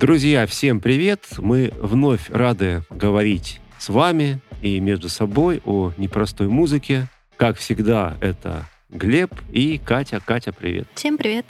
Друзья, 0.00 0.46
всем 0.46 0.80
привет! 0.80 1.26
Мы 1.36 1.74
вновь 1.78 2.30
рады 2.30 2.82
говорить 2.88 3.60
с 3.78 3.90
вами 3.90 4.40
и 4.62 4.80
между 4.80 5.10
собой 5.10 5.60
о 5.66 5.92
непростой 5.98 6.48
музыке. 6.48 7.06
Как 7.36 7.58
всегда, 7.58 8.16
это 8.22 8.64
Глеб 8.88 9.30
и 9.52 9.76
Катя. 9.76 10.22
Катя, 10.24 10.54
привет. 10.54 10.88
Всем 10.94 11.18
привет. 11.18 11.44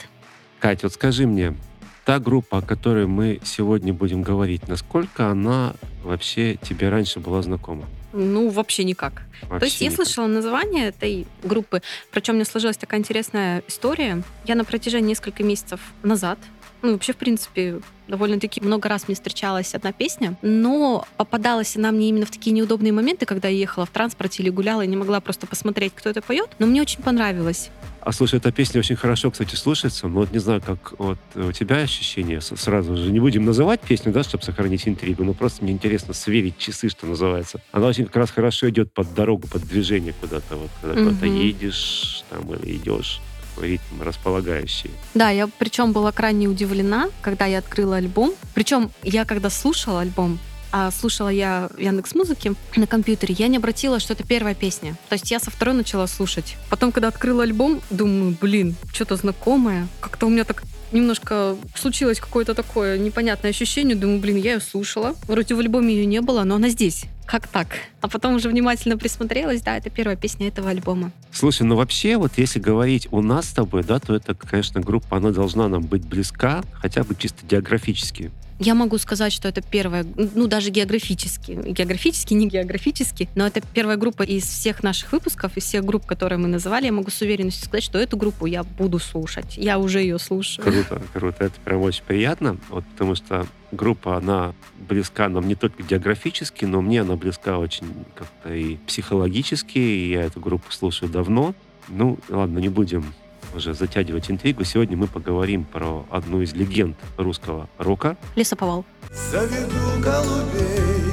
Катя, 0.59 0.87
вот 0.87 0.93
скажи 0.93 1.25
мне, 1.25 1.55
та 2.03 2.19
группа, 2.19 2.57
о 2.57 2.61
которой 2.61 3.07
мы 3.07 3.39
сегодня 3.45 3.93
будем 3.93 4.21
говорить, 4.21 4.67
насколько 4.67 5.27
она 5.27 5.75
вообще 6.03 6.57
тебе 6.61 6.89
раньше 6.89 7.21
была 7.21 7.41
знакома? 7.43 7.85
Ну, 8.11 8.49
вообще 8.49 8.83
никак. 8.83 9.21
Вообще 9.43 9.59
То 9.59 9.65
есть 9.65 9.79
я 9.79 9.87
никак. 9.87 10.05
слышала 10.05 10.27
название 10.27 10.89
этой 10.89 11.25
группы, 11.41 11.81
причем 12.11 12.35
мне 12.35 12.43
сложилась 12.43 12.75
такая 12.75 12.99
интересная 12.99 13.63
история. 13.69 14.23
Я 14.43 14.55
на 14.55 14.65
протяжении 14.65 15.11
нескольких 15.11 15.45
месяцев 15.45 15.79
назад, 16.03 16.37
ну, 16.81 16.93
вообще, 16.93 17.13
в 17.13 17.17
принципе, 17.17 17.79
довольно-таки 18.07 18.61
много 18.61 18.89
раз 18.89 19.07
мне 19.07 19.15
встречалась 19.15 19.73
одна 19.75 19.91
песня, 19.93 20.35
но 20.41 21.05
попадалась 21.17 21.75
она 21.77 21.91
мне 21.91 22.09
именно 22.09 22.25
в 22.25 22.31
такие 22.31 22.51
неудобные 22.53 22.91
моменты, 22.91 23.25
когда 23.25 23.47
я 23.47 23.57
ехала 23.57 23.85
в 23.85 23.89
транспорте 23.91 24.43
или 24.43 24.49
гуляла 24.49 24.81
и 24.81 24.87
не 24.87 24.97
могла 24.97 25.21
просто 25.21 25.47
посмотреть, 25.47 25.93
кто 25.95 26.09
это 26.09 26.21
поет, 26.21 26.49
но 26.59 26.65
мне 26.65 26.81
очень 26.81 27.01
понравилось. 27.01 27.69
А 28.01 28.11
слушай, 28.11 28.37
эта 28.39 28.51
песня 28.51 28.79
очень 28.79 28.95
хорошо, 28.95 29.29
кстати, 29.29 29.55
слушается, 29.55 30.07
но 30.07 30.21
вот 30.21 30.31
не 30.31 30.39
знаю, 30.39 30.59
как 30.65 30.93
вот 30.97 31.19
у 31.35 31.51
тебя 31.51 31.77
ощущения. 31.77 32.41
С- 32.41 32.55
Сразу 32.57 32.97
же 32.97 33.11
не 33.11 33.19
будем 33.19 33.45
называть 33.45 33.79
песню, 33.81 34.11
да, 34.11 34.23
чтобы 34.23 34.43
сохранить 34.43 34.87
интригу, 34.87 35.23
но 35.23 35.33
просто 35.33 35.63
мне 35.63 35.71
интересно 35.73 36.13
сверить 36.15 36.57
часы, 36.57 36.89
что 36.89 37.05
называется. 37.05 37.61
Она 37.71 37.85
очень 37.87 38.05
как 38.05 38.15
раз 38.15 38.31
хорошо 38.31 38.69
идет 38.71 38.91
под 38.93 39.13
дорогу, 39.13 39.47
под 39.47 39.61
движение 39.67 40.13
куда-то, 40.19 40.55
вот, 40.57 40.69
когда 40.81 40.95
куда-то 41.03 41.25
Мгм. 41.27 41.35
едешь 41.35 42.23
там 42.31 42.51
или 42.55 42.75
идешь, 42.77 43.19
ритм 43.61 44.01
располагающий. 44.01 44.91
Да, 45.13 45.29
я 45.29 45.47
причем 45.47 45.93
была 45.93 46.11
крайне 46.11 46.47
удивлена, 46.47 47.09
когда 47.21 47.45
я 47.45 47.59
открыла 47.59 47.97
альбом. 47.97 48.33
Причем 48.53 48.91
я 49.03 49.25
когда 49.25 49.49
слушала 49.49 50.01
альбом, 50.01 50.39
а 50.71 50.89
слушала 50.91 51.29
я 51.29 51.69
Яндекс 51.77 52.15
Музыки 52.15 52.53
на 52.75 52.87
компьютере, 52.87 53.35
я 53.37 53.47
не 53.47 53.57
обратила, 53.57 53.99
что 53.99 54.13
это 54.13 54.23
первая 54.23 54.55
песня. 54.55 54.95
То 55.09 55.13
есть 55.13 55.29
я 55.29 55.39
со 55.39 55.51
второй 55.51 55.75
начала 55.75 56.07
слушать. 56.07 56.55
Потом, 56.69 56.91
когда 56.91 57.09
открыла 57.09 57.43
альбом, 57.43 57.81
думаю, 57.89 58.37
блин, 58.39 58.75
что-то 58.93 59.15
знакомое. 59.17 59.87
Как-то 59.99 60.27
у 60.27 60.29
меня 60.29 60.45
так 60.45 60.63
немножко 60.91 61.57
случилось 61.75 62.19
какое-то 62.19 62.53
такое 62.53 62.97
непонятное 62.97 63.51
ощущение. 63.51 63.95
Думаю, 63.95 64.19
блин, 64.19 64.37
я 64.37 64.53
ее 64.53 64.61
слушала. 64.61 65.15
Вроде 65.27 65.55
в 65.55 65.59
альбоме 65.59 65.93
ее 65.93 66.05
не 66.05 66.21
было, 66.21 66.43
но 66.43 66.55
она 66.55 66.69
здесь. 66.69 67.05
Как 67.31 67.47
так? 67.47 67.67
А 68.01 68.09
потом 68.09 68.35
уже 68.35 68.49
внимательно 68.49 68.97
присмотрелась. 68.97 69.61
Да, 69.61 69.77
это 69.77 69.89
первая 69.89 70.17
песня 70.17 70.49
этого 70.49 70.69
альбома. 70.69 71.13
Слушай, 71.31 71.61
ну 71.63 71.77
вообще, 71.77 72.17
вот 72.17 72.33
если 72.35 72.59
говорить 72.59 73.07
у 73.09 73.21
нас 73.21 73.45
с 73.45 73.53
тобой, 73.53 73.83
да, 73.85 73.99
то 73.99 74.13
это, 74.13 74.35
конечно, 74.35 74.81
группа, 74.81 75.15
она 75.15 75.31
должна 75.31 75.69
нам 75.69 75.81
быть 75.81 76.05
близка, 76.05 76.61
хотя 76.73 77.05
бы 77.05 77.15
чисто 77.15 77.45
географически. 77.45 78.31
Я 78.63 78.75
могу 78.75 78.99
сказать, 78.99 79.33
что 79.33 79.47
это 79.47 79.63
первая, 79.63 80.05
ну 80.35 80.45
даже 80.45 80.69
географически, 80.69 81.51
географически, 81.51 82.35
не 82.35 82.47
географически, 82.47 83.27
но 83.33 83.47
это 83.47 83.59
первая 83.73 83.97
группа 83.97 84.21
из 84.21 84.43
всех 84.43 84.83
наших 84.83 85.13
выпусков, 85.13 85.57
из 85.57 85.63
всех 85.63 85.83
групп, 85.83 86.05
которые 86.05 86.37
мы 86.37 86.47
называли, 86.47 86.85
я 86.85 86.91
могу 86.91 87.09
с 87.09 87.21
уверенностью 87.21 87.65
сказать, 87.65 87.83
что 87.83 87.97
эту 87.97 88.17
группу 88.17 88.45
я 88.45 88.63
буду 88.63 88.99
слушать. 88.99 89.57
Я 89.57 89.79
уже 89.79 90.01
ее 90.01 90.19
слушаю. 90.19 90.63
Круто, 90.63 91.01
круто. 91.11 91.45
Это 91.45 91.59
прям 91.61 91.81
очень 91.81 92.03
приятно, 92.03 92.57
вот, 92.69 92.85
потому 92.85 93.15
что 93.15 93.47
группа, 93.71 94.15
она 94.15 94.53
близка 94.87 95.27
нам 95.27 95.47
не 95.47 95.55
только 95.55 95.81
географически, 95.81 96.65
но 96.65 96.81
мне 96.81 97.01
она 97.01 97.15
близка 97.15 97.57
очень 97.57 97.87
как-то 98.13 98.53
и 98.53 98.75
психологически, 98.85 99.79
и 99.79 100.11
я 100.11 100.21
эту 100.21 100.39
группу 100.39 100.71
слушаю 100.71 101.09
давно. 101.09 101.55
Ну, 101.87 102.19
ладно, 102.29 102.59
не 102.59 102.69
будем 102.69 103.11
уже 103.53 103.73
затягивать 103.73 104.29
интригу. 104.29 104.63
Сегодня 104.63 104.97
мы 104.97 105.07
поговорим 105.07 105.63
про 105.63 106.05
одну 106.09 106.41
из 106.41 106.53
легенд 106.53 106.97
русского 107.17 107.69
рока. 107.77 108.17
Лесоповал. 108.35 108.85
Заведу 109.09 110.01
голубей 110.01 111.11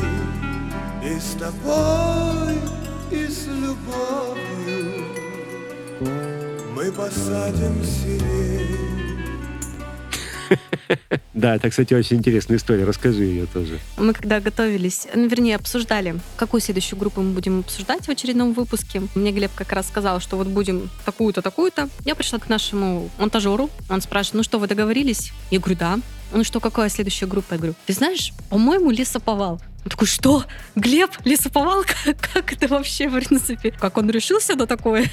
И 1.04 1.19
с 1.19 1.32
тобой, 1.32 2.54
и 3.10 3.26
с 3.26 3.47
любовью 3.47 5.04
Мы 6.75 6.93
посадим 6.93 7.82
сирень 7.82 8.97
Да, 11.34 11.56
это, 11.56 11.70
кстати, 11.70 11.94
очень 11.94 12.16
интересная 12.16 12.56
история. 12.56 12.84
Расскажи 12.84 13.25
ее 13.25 13.47
тоже. 13.47 13.78
Мы 13.97 14.12
когда 14.12 14.41
готовились, 14.41 15.06
ну, 15.14 15.26
вернее, 15.28 15.56
обсуждали, 15.56 16.16
какую 16.36 16.60
следующую 16.60 16.98
группу 16.98 17.20
мы 17.20 17.32
будем 17.32 17.60
обсуждать 17.60 18.06
в 18.06 18.10
очередном 18.10 18.53
выпуске. 18.53 19.03
Мне 19.14 19.32
Глеб 19.32 19.53
как 19.54 19.72
раз 19.72 19.88
сказал, 19.88 20.20
что 20.20 20.37
вот 20.37 20.48
будем 20.48 20.91
такую-то, 21.04 21.42
такую-то. 21.42 21.88
Я 22.04 22.14
пришла 22.14 22.38
к 22.38 22.48
нашему 22.48 23.10
монтажеру. 23.19 23.70
Он 23.88 24.00
спрашивает, 24.00 24.34
ну 24.34 24.42
что, 24.42 24.58
вы 24.58 24.66
договорились? 24.66 25.32
Я 25.50 25.60
говорю, 25.60 25.76
да. 25.78 25.98
Ну 26.32 26.44
что, 26.44 26.60
какая 26.60 26.88
следующая 26.88 27.26
группа? 27.26 27.54
Я 27.54 27.58
говорю, 27.58 27.75
ты 27.87 27.92
знаешь, 27.92 28.32
по-моему, 28.50 28.91
лесоповал. 28.91 29.60
Он 29.88 29.91
такой, 29.91 30.06
что? 30.06 30.44
Глеб, 30.76 31.10
лесоповал? 31.25 31.82
Как, 32.34 32.53
это 32.53 32.69
вообще, 32.69 33.09
в 33.09 33.15
принципе? 33.15 33.71
Как 33.71 33.97
он 33.97 34.10
решился 34.10 34.54
на 34.54 34.66
такое? 34.66 35.06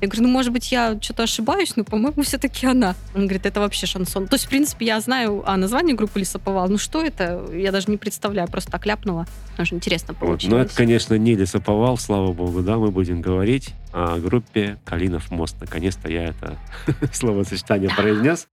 Я 0.00 0.08
говорю, 0.08 0.22
ну, 0.22 0.28
может 0.30 0.54
быть, 0.54 0.72
я 0.72 0.98
что-то 1.02 1.24
ошибаюсь, 1.24 1.76
но, 1.76 1.84
по-моему, 1.84 2.22
все-таки 2.22 2.66
она. 2.66 2.94
Он 3.14 3.24
говорит, 3.26 3.44
это 3.44 3.60
вообще 3.60 3.84
шансон. 3.84 4.26
То 4.26 4.36
есть, 4.36 4.46
в 4.46 4.48
принципе, 4.48 4.86
я 4.86 5.00
знаю 5.00 5.42
о 5.46 5.58
названии 5.58 5.92
группы 5.92 6.18
Лесоповал. 6.18 6.66
Ну, 6.70 6.78
что 6.78 7.02
это? 7.02 7.46
Я 7.52 7.72
даже 7.72 7.90
не 7.90 7.98
представляю, 7.98 8.48
просто 8.48 8.72
так 8.72 8.86
ляпнула. 8.86 9.26
Даже 9.58 9.74
интересно 9.74 10.14
Вот. 10.14 10.20
получилось. 10.20 10.50
Но 10.50 10.60
это, 10.60 10.74
конечно, 10.74 11.14
не 11.16 11.34
лесоповал, 11.34 11.98
слава 11.98 12.32
богу, 12.32 12.62
да, 12.62 12.78
мы 12.78 12.90
будем 12.90 13.20
говорить 13.20 13.74
о 13.92 14.18
группе 14.18 14.78
«Калинов 14.86 15.30
мост». 15.30 15.56
Наконец-то 15.60 16.10
я 16.10 16.24
это 16.28 16.58
словосочетание 17.12 17.90
произнес. 17.94 18.48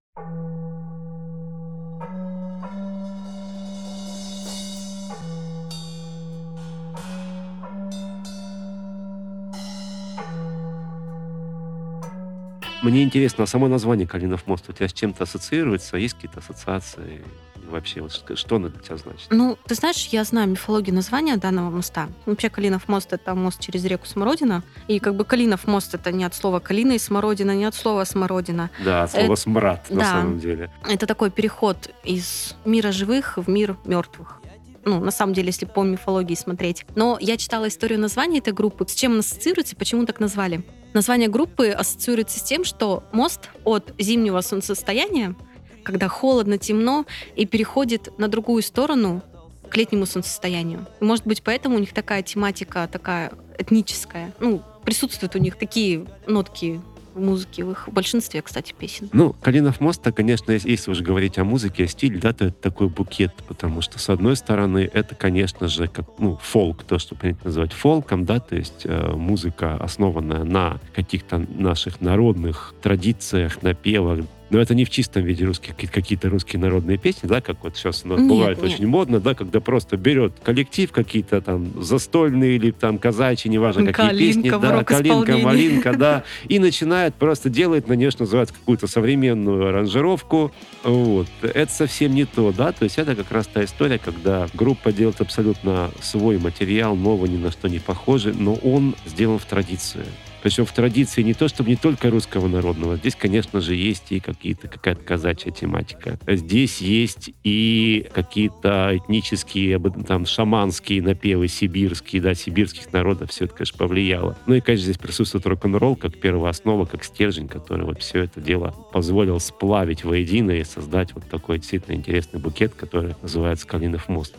Мне 12.83 13.03
интересно, 13.03 13.45
а 13.45 13.47
само 13.47 13.69
название 13.69 14.05
«Калинов 14.05 14.45
мост» 14.45 14.65
у 14.67 14.73
тебя 14.73 14.89
с 14.89 14.93
чем-то 14.93 15.23
ассоциируется? 15.23 15.95
Есть 15.95 16.15
какие-то 16.15 16.39
ассоциации? 16.39 17.21
И 17.65 17.69
Вообще, 17.69 18.01
вот 18.01 18.11
что 18.11 18.35
что 18.35 18.57
оно 18.57 18.67
для 18.67 18.79
тебя 18.81 18.97
значит? 18.97 19.27
Ну, 19.29 19.57
ты 19.65 19.75
знаешь, 19.75 20.07
я 20.11 20.23
знаю 20.25 20.49
мифологию 20.49 20.93
названия 20.93 21.37
данного 21.37 21.69
моста. 21.69 22.09
Вообще, 22.25 22.49
Калинов 22.49 22.89
мост— 22.89 23.07
это 23.13 23.33
мост 23.35 23.59
через 23.61 23.85
реку 23.85 24.05
Смородина. 24.05 24.63
И 24.89 24.99
как 24.99 25.15
бы 25.15 25.23
Калинов 25.23 25.65
мост— 25.65 25.93
это 25.95 26.11
не 26.11 26.25
от 26.25 26.35
слова 26.35 26.59
«калина» 26.59 26.91
и 26.91 26.99
«смородина», 26.99 27.55
не 27.55 27.65
от 27.65 27.73
слова 27.73 28.03
«смородина». 28.03 28.69
Да, 28.83 29.03
от 29.03 29.11
слова 29.11 29.25
Это- 29.25 29.35
«смрад» 29.37 29.89
на 29.89 29.99
да. 30.01 30.11
самом 30.11 30.39
деле. 30.39 30.69
Это 30.87 31.07
такой 31.07 31.31
переход 31.31 31.89
из 32.03 32.55
мира 32.65 32.91
живых 32.91 33.37
в 33.37 33.49
мир 33.49 33.77
мертвых. 33.85 34.41
Ну, 34.85 34.99
на 34.99 35.11
самом 35.11 35.33
деле, 35.33 35.47
если 35.47 35.65
по 35.65 35.83
мифологии 35.83 36.35
смотреть. 36.35 36.85
Но 36.95 37.17
я 37.21 37.37
читала 37.37 37.67
историю 37.67 37.99
названия 37.99 38.39
этой 38.39 38.53
группы, 38.53 38.85
с 38.87 38.93
чем 38.93 39.13
она 39.13 39.19
ассоциируется 39.19 39.75
почему 39.75 40.05
так 40.05 40.19
назвали. 40.19 40.63
Название 40.93 41.29
группы 41.29 41.69
ассоциируется 41.69 42.39
с 42.39 42.43
тем, 42.43 42.63
что 42.63 43.03
мост 43.11 43.49
от 43.63 43.93
зимнего 43.97 44.41
солнцестояния, 44.41 45.35
когда 45.83 46.07
холодно, 46.07 46.57
темно, 46.57 47.05
и 47.35 47.45
переходит 47.45 48.17
на 48.19 48.27
другую 48.27 48.61
сторону 48.61 49.21
к 49.69 49.75
летнему 49.77 50.05
солнцестоянию. 50.05 50.85
И, 51.01 51.03
может 51.03 51.25
быть, 51.25 51.41
поэтому 51.41 51.77
у 51.77 51.79
них 51.79 51.93
такая 51.93 52.21
тематика, 52.21 52.87
такая 52.91 53.31
этническая. 53.57 54.33
Ну, 54.39 54.61
присутствуют 54.83 55.35
у 55.35 55.39
них 55.39 55.57
такие 55.57 56.05
нотки 56.27 56.81
в 57.13 57.19
музыке, 57.19 57.63
в 57.63 57.71
их 57.71 57.89
большинстве, 57.91 58.41
кстати, 58.41 58.73
песен. 58.77 59.09
Ну, 59.13 59.33
Калинов 59.41 59.79
мост, 59.79 60.01
конечно, 60.15 60.51
если- 60.51 60.73
уже 60.91 61.03
говорить 61.03 61.37
о 61.37 61.43
музыке, 61.43 61.85
о 61.85 61.87
стиле, 61.87 62.19
да, 62.19 62.33
то 62.33 62.45
это 62.45 62.55
такой 62.55 62.89
букет, 62.89 63.33
потому 63.47 63.81
что, 63.81 63.99
с 63.99 64.09
одной 64.09 64.35
стороны, 64.35 64.89
это, 64.91 65.15
конечно 65.15 65.67
же, 65.67 65.87
как, 65.87 66.05
ну, 66.19 66.37
фолк, 66.41 66.83
то, 66.83 66.99
что 66.99 67.15
принято 67.15 67.45
называть 67.45 67.73
фолком, 67.73 68.25
да, 68.25 68.39
то 68.39 68.55
есть 68.55 68.81
э, 68.85 69.11
музыка, 69.15 69.75
основанная 69.75 70.43
на 70.43 70.79
каких-то 70.95 71.37
наших 71.37 72.01
народных 72.01 72.73
традициях, 72.81 73.61
напевах, 73.61 74.19
но 74.53 74.59
это 74.61 74.75
не 74.75 74.85
в 74.85 74.89
чистом 74.91 75.23
виде 75.23 75.45
русских, 75.45 75.75
какие- 75.75 75.89
какие-то 75.89 76.29
русские 76.29 76.61
народные 76.61 76.97
песни, 76.99 77.27
да, 77.27 77.41
как 77.41 77.63
вот 77.63 77.75
сейчас 77.75 78.03
у 78.05 78.09
нас 78.09 78.19
Нет, 78.19 78.29
бывает 78.29 78.61
нет. 78.61 78.71
очень 78.73 78.85
модно, 78.85 79.19
да, 79.19 79.33
когда 79.33 79.59
просто 79.59 79.97
берет 79.97 80.33
коллектив 80.43 80.91
какие-то 80.91 81.41
там 81.41 81.81
застольные 81.83 82.55
или 82.57 82.69
там 82.69 82.99
казачьи, 82.99 83.49
неважно 83.49 83.87
какие 83.87 84.07
Калинка 84.09 84.41
песни, 84.41 84.49
да, 84.61 84.83
калинка, 84.83 85.37
малинка, 85.39 85.97
да, 85.97 86.23
и 86.47 86.59
начинает 86.59 87.15
просто 87.15 87.49
делать, 87.49 87.87
на 87.87 87.93
нее, 87.93 88.11
что 88.11 88.23
называется, 88.23 88.53
какую-то 88.53 88.85
современную 88.85 89.69
аранжировку. 89.69 90.51
Вот. 90.83 91.27
Это 91.41 91.71
совсем 91.71 92.13
не 92.13 92.25
то, 92.25 92.51
да, 92.51 92.71
то 92.73 92.83
есть 92.83 92.99
это 92.99 93.15
как 93.15 93.31
раз 93.31 93.47
та 93.47 93.63
история, 93.63 93.97
когда 93.97 94.47
группа 94.53 94.91
делает 94.91 95.19
абсолютно 95.19 95.89
свой 95.99 96.37
материал, 96.37 96.95
новый, 96.95 97.27
ни 97.29 97.37
на 97.37 97.51
что 97.51 97.67
не 97.67 97.79
похожий, 97.79 98.33
но 98.37 98.53
он 98.53 98.95
сделан 99.07 99.39
в 99.39 99.45
традиции. 99.45 100.05
Причем 100.43 100.65
в 100.65 100.73
традиции 100.73 101.21
не 101.21 101.33
то, 101.33 101.47
чтобы 101.47 101.69
не 101.69 101.77
только 101.77 102.09
русского 102.09 102.49
народного. 102.49 102.97
Здесь, 102.97 103.15
конечно 103.15 103.61
же, 103.61 103.75
есть 103.75 104.11
и 104.11 104.19
какие-то 104.19 104.67
какая-то 104.67 105.01
казачья 105.01 105.51
тематика. 105.51 106.19
Здесь 106.27 106.81
есть 106.81 107.31
и 107.45 108.05
какие-то 108.13 108.91
этнические, 108.93 109.79
там, 110.05 110.25
шаманские 110.25 111.01
напевы 111.01 111.47
сибирские, 111.47 112.21
да, 112.21 112.35
сибирских 112.35 112.91
народов. 112.91 113.31
Все 113.31 113.45
это, 113.45 113.53
конечно, 113.53 113.77
повлияло. 113.77 114.37
Ну 114.45 114.55
и, 114.55 114.59
конечно, 114.59 114.83
здесь 114.83 114.97
присутствует 114.97 115.47
рок-н-ролл 115.47 115.95
как 115.95 116.19
первооснова, 116.19 116.85
как 116.85 117.05
стержень, 117.05 117.47
который 117.47 117.85
вот 117.85 118.01
все 118.01 118.23
это 118.23 118.41
дело 118.41 118.75
позволил 118.91 119.39
сплавить 119.39 120.03
воедино 120.03 120.51
и 120.51 120.65
создать 120.65 121.13
вот 121.13 121.23
такой 121.29 121.59
действительно 121.59 121.95
интересный 121.95 122.41
букет, 122.41 122.73
который 122.73 123.15
называется 123.21 123.65
«Калинов 123.65 124.09
мост». 124.09 124.35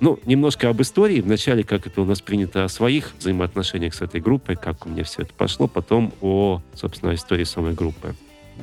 Ну, 0.00 0.18
немножко 0.26 0.68
об 0.68 0.80
истории. 0.80 1.20
Вначале, 1.20 1.64
как 1.64 1.86
это 1.86 2.00
у 2.02 2.04
нас 2.04 2.20
принято 2.20 2.64
о 2.64 2.68
своих 2.68 3.14
взаимоотношениях 3.18 3.94
с 3.94 4.02
этой 4.02 4.20
группой, 4.20 4.56
как 4.56 4.86
у 4.86 4.88
меня 4.88 5.04
все 5.04 5.22
это 5.22 5.32
пошло, 5.34 5.66
потом 5.66 6.12
о, 6.20 6.62
собственно, 6.74 7.14
истории 7.14 7.44
самой 7.44 7.74
группы. 7.74 8.14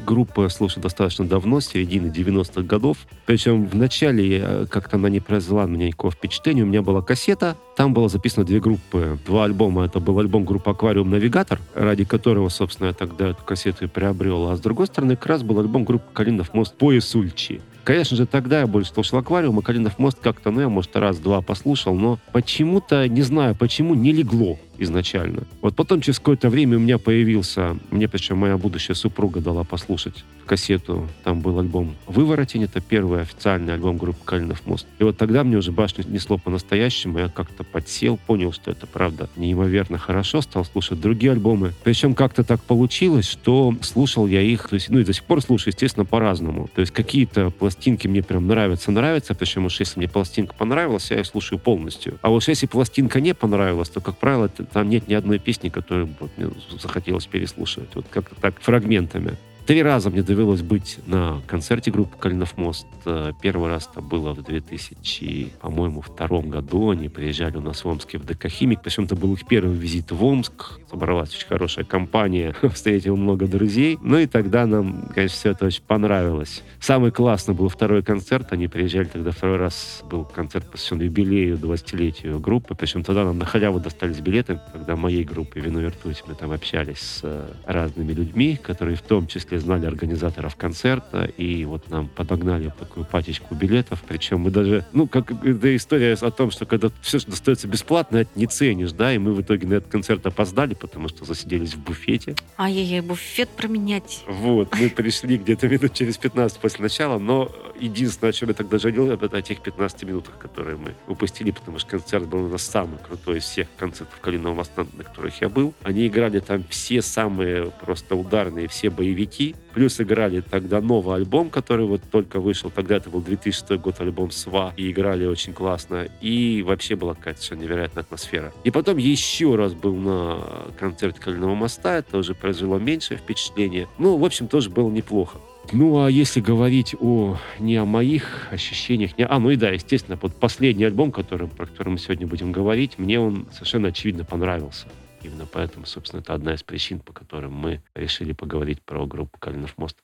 Группа 0.05 0.49
слушаю 0.49 0.83
достаточно 0.83 1.25
давно, 1.25 1.61
середины 1.61 2.07
90-х 2.07 2.63
годов. 2.63 2.97
Причем 3.25 3.65
в 3.65 3.75
начале 3.75 4.39
э, 4.43 4.65
как-то 4.69 4.97
она 4.97 5.09
не 5.09 5.21
произвела 5.21 5.65
на 5.65 5.71
меня 5.71 5.87
никакого 5.87 6.11
впечатления. 6.11 6.63
У 6.63 6.65
меня 6.65 6.81
была 6.81 7.01
кассета, 7.01 7.55
там 7.77 7.93
было 7.93 8.09
записано 8.09 8.45
две 8.45 8.59
группы, 8.59 9.17
два 9.25 9.45
альбома. 9.45 9.85
Это 9.85 9.99
был 9.99 10.19
альбом 10.19 10.43
группы 10.43 10.69
«Аквариум 10.69 11.09
Навигатор», 11.09 11.59
ради 11.73 12.03
которого, 12.03 12.49
собственно, 12.49 12.87
я 12.87 12.93
тогда 12.93 13.29
эту 13.29 13.43
кассету 13.43 13.85
и 13.85 13.87
приобрел. 13.87 14.49
А 14.49 14.57
с 14.57 14.59
другой 14.59 14.87
стороны, 14.87 15.15
как 15.15 15.27
раз 15.27 15.43
был 15.43 15.59
альбом 15.59 15.85
группы 15.85 16.05
«Калинов 16.13 16.53
мост» 16.53 16.75
«Пояс 16.75 17.15
Ульчи». 17.15 17.61
Конечно 17.85 18.17
же, 18.17 18.25
тогда 18.25 18.61
я 18.61 18.67
больше 18.67 18.91
слушал 18.91 19.19
«Аквариум», 19.19 19.59
а 19.59 19.61
«Калинов 19.61 19.99
мост» 19.99 20.17
как-то, 20.19 20.49
ну, 20.49 20.59
я, 20.59 20.69
может, 20.69 20.95
раз-два 20.95 21.41
послушал, 21.41 21.93
но 21.93 22.17
почему-то, 22.31 23.07
не 23.07 23.21
знаю 23.21 23.55
почему, 23.55 23.93
не 23.93 24.11
легло 24.11 24.57
изначально. 24.77 25.43
Вот 25.61 25.75
потом 25.75 26.01
через 26.01 26.19
какое-то 26.19 26.49
время 26.49 26.77
у 26.77 26.79
меня 26.79 26.97
появился, 26.97 27.77
мне 27.91 28.07
причем 28.07 28.37
моя 28.37 28.57
будущая 28.57 28.95
супруга 28.95 29.41
дала 29.41 29.63
послушать 29.63 30.23
кассету, 30.45 31.07
там 31.23 31.41
был 31.41 31.59
альбом 31.59 31.95
«Выворотень», 32.07 32.63
это 32.63 32.79
первый 32.79 33.21
официальный 33.21 33.73
альбом 33.73 33.97
группы 33.97 34.19
«Калинов 34.23 34.65
мост». 34.65 34.85
И 34.99 35.03
вот 35.03 35.17
тогда 35.17 35.43
мне 35.43 35.57
уже 35.57 35.71
башню 35.71 36.05
несло 36.07 36.37
по-настоящему, 36.37 37.19
я 37.19 37.29
как-то 37.29 37.63
подсел, 37.63 38.17
понял, 38.17 38.53
что 38.53 38.71
это 38.71 38.85
правда 38.85 39.27
неимоверно 39.35 39.97
хорошо, 39.97 40.41
стал 40.41 40.63
слушать 40.65 41.01
другие 41.01 41.31
альбомы. 41.31 41.73
Причем 41.83 42.13
как-то 42.13 42.43
так 42.43 42.61
получилось, 42.61 43.27
что 43.27 43.75
слушал 43.81 44.27
я 44.27 44.41
их, 44.41 44.69
то 44.69 44.75
есть, 44.75 44.89
ну 44.89 44.99
и 44.99 45.03
до 45.03 45.13
сих 45.13 45.23
пор 45.23 45.41
слушаю, 45.41 45.73
естественно, 45.73 46.05
по-разному. 46.05 46.69
То 46.73 46.81
есть 46.81 46.93
какие-то 46.93 47.49
пластинки 47.49 48.07
мне 48.07 48.21
прям 48.21 48.47
нравятся, 48.47 48.91
нравятся, 48.91 49.33
причем 49.33 49.65
уж 49.65 49.79
если 49.79 49.99
мне 49.99 50.07
пластинка 50.07 50.53
понравилась, 50.55 51.09
я 51.11 51.19
их 51.19 51.25
слушаю 51.25 51.59
полностью. 51.59 52.17
А 52.21 52.29
вот 52.29 52.47
если 52.47 52.67
пластинка 52.67 53.19
не 53.19 53.33
понравилась, 53.33 53.89
то, 53.89 54.01
как 54.01 54.17
правило, 54.17 54.45
это 54.45 54.64
там 54.65 54.89
нет 54.89 55.07
ни 55.07 55.13
одной 55.13 55.39
песни, 55.39 55.69
которую 55.69 56.09
вот, 56.19 56.31
мне 56.37 56.49
захотелось 56.79 57.25
переслушивать. 57.25 57.89
Вот 57.95 58.05
как-то 58.09 58.35
так 58.35 58.59
фрагментами. 58.61 59.37
Три 59.65 59.81
раза 59.81 60.11
мне 60.11 60.21
довелось 60.21 60.61
быть 60.61 60.99
на 61.07 61.41
концерте 61.47 61.89
группы 61.89 62.15
«Калинов 62.19 62.55
мост». 62.55 62.85
Э, 63.03 63.31
первый 63.41 63.69
раз 63.69 63.89
это 63.91 63.99
было 63.99 64.31
в 64.35 64.43
2000, 64.43 65.53
по-моему, 65.59 66.01
втором 66.01 66.51
году. 66.51 66.91
Они 66.91 67.09
приезжали 67.09 67.57
у 67.57 67.61
нас 67.61 67.83
в 67.83 67.87
Омске 67.87 68.19
в 68.19 68.25
ДК. 68.25 68.41
Причем 68.43 69.05
это 69.05 69.15
был 69.15 69.33
их 69.33 69.47
первый 69.47 69.75
визит 69.75 70.11
в 70.11 70.23
Омск. 70.23 70.79
Собралась 70.87 71.35
очень 71.35 71.47
хорошая 71.47 71.83
компания. 71.83 72.55
Встретил 72.75 73.17
много 73.17 73.47
друзей. 73.47 73.97
Ну 74.03 74.19
и 74.19 74.27
тогда 74.27 74.67
нам, 74.67 75.09
конечно, 75.15 75.35
все 75.35 75.49
это 75.49 75.65
очень 75.65 75.81
понравилось. 75.81 76.61
Самый 76.79 77.09
классный 77.09 77.55
был 77.55 77.67
второй 77.67 78.03
концерт. 78.03 78.53
Они 78.53 78.67
приезжали 78.67 79.05
тогда 79.05 79.31
второй 79.31 79.57
раз. 79.57 80.03
Был 80.07 80.25
концерт 80.25 80.69
посвящен 80.69 81.01
юбилею, 81.01 81.57
20-летию 81.57 82.39
группы. 82.39 82.75
Причем 82.75 83.03
тогда 83.03 83.23
нам 83.23 83.39
на 83.39 83.45
халяву 83.45 83.79
достались 83.79 84.19
билеты. 84.19 84.59
Когда 84.73 84.95
моей 84.95 85.23
группе 85.23 85.59
«Вино 85.59 85.79
Вертуть» 85.79 86.23
мы 86.27 86.35
там 86.35 86.51
общались 86.51 86.99
с 86.99 87.21
э, 87.23 87.49
разными 87.65 88.13
людьми, 88.13 88.59
которые 88.61 88.95
в 88.95 89.01
том 89.01 89.25
числе 89.25 89.54
принципе, 89.55 89.59
знали 89.59 89.85
организаторов 89.85 90.55
концерта, 90.55 91.25
и 91.37 91.65
вот 91.65 91.89
нам 91.89 92.07
подогнали 92.07 92.71
такую 92.77 93.05
пачечку 93.05 93.55
билетов, 93.55 94.03
причем 94.07 94.41
мы 94.41 94.51
даже, 94.51 94.85
ну, 94.93 95.07
как 95.07 95.31
это 95.31 95.75
история 95.75 96.13
о 96.13 96.31
том, 96.31 96.51
что 96.51 96.65
когда 96.65 96.89
все, 97.01 97.19
что 97.19 97.31
достается 97.31 97.67
бесплатно, 97.67 98.17
это 98.17 98.29
не 98.35 98.47
ценишь, 98.47 98.91
да, 98.91 99.13
и 99.13 99.17
мы 99.17 99.33
в 99.33 99.41
итоге 99.41 99.67
на 99.67 99.75
этот 99.75 99.91
концерт 99.91 100.25
опоздали, 100.25 100.73
потому 100.73 101.09
что 101.09 101.25
засиделись 101.25 101.73
в 101.73 101.83
буфете. 101.83 102.35
Ай-яй-яй, 102.57 103.01
буфет 103.01 103.49
променять. 103.49 104.23
Вот, 104.27 104.73
мы 104.79 104.89
пришли 104.89 105.37
где-то 105.37 105.67
минут 105.67 105.93
через 105.93 106.17
15 106.17 106.59
после 106.59 106.83
начала, 106.83 107.19
но 107.19 107.51
единственное, 107.79 108.29
о 108.29 108.33
чем 108.33 108.49
я 108.49 108.55
тогда 108.55 108.77
жалел, 108.77 109.11
это 109.11 109.37
о 109.37 109.41
тех 109.41 109.61
15 109.61 110.03
минутах, 110.03 110.37
которые 110.37 110.77
мы 110.77 110.93
упустили, 111.07 111.51
потому 111.51 111.79
что 111.79 111.91
концерт 111.91 112.27
был 112.27 112.45
у 112.45 112.49
нас 112.49 112.63
самый 112.63 112.97
крутой 112.99 113.37
из 113.37 113.43
всех 113.43 113.67
концертов 113.77 114.19
Калиного 114.19 114.55
моста, 114.55 114.85
на 114.93 115.03
которых 115.03 115.41
я 115.41 115.49
был. 115.49 115.73
Они 115.83 116.07
играли 116.07 116.39
там 116.39 116.63
все 116.69 117.01
самые 117.01 117.71
просто 117.71 118.15
ударные, 118.15 118.67
все 118.67 118.89
боевики, 118.89 119.44
плюс 119.73 119.99
играли 119.99 120.41
тогда 120.41 120.81
новый 120.81 121.15
альбом, 121.15 121.49
который 121.49 121.85
вот 121.85 122.01
только 122.09 122.39
вышел, 122.39 122.71
тогда 122.71 122.95
это 122.95 123.09
был 123.09 123.21
2006 123.21 123.71
год, 123.81 123.99
альбом 123.99 124.31
«Сва», 124.31 124.73
и 124.77 124.89
играли 124.89 125.25
очень 125.25 125.53
классно, 125.53 126.07
и 126.21 126.63
вообще 126.65 126.95
была 126.95 127.13
какая-то 127.13 127.41
совершенно 127.41 127.63
невероятная 127.63 128.03
атмосфера. 128.03 128.53
И 128.63 128.71
потом 128.71 128.97
еще 128.97 129.55
раз 129.55 129.73
был 129.73 129.95
на 129.95 130.39
концерте 130.79 131.19
Калиного 131.19 131.55
моста, 131.55 131.97
это 131.97 132.17
уже 132.17 132.33
произвело 132.33 132.79
меньшее 132.79 133.17
впечатление. 133.17 133.87
Ну, 133.97 134.17
в 134.17 134.25
общем, 134.25 134.47
тоже 134.47 134.69
было 134.69 134.89
неплохо. 134.89 135.39
Ну, 135.71 136.03
а 136.03 136.09
если 136.09 136.41
говорить 136.41 136.95
о 136.99 137.37
не 137.59 137.75
о 137.77 137.85
моих 137.85 138.47
ощущениях, 138.51 139.17
не... 139.17 139.25
а, 139.25 139.39
ну 139.39 139.49
и 139.49 139.55
да, 139.55 139.69
естественно, 139.71 140.17
вот 140.21 140.35
последний 140.35 140.85
альбом, 140.85 141.11
который, 141.11 141.47
про 141.47 141.65
который 141.65 141.89
мы 141.89 141.97
сегодня 141.97 142.27
будем 142.27 142.51
говорить, 142.51 142.97
мне 142.97 143.19
он 143.19 143.47
совершенно 143.51 143.89
очевидно 143.89 144.25
понравился. 144.25 144.87
Именно 145.25 145.47
поэтому, 145.47 145.87
собственно, 145.87 146.21
это 146.21 146.35
одна 146.35 146.53
из 146.53 146.61
причин, 146.61 146.99
по 146.99 147.11
которым 147.11 147.51
мы 147.53 147.81
решили 147.95 148.31
поговорить 148.31 148.83
про 148.83 149.07
группу 149.07 149.39
«Калинов 149.39 149.75
мост». 149.75 149.97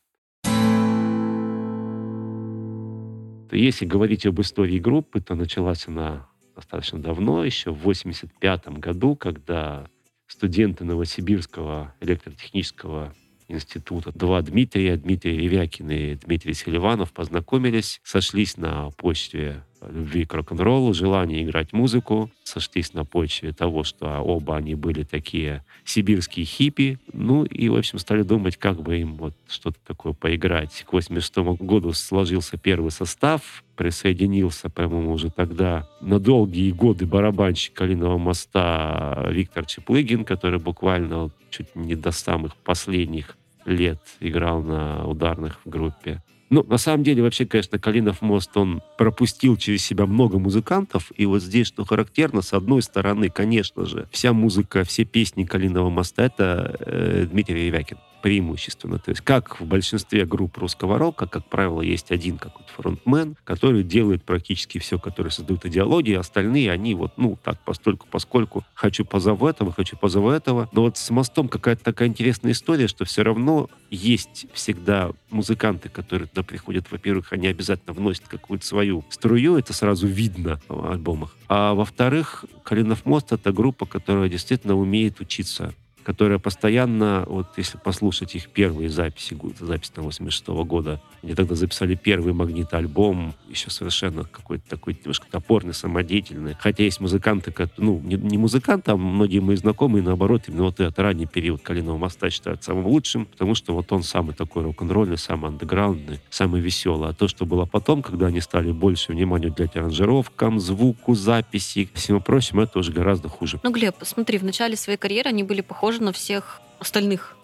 Если 3.52 3.86
говорить 3.86 4.26
об 4.26 4.42
истории 4.42 4.80
группы, 4.80 5.22
то 5.22 5.36
началась 5.36 5.88
она 5.88 6.28
достаточно 6.56 7.00
давно, 7.00 7.44
еще 7.46 7.70
в 7.70 7.82
1985 7.82 8.80
году, 8.80 9.16
когда 9.16 9.88
студенты 10.26 10.86
Новосибирского 10.86 11.94
электротехнического 12.00 13.14
института. 13.51 14.12
Два 14.13 14.42
Дмитрия, 14.42 14.98
Дмитрий 14.98 15.38
Ревякин 15.38 15.89
и 15.89 16.15
Дмитрий 16.15 16.53
Селиванов 16.53 17.12
познакомились, 17.12 18.01
сошлись 18.03 18.57
на 18.57 18.89
почве 18.92 19.63
любви 19.89 20.25
к 20.25 20.33
рок-н-роллу, 20.33 20.94
желания 20.94 21.44
играть 21.44 21.74
музыку, 21.74 22.30
сошлись 22.44 22.94
на 22.94 23.06
почве 23.06 23.51
того, 23.51 23.83
что 23.83 24.19
оба 24.19 24.57
они 24.57 24.75
были 24.75 25.03
такие 25.03 25.63
сибирские 25.86 26.45
хиппи, 26.45 27.00
ну 27.13 27.44
и, 27.45 27.69
в 27.69 27.75
общем, 27.75 28.00
стали 28.00 28.24
думать, 28.24 28.57
как 28.57 28.81
бы 28.81 29.00
им 29.00 29.15
вот 29.15 29.33
что-то 29.48 29.77
такое 29.86 30.13
поиграть. 30.13 30.83
К 30.88 30.94
86 30.94 31.38
году 31.62 31.94
сложился 31.94 32.57
первый 32.57 32.92
состав, 32.92 33.63
присоединился, 33.75 34.69
по-моему, 34.69 35.13
уже 35.13 35.31
тогда 35.31 35.88
на 36.01 36.20
долгие 36.20 36.72
годы 36.72 37.05
барабанщик 37.05 37.74
Калиного 37.74 38.17
моста 38.17 39.27
Виктор 39.31 39.65
Чеплыгин, 39.65 40.25
который 40.25 40.60
буквально 40.60 41.31
чуть 41.50 41.75
не 41.75 41.96
до 41.96 42.12
самых 42.12 42.55
последних 42.55 43.38
лет 43.65 44.00
играл 44.20 44.62
на 44.62 45.06
ударных 45.08 45.60
в 45.65 45.70
группе. 45.70 46.22
Ну, 46.50 46.63
на 46.63 46.77
самом 46.77 47.03
деле, 47.03 47.24
вообще, 47.24 47.46
конечно, 47.46 47.80
Калинов 47.80 48.22
мост, 48.22 48.56
он 48.58 48.82
пропустил 48.98 49.56
через 49.56 49.86
себя 49.86 50.06
много 50.06 50.38
музыкантов, 50.38 51.12
и 51.15 51.25
вот 51.25 51.41
здесь, 51.41 51.68
что 51.68 51.86
характерно, 51.86 52.41
с 52.41 52.51
одной 52.51 52.82
стороны, 52.82 53.30
конечно 53.30 53.86
же, 53.86 54.08
вся 54.12 54.34
музыка, 54.34 54.84
все 54.84 55.06
песни 55.06 55.46
Калиного 55.46 55.89
моста— 55.89 56.24
это 56.25 56.75
э, 56.82 57.27
Дмитрий 57.32 57.68
Ревякин 57.68 57.98
преимущественно. 58.22 59.00
То 59.00 59.12
есть 59.12 59.22
как 59.22 59.60
в 59.60 59.66
большинстве 59.66 60.25
групп 60.25 60.58
русского 60.58 60.98
рока, 60.98 61.28
как 61.28 61.46
правило, 61.46 61.82
есть 61.82 62.12
один 62.12 62.38
какой-то 62.38 62.72
фронтмен, 62.74 63.36
который 63.44 63.84
делает 63.84 64.24
практически 64.24 64.78
все, 64.78 65.00
который 65.00 65.32
создает 65.32 65.66
идеологию, 65.66 66.18
а 66.18 66.22
остальные, 66.22 66.72
они 66.72 66.96
вот, 66.96 67.13
ну, 67.18 67.38
так, 67.44 67.60
постольку, 67.63 68.08
поскольку 68.10 68.63
хочу 68.74 69.06
позову 69.06 69.48
этого, 69.48 69.72
хочу 69.72 69.98
позову 69.98 70.30
этого. 70.30 70.70
Но 70.72 70.84
вот 70.84 70.98
с 70.98 71.10
мостом 71.10 71.48
какая-то 71.48 71.84
такая 71.84 72.08
интересная 72.08 72.51
история, 72.51 72.88
что 72.88 73.06
все 73.06 73.24
равно 73.24 73.70
есть 73.90 74.46
всегда 74.54 75.12
музыканты, 75.30 75.90
которые 75.90 76.28
туда 76.28 76.44
приходят. 76.44 76.92
Во-первых, 76.92 77.34
они 77.34 77.48
обязательно 77.48 77.94
вносят 77.94 78.28
какую-то 78.28 78.66
свою 78.66 79.04
струю, 79.10 79.58
это 79.58 79.74
сразу 79.74 80.08
видно 80.08 80.60
в 80.68 80.92
альбомах. 80.92 81.36
А 81.48 81.74
во-вторых, 81.74 82.46
Калинов 82.63 83.06
мост— 83.06 83.32
это 83.34 83.51
группа, 83.51 83.86
которая 83.86 84.30
действительно 84.30 84.75
умеет 84.75 85.20
учиться 85.20 85.74
которая 86.03 86.39
постоянно, 86.39 87.24
вот 87.27 87.48
если 87.58 87.77
послушать 87.77 88.36
их 88.36 88.50
первые 88.50 88.89
записи, 88.89 89.38
запись 89.60 89.91
на 89.96 90.03
86 90.03 90.50
-го 90.50 90.65
года, 90.65 91.01
они 91.24 91.36
тогда 91.36 91.55
записали 91.55 91.96
первый 91.96 92.34
магнит-альбом, 92.34 93.34
еще 93.50 93.70
совершенно 93.70 94.24
какой-то 94.24 94.67
такой 94.70 94.98
немножко 95.00 95.27
топорный, 95.29 95.74
самодеятельный. 95.74 96.55
Хотя 96.60 96.84
есть 96.84 97.00
музыканты, 97.00 97.53
ну, 97.77 98.00
не, 98.03 98.15
не 98.15 98.38
музыканты, 98.38 98.91
а 98.91 98.98
многие 98.98 99.39
мои 99.39 99.55
знакомые, 99.55 100.03
наоборот, 100.03 100.43
именно 100.48 100.63
вот 100.63 100.79
этот 100.79 100.98
ранний 101.00 101.25
период 101.25 101.62
Калиного 101.62 101.98
моста 101.98 102.29
считают 102.29 102.63
самым 102.63 102.88
лучшим, 102.88 103.25
потому 103.25 103.55
что 103.55 103.74
вот 103.74 103.91
он 103.91 104.03
самый 104.03 104.34
такой 104.34 104.63
рок-н-ролльный, 104.63 105.17
самый 105.17 105.50
андеграундный, 105.50 106.20
самый 106.29 106.62
веселый. 106.62 107.10
А 107.10 107.13
то, 107.13 107.27
что 107.27 107.46
было 107.46 107.65
потом, 107.65 108.01
когда 108.01 108.27
они 108.27 108.41
стали 108.41 108.72
больше 108.72 109.12
внимания 109.12 109.48
уделять 109.48 109.75
аранжировкам, 109.75 110.60
звуку, 110.60 111.13
записи, 111.13 111.89
всему 111.93 112.22
прочему, 112.22 112.62
это 112.62 112.79
уже 112.79 112.91
гораздо 112.91 113.29
хуже. 113.29 113.60
Ну, 113.63 113.72
Глеб, 113.72 113.96
смотри, 114.01 114.38
в 114.38 114.43
начале 114.43 114.75
своей 114.75 114.98
карьеры 114.98 115.29
они 115.29 115.43
были 115.43 115.62
похожи 115.62 115.90
на 116.00 116.13
всех 116.13 116.62
остальных 116.79 117.36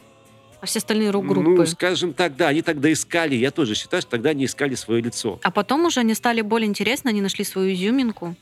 а 0.60 0.66
все 0.66 0.80
остальные 0.80 1.12
рок-группы? 1.12 1.50
Ну, 1.50 1.66
скажем 1.68 2.14
так, 2.14 2.36
да, 2.36 2.48
они 2.48 2.64
тогда 2.64 2.92
искали, 2.92 3.36
я 3.36 3.52
тоже 3.52 3.76
считаю, 3.76 4.02
что 4.02 4.12
тогда 4.12 4.32
они 4.32 4.46
искали 4.46 4.74
свое 4.74 5.02
лицо. 5.02 5.40
А 5.44 5.52
потом 5.52 5.86
уже 5.86 6.00
они 6.00 6.16
стали 6.16 6.42
более 6.42 6.68
интересны, 6.68 7.10
они 7.10 7.22
нашли 7.22 7.46
свою 7.46 7.74
изюминку, 7.74 8.36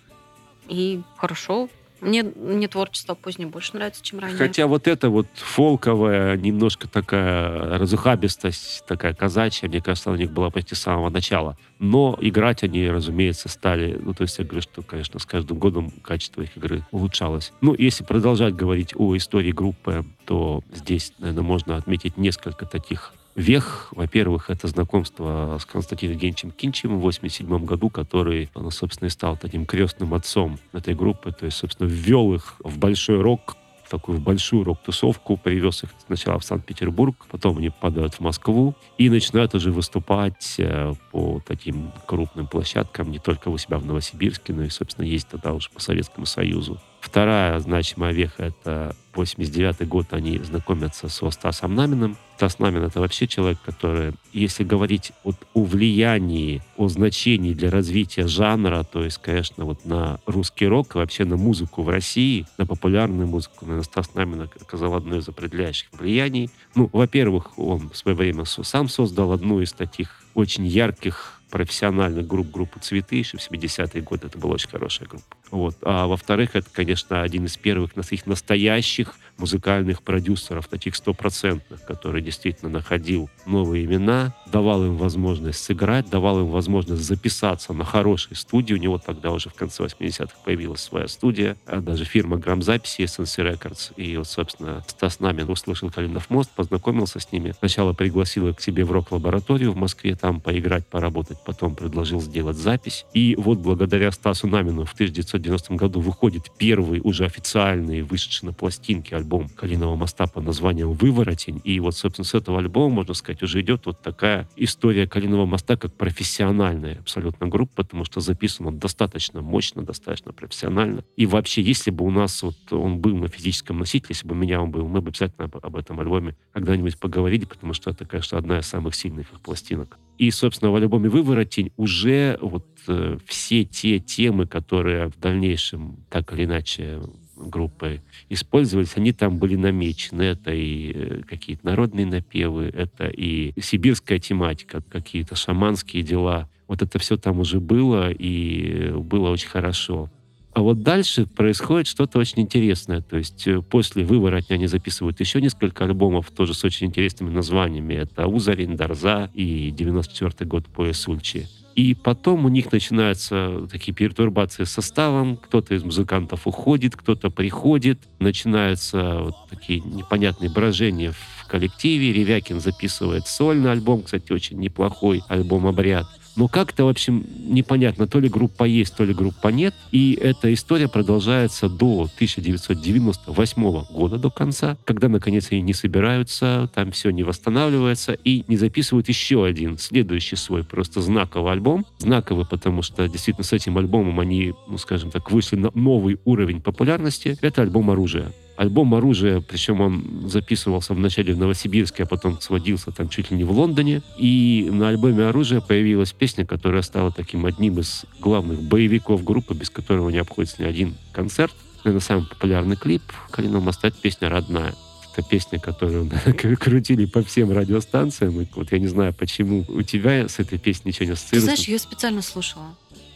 и 0.67 1.01
хорошо 1.17 1.69
мне, 2.05 2.23
мне 2.23 2.67
творчество 2.67 3.15
позднее 3.15 3.47
больше 3.47 3.71
нравится, 3.73 4.03
чем 4.03 4.19
ранее. 4.19 4.37
Хотя 4.37 4.67
вот 4.67 4.87
это 4.87 5.09
вот 5.09 5.27
фолковая, 5.33 6.37
немножко 6.37 6.87
такая 6.87 7.77
разухабистость, 7.77 8.85
такая 8.85 9.13
казачья, 9.13 9.67
мне 9.67 9.81
кажется, 9.81 10.11
у 10.11 10.15
них 10.15 10.31
была 10.31 10.49
почти 10.49 10.75
с 10.75 10.81
самого 10.81 11.09
начала. 11.09 11.57
Но 11.79 12.17
играть 12.21 12.63
они, 12.63 12.87
разумеется, 12.89 13.49
стали... 13.49 13.99
Ну, 14.01 14.13
то 14.13 14.23
есть 14.23 14.37
я 14.37 14.45
говорю, 14.45 14.61
что, 14.61 14.81
конечно, 14.81 15.19
с 15.19 15.25
каждым 15.25 15.57
годом 15.57 15.91
качество 16.01 16.41
их 16.41 16.55
игры 16.55 16.83
улучшалось. 16.91 17.51
Ну, 17.61 17.75
если 17.77 18.03
продолжать 18.03 18.55
говорить 18.55 18.93
о 18.95 19.17
истории 19.17 19.51
группы, 19.51 20.05
то 20.25 20.63
здесь, 20.73 21.13
наверное, 21.19 21.43
можно 21.43 21.75
отметить 21.75 22.17
несколько 22.17 22.65
таких 22.65 23.13
Вех, 23.35 23.89
во-первых, 23.91 24.49
это 24.49 24.67
знакомство 24.69 25.57
с 25.59 25.65
Константином 25.65 26.13
Евгеньевичем 26.13 26.51
Кинчем 26.51 26.97
в 26.97 27.01
87 27.01 27.65
году, 27.65 27.89
который, 27.89 28.49
он, 28.53 28.71
собственно, 28.71 29.07
и 29.07 29.11
стал 29.11 29.35
таким 29.35 29.65
крестным 29.65 30.13
отцом 30.13 30.57
этой 30.71 30.95
группы, 30.95 31.33
то 31.33 31.45
есть, 31.45 31.57
собственно, 31.57 31.87
ввел 31.87 32.33
их 32.33 32.55
в 32.59 32.77
большой 32.77 33.21
рок, 33.21 33.57
в 33.83 33.89
такую 33.89 34.19
большую 34.19 34.63
рок-тусовку, 34.63 35.35
привез 35.35 35.83
их 35.83 35.89
сначала 36.07 36.39
в 36.39 36.45
Санкт-Петербург, 36.45 37.27
потом 37.29 37.57
они 37.57 37.69
падают 37.69 38.15
в 38.15 38.19
Москву 38.21 38.73
и 38.97 39.09
начинают 39.09 39.53
уже 39.53 39.71
выступать 39.71 40.55
э, 40.57 40.93
по 41.11 41.41
таким 41.45 41.91
крупным 42.07 42.47
площадкам, 42.47 43.11
не 43.11 43.19
только 43.19 43.49
у 43.49 43.57
себя 43.57 43.77
в 43.77 43.85
Новосибирске, 43.85 44.53
но 44.53 44.63
и, 44.63 44.69
собственно, 44.69 45.05
есть 45.05 45.27
тогда 45.27 45.53
уже 45.53 45.69
по 45.71 45.81
Советскому 45.81 46.25
Союзу. 46.25 46.79
Вторая 47.05 47.59
значимая 47.59 48.13
веха— 48.13 48.43
это 48.47 48.95
89 49.13 49.87
год, 49.87 50.07
они 50.09 50.39
знакомятся 50.39 51.07
со 51.07 51.29
Стасом 51.29 51.75
Наминым. 51.75 52.17
Стас 52.35 52.57
Намин— 52.57 52.81
это 52.83 52.99
вообще 52.99 53.27
человек, 53.27 53.59
который, 53.63 54.13
если 54.33 54.63
говорить 54.63 55.11
вот 55.23 55.35
о 55.53 55.63
влиянии, 55.63 56.63
о 56.77 56.87
значении 56.87 57.53
для 57.53 57.69
развития 57.69 58.27
жанра, 58.27 58.83
то 58.83 59.03
есть, 59.03 59.19
конечно, 59.19 59.65
вот 59.65 59.85
на 59.85 60.19
русский 60.25 60.65
рок, 60.65 60.95
вообще 60.95 61.25
на 61.25 61.37
музыку 61.37 61.83
в 61.83 61.89
России, 61.89 62.47
на 62.57 62.65
популярную 62.65 63.27
музыку, 63.27 63.65
наверное, 63.65 63.83
Стас 63.83 64.15
Намин 64.15 64.41
оказал 64.41 64.95
одно 64.95 65.17
из 65.17 65.29
определяющих 65.29 65.89
влияний. 65.91 66.49
Ну, 66.73 66.89
во-первых, 66.91 67.59
он 67.59 67.91
в 67.91 67.95
свое 67.95 68.17
время 68.17 68.45
сам 68.45 68.89
создал 68.89 69.31
одну 69.31 69.61
из 69.61 69.73
таких 69.73 70.23
очень 70.33 70.65
ярких 70.65 71.39
профессиональных 71.51 72.27
групп, 72.27 72.51
группу 72.51 72.79
«Цветы», 72.79 73.17
еще 73.17 73.37
в 73.37 73.51
70-е 73.51 74.01
годы. 74.01 74.27
Это 74.27 74.37
была 74.37 74.55
очень 74.55 74.69
хорошая 74.69 75.07
группа. 75.07 75.37
Вот. 75.51 75.75
А 75.81 76.07
во-вторых, 76.07 76.55
это, 76.55 76.67
конечно, 76.71 77.21
один 77.21 77.45
из 77.45 77.57
первых 77.57 77.91
их 77.95 78.25
настоящих 78.25 79.15
музыкальных 79.37 80.01
продюсеров, 80.01 80.67
таких 80.67 80.95
стопроцентных, 80.95 81.83
который 81.85 82.21
действительно 82.21 82.71
находил 82.71 83.29
новые 83.45 83.85
имена, 83.85 84.33
давал 84.51 84.85
им 84.85 84.97
возможность 84.97 85.63
сыграть, 85.63 86.09
давал 86.09 86.39
им 86.41 86.47
возможность 86.47 87.03
записаться 87.03 87.73
на 87.73 87.83
хорошей 87.83 88.35
студии. 88.35 88.73
У 88.73 88.77
него 88.77 88.97
тогда 88.97 89.31
уже 89.31 89.49
в 89.49 89.53
конце 89.53 89.83
80-х 89.83 90.35
появилась 90.43 90.81
своя 90.81 91.07
студия, 91.07 91.57
а 91.65 91.81
даже 91.81 92.05
фирма 92.05 92.37
грамзаписи 92.37 93.01
SNC 93.01 93.53
Records. 93.53 93.93
И 93.97 94.15
вот, 94.17 94.27
собственно, 94.27 94.83
Стас 94.87 95.19
Намин 95.19 95.49
услышал 95.49 95.91
«Калинов 95.91 96.29
мост», 96.29 96.51
познакомился 96.55 97.19
с 97.19 97.31
ними. 97.31 97.53
Сначала 97.59 97.93
пригласил 97.93 98.47
их 98.47 98.57
к 98.57 98.61
себе 98.61 98.85
в 98.85 98.91
рок-лабораторию 98.91 99.73
в 99.73 99.75
Москве, 99.75 100.15
там 100.15 100.39
поиграть, 100.39 100.87
поработать, 100.87 101.37
потом 101.45 101.75
предложил 101.75 102.21
сделать 102.21 102.57
запись. 102.57 103.05
И 103.13 103.35
вот 103.37 103.59
благодаря 103.59 104.11
Стасу 104.11 104.47
Намину 104.47 104.85
в 104.85 104.93
1990 104.93 105.34
1990 105.37 105.75
году 105.75 105.99
выходит 105.99 106.51
первый 106.57 107.01
уже 107.03 107.25
официальный, 107.25 108.01
вышедший 108.01 108.47
на 108.47 108.53
пластинке 108.53 109.15
альбом 109.15 109.49
«Калиного 109.49 109.95
моста» 109.95 110.27
под 110.27 110.45
названием 110.45 110.93
«Выворотень». 110.93 111.61
И 111.63 111.79
вот, 111.79 111.95
собственно, 111.95 112.25
с 112.25 112.33
этого 112.33 112.59
альбома, 112.59 112.95
можно 112.95 113.13
сказать, 113.13 113.43
уже 113.43 113.61
идет 113.61 113.85
вот 113.85 114.01
такая 114.01 114.47
история 114.55 115.07
«Калиного 115.07 115.45
моста» 115.45 115.77
как 115.77 115.93
профессиональная 115.93 116.99
абсолютно 116.99 117.47
группа, 117.47 117.83
потому 117.83 118.05
что 118.05 118.21
записан 118.21 118.67
он 118.67 118.79
достаточно 118.79 119.41
мощно, 119.41 119.83
достаточно 119.83 120.33
профессионально. 120.33 121.03
И 121.15 121.25
вообще, 121.25 121.61
если 121.61 121.91
бы 121.91 122.05
у 122.05 122.11
нас 122.11 122.41
вот 122.43 122.55
он 122.71 122.99
был 122.99 123.15
на 123.15 123.27
физическом 123.27 123.79
носителе, 123.79 124.09
если 124.09 124.27
бы 124.27 124.35
меня 124.35 124.61
он 124.61 124.71
был, 124.71 124.87
мы 124.87 125.01
бы 125.01 125.09
обязательно 125.09 125.45
об, 125.45 125.57
об 125.61 125.75
этом 125.75 125.99
альбоме 125.99 126.35
когда-нибудь 126.53 126.97
поговорили, 126.99 127.45
потому 127.45 127.73
что 127.73 127.91
это, 127.91 128.05
конечно, 128.05 128.37
одна 128.37 128.59
из 128.59 128.67
самых 128.67 128.95
сильных 128.95 129.31
их 129.31 129.41
пластинок. 129.41 129.97
И, 130.17 130.31
собственно, 130.31 130.71
в 130.71 130.75
альбоме 130.75 131.09
«Выворотень» 131.09 131.71
уже 131.75 132.37
вот 132.41 132.65
э, 132.87 133.17
все 133.25 133.63
те 133.63 133.99
темы, 133.99 134.47
которые 134.47 135.09
в 135.09 135.19
дальнейшем 135.19 135.97
так 136.09 136.33
или 136.33 136.45
иначе 136.45 137.01
группы 137.35 138.01
использовались, 138.29 138.93
они 138.95 139.11
там 139.11 139.37
были 139.37 139.55
намечены. 139.55 140.21
Это 140.23 140.53
и 140.53 140.91
э, 140.93 141.21
какие-то 141.27 141.65
народные 141.65 142.05
напевы, 142.05 142.65
это 142.65 143.07
и 143.07 143.53
сибирская 143.61 144.19
тематика, 144.19 144.81
какие-то 144.81 145.35
шаманские 145.35 146.03
дела. 146.03 146.49
Вот 146.67 146.81
это 146.81 146.97
все 146.99 147.17
там 147.17 147.39
уже 147.39 147.59
было, 147.59 148.11
и 148.11 148.91
было 148.91 149.29
очень 149.29 149.49
хорошо. 149.49 150.09
А 150.55 150.61
вот 150.61 150.83
дальше 150.83 151.25
происходит 151.25 151.85
что-то 151.85 152.17
очень 152.17 152.43
интересное. 152.43 153.01
То 153.01 153.17
есть 153.17 153.45
э, 153.45 153.61
после 153.61 154.05
«Выворотня» 154.05 154.55
они 154.55 154.67
записывают 154.67 155.19
еще 155.19 155.41
несколько 155.41 155.83
альбомов, 155.83 156.31
тоже 156.31 156.53
с 156.53 156.63
очень 156.63 156.87
интересными 156.87 157.29
названиями. 157.29 157.93
Это 157.93 158.25
«Узарин», 158.27 158.77
«Дарза» 158.77 159.29
и 159.33 159.69
94 159.71 160.49
год 160.49 160.67
«Пояс 160.67 161.07
Ульчи». 161.09 161.47
И 161.75 161.93
потом 161.93 162.45
у 162.45 162.49
них 162.49 162.71
начинаются 162.71 163.67
такие 163.69 163.93
пертурбации 163.93 164.63
с 164.63 164.71
составом. 164.71 165.35
Кто-то 165.35 165.75
из 165.75 165.83
музыкантов 165.83 166.47
уходит, 166.47 166.95
кто-то 166.95 167.29
приходит. 167.29 167.99
Начинаются 168.19 169.19
вот 169.19 169.35
такие 169.49 169.81
непонятные 169.81 170.49
брожения 170.49 171.11
в 171.11 171.47
коллективе. 171.49 172.13
Ревякин 172.13 172.61
записывает 172.61 173.27
сольный 173.27 173.73
альбом, 173.73 174.03
кстати, 174.03 174.31
очень 174.31 174.57
неплохой 174.57 175.21
альбом 175.27 175.67
«Обряд». 175.67 176.07
Но 176.35 176.47
как-то, 176.47 176.85
в 176.85 176.89
общем, 176.89 177.25
непонятно, 177.47 178.07
то 178.07 178.19
ли 178.19 178.27
группа 178.27 178.65
есть, 178.65 178.95
то 178.95 179.03
ли 179.03 179.13
группа 179.13 179.47
нет. 179.49 179.73
И 179.91 180.17
эта 180.21 180.53
история 180.53 180.87
продолжается 180.87 181.69
до 181.69 182.09
1998 182.15 183.85
года, 183.93 184.17
до 184.17 184.29
конца, 184.29 184.77
когда, 184.83 185.07
наконец, 185.07 185.47
они 185.51 185.61
не 185.61 185.73
собираются, 185.73 186.69
там 186.73 186.91
все 186.91 187.11
не 187.11 187.23
восстанавливается, 187.23 188.13
и 188.13 188.43
не 188.47 188.57
записывают 188.57 189.07
еще 189.07 189.45
один, 189.45 189.77
следующий 189.77 190.35
свой 190.35 190.63
просто 190.63 191.01
знаковый 191.01 191.53
альбом. 191.53 191.85
Знаковый, 191.99 192.45
потому 192.45 192.81
что 192.81 193.07
действительно 193.07 193.45
с 193.45 193.53
этим 193.53 193.77
альбомом 193.77 194.19
они, 194.19 194.53
ну, 194.67 194.77
скажем 194.77 195.11
так, 195.11 195.31
вышли 195.31 195.55
на 195.55 195.71
новый 195.73 196.19
уровень 196.25 196.61
популярности. 196.61 197.37
Это 197.41 197.61
альбом 197.61 197.89
«Оружие». 197.89 198.31
Альбом 198.57 198.95
«Оружие», 198.95 199.41
причем 199.41 199.81
он 199.81 200.29
записывался 200.29 200.93
вначале 200.93 201.33
в 201.33 201.37
Новосибирске, 201.37 202.03
а 202.03 202.05
потом 202.05 202.39
сводился 202.39 202.91
там 202.91 203.09
чуть 203.09 203.31
ли 203.31 203.37
не 203.37 203.43
в 203.43 203.51
Лондоне. 203.51 204.01
И 204.17 204.69
на 204.71 204.89
альбоме 204.89 205.25
«Оружие» 205.25 205.61
появилась 205.61 206.13
песня, 206.13 206.45
которая 206.45 206.81
стала 206.81 207.11
таким 207.11 207.45
одним 207.45 207.79
из 207.79 208.05
главных 208.19 208.61
боевиков 208.61 209.23
группы, 209.23 209.53
без 209.53 209.69
которого 209.69 210.09
не 210.09 210.19
обходится 210.19 210.61
ни 210.61 210.67
один 210.67 210.95
концерт. 211.11 211.53
Это 211.83 211.99
самый 211.99 212.25
популярный 212.25 212.77
клип 212.77 213.03
«Калиного 213.29 213.61
моста»— 213.61 213.87
это 213.89 213.97
песня 214.01 214.29
«Родная». 214.29 214.73
Это 215.13 215.25
песня, 215.27 215.59
которую 215.59 216.11
крутили 216.59 217.05
по 217.05 217.23
всем 217.23 217.51
радиостанциям. 217.51 218.41
И 218.41 218.47
вот 218.53 218.71
я 218.71 218.79
не 218.79 218.87
знаю, 218.87 219.13
почему 219.13 219.63
у 219.69 219.81
тебя 219.81 220.27
с 220.27 220.39
этой 220.39 220.59
песней 220.59 220.89
ничего 220.89 221.05
не 221.05 221.11
ассоциируется. 221.13 221.51
Ты 221.51 221.55
знаешь, 221.55 221.69
я 221.69 221.79
специально 221.79 222.21
слушала. 222.21 222.75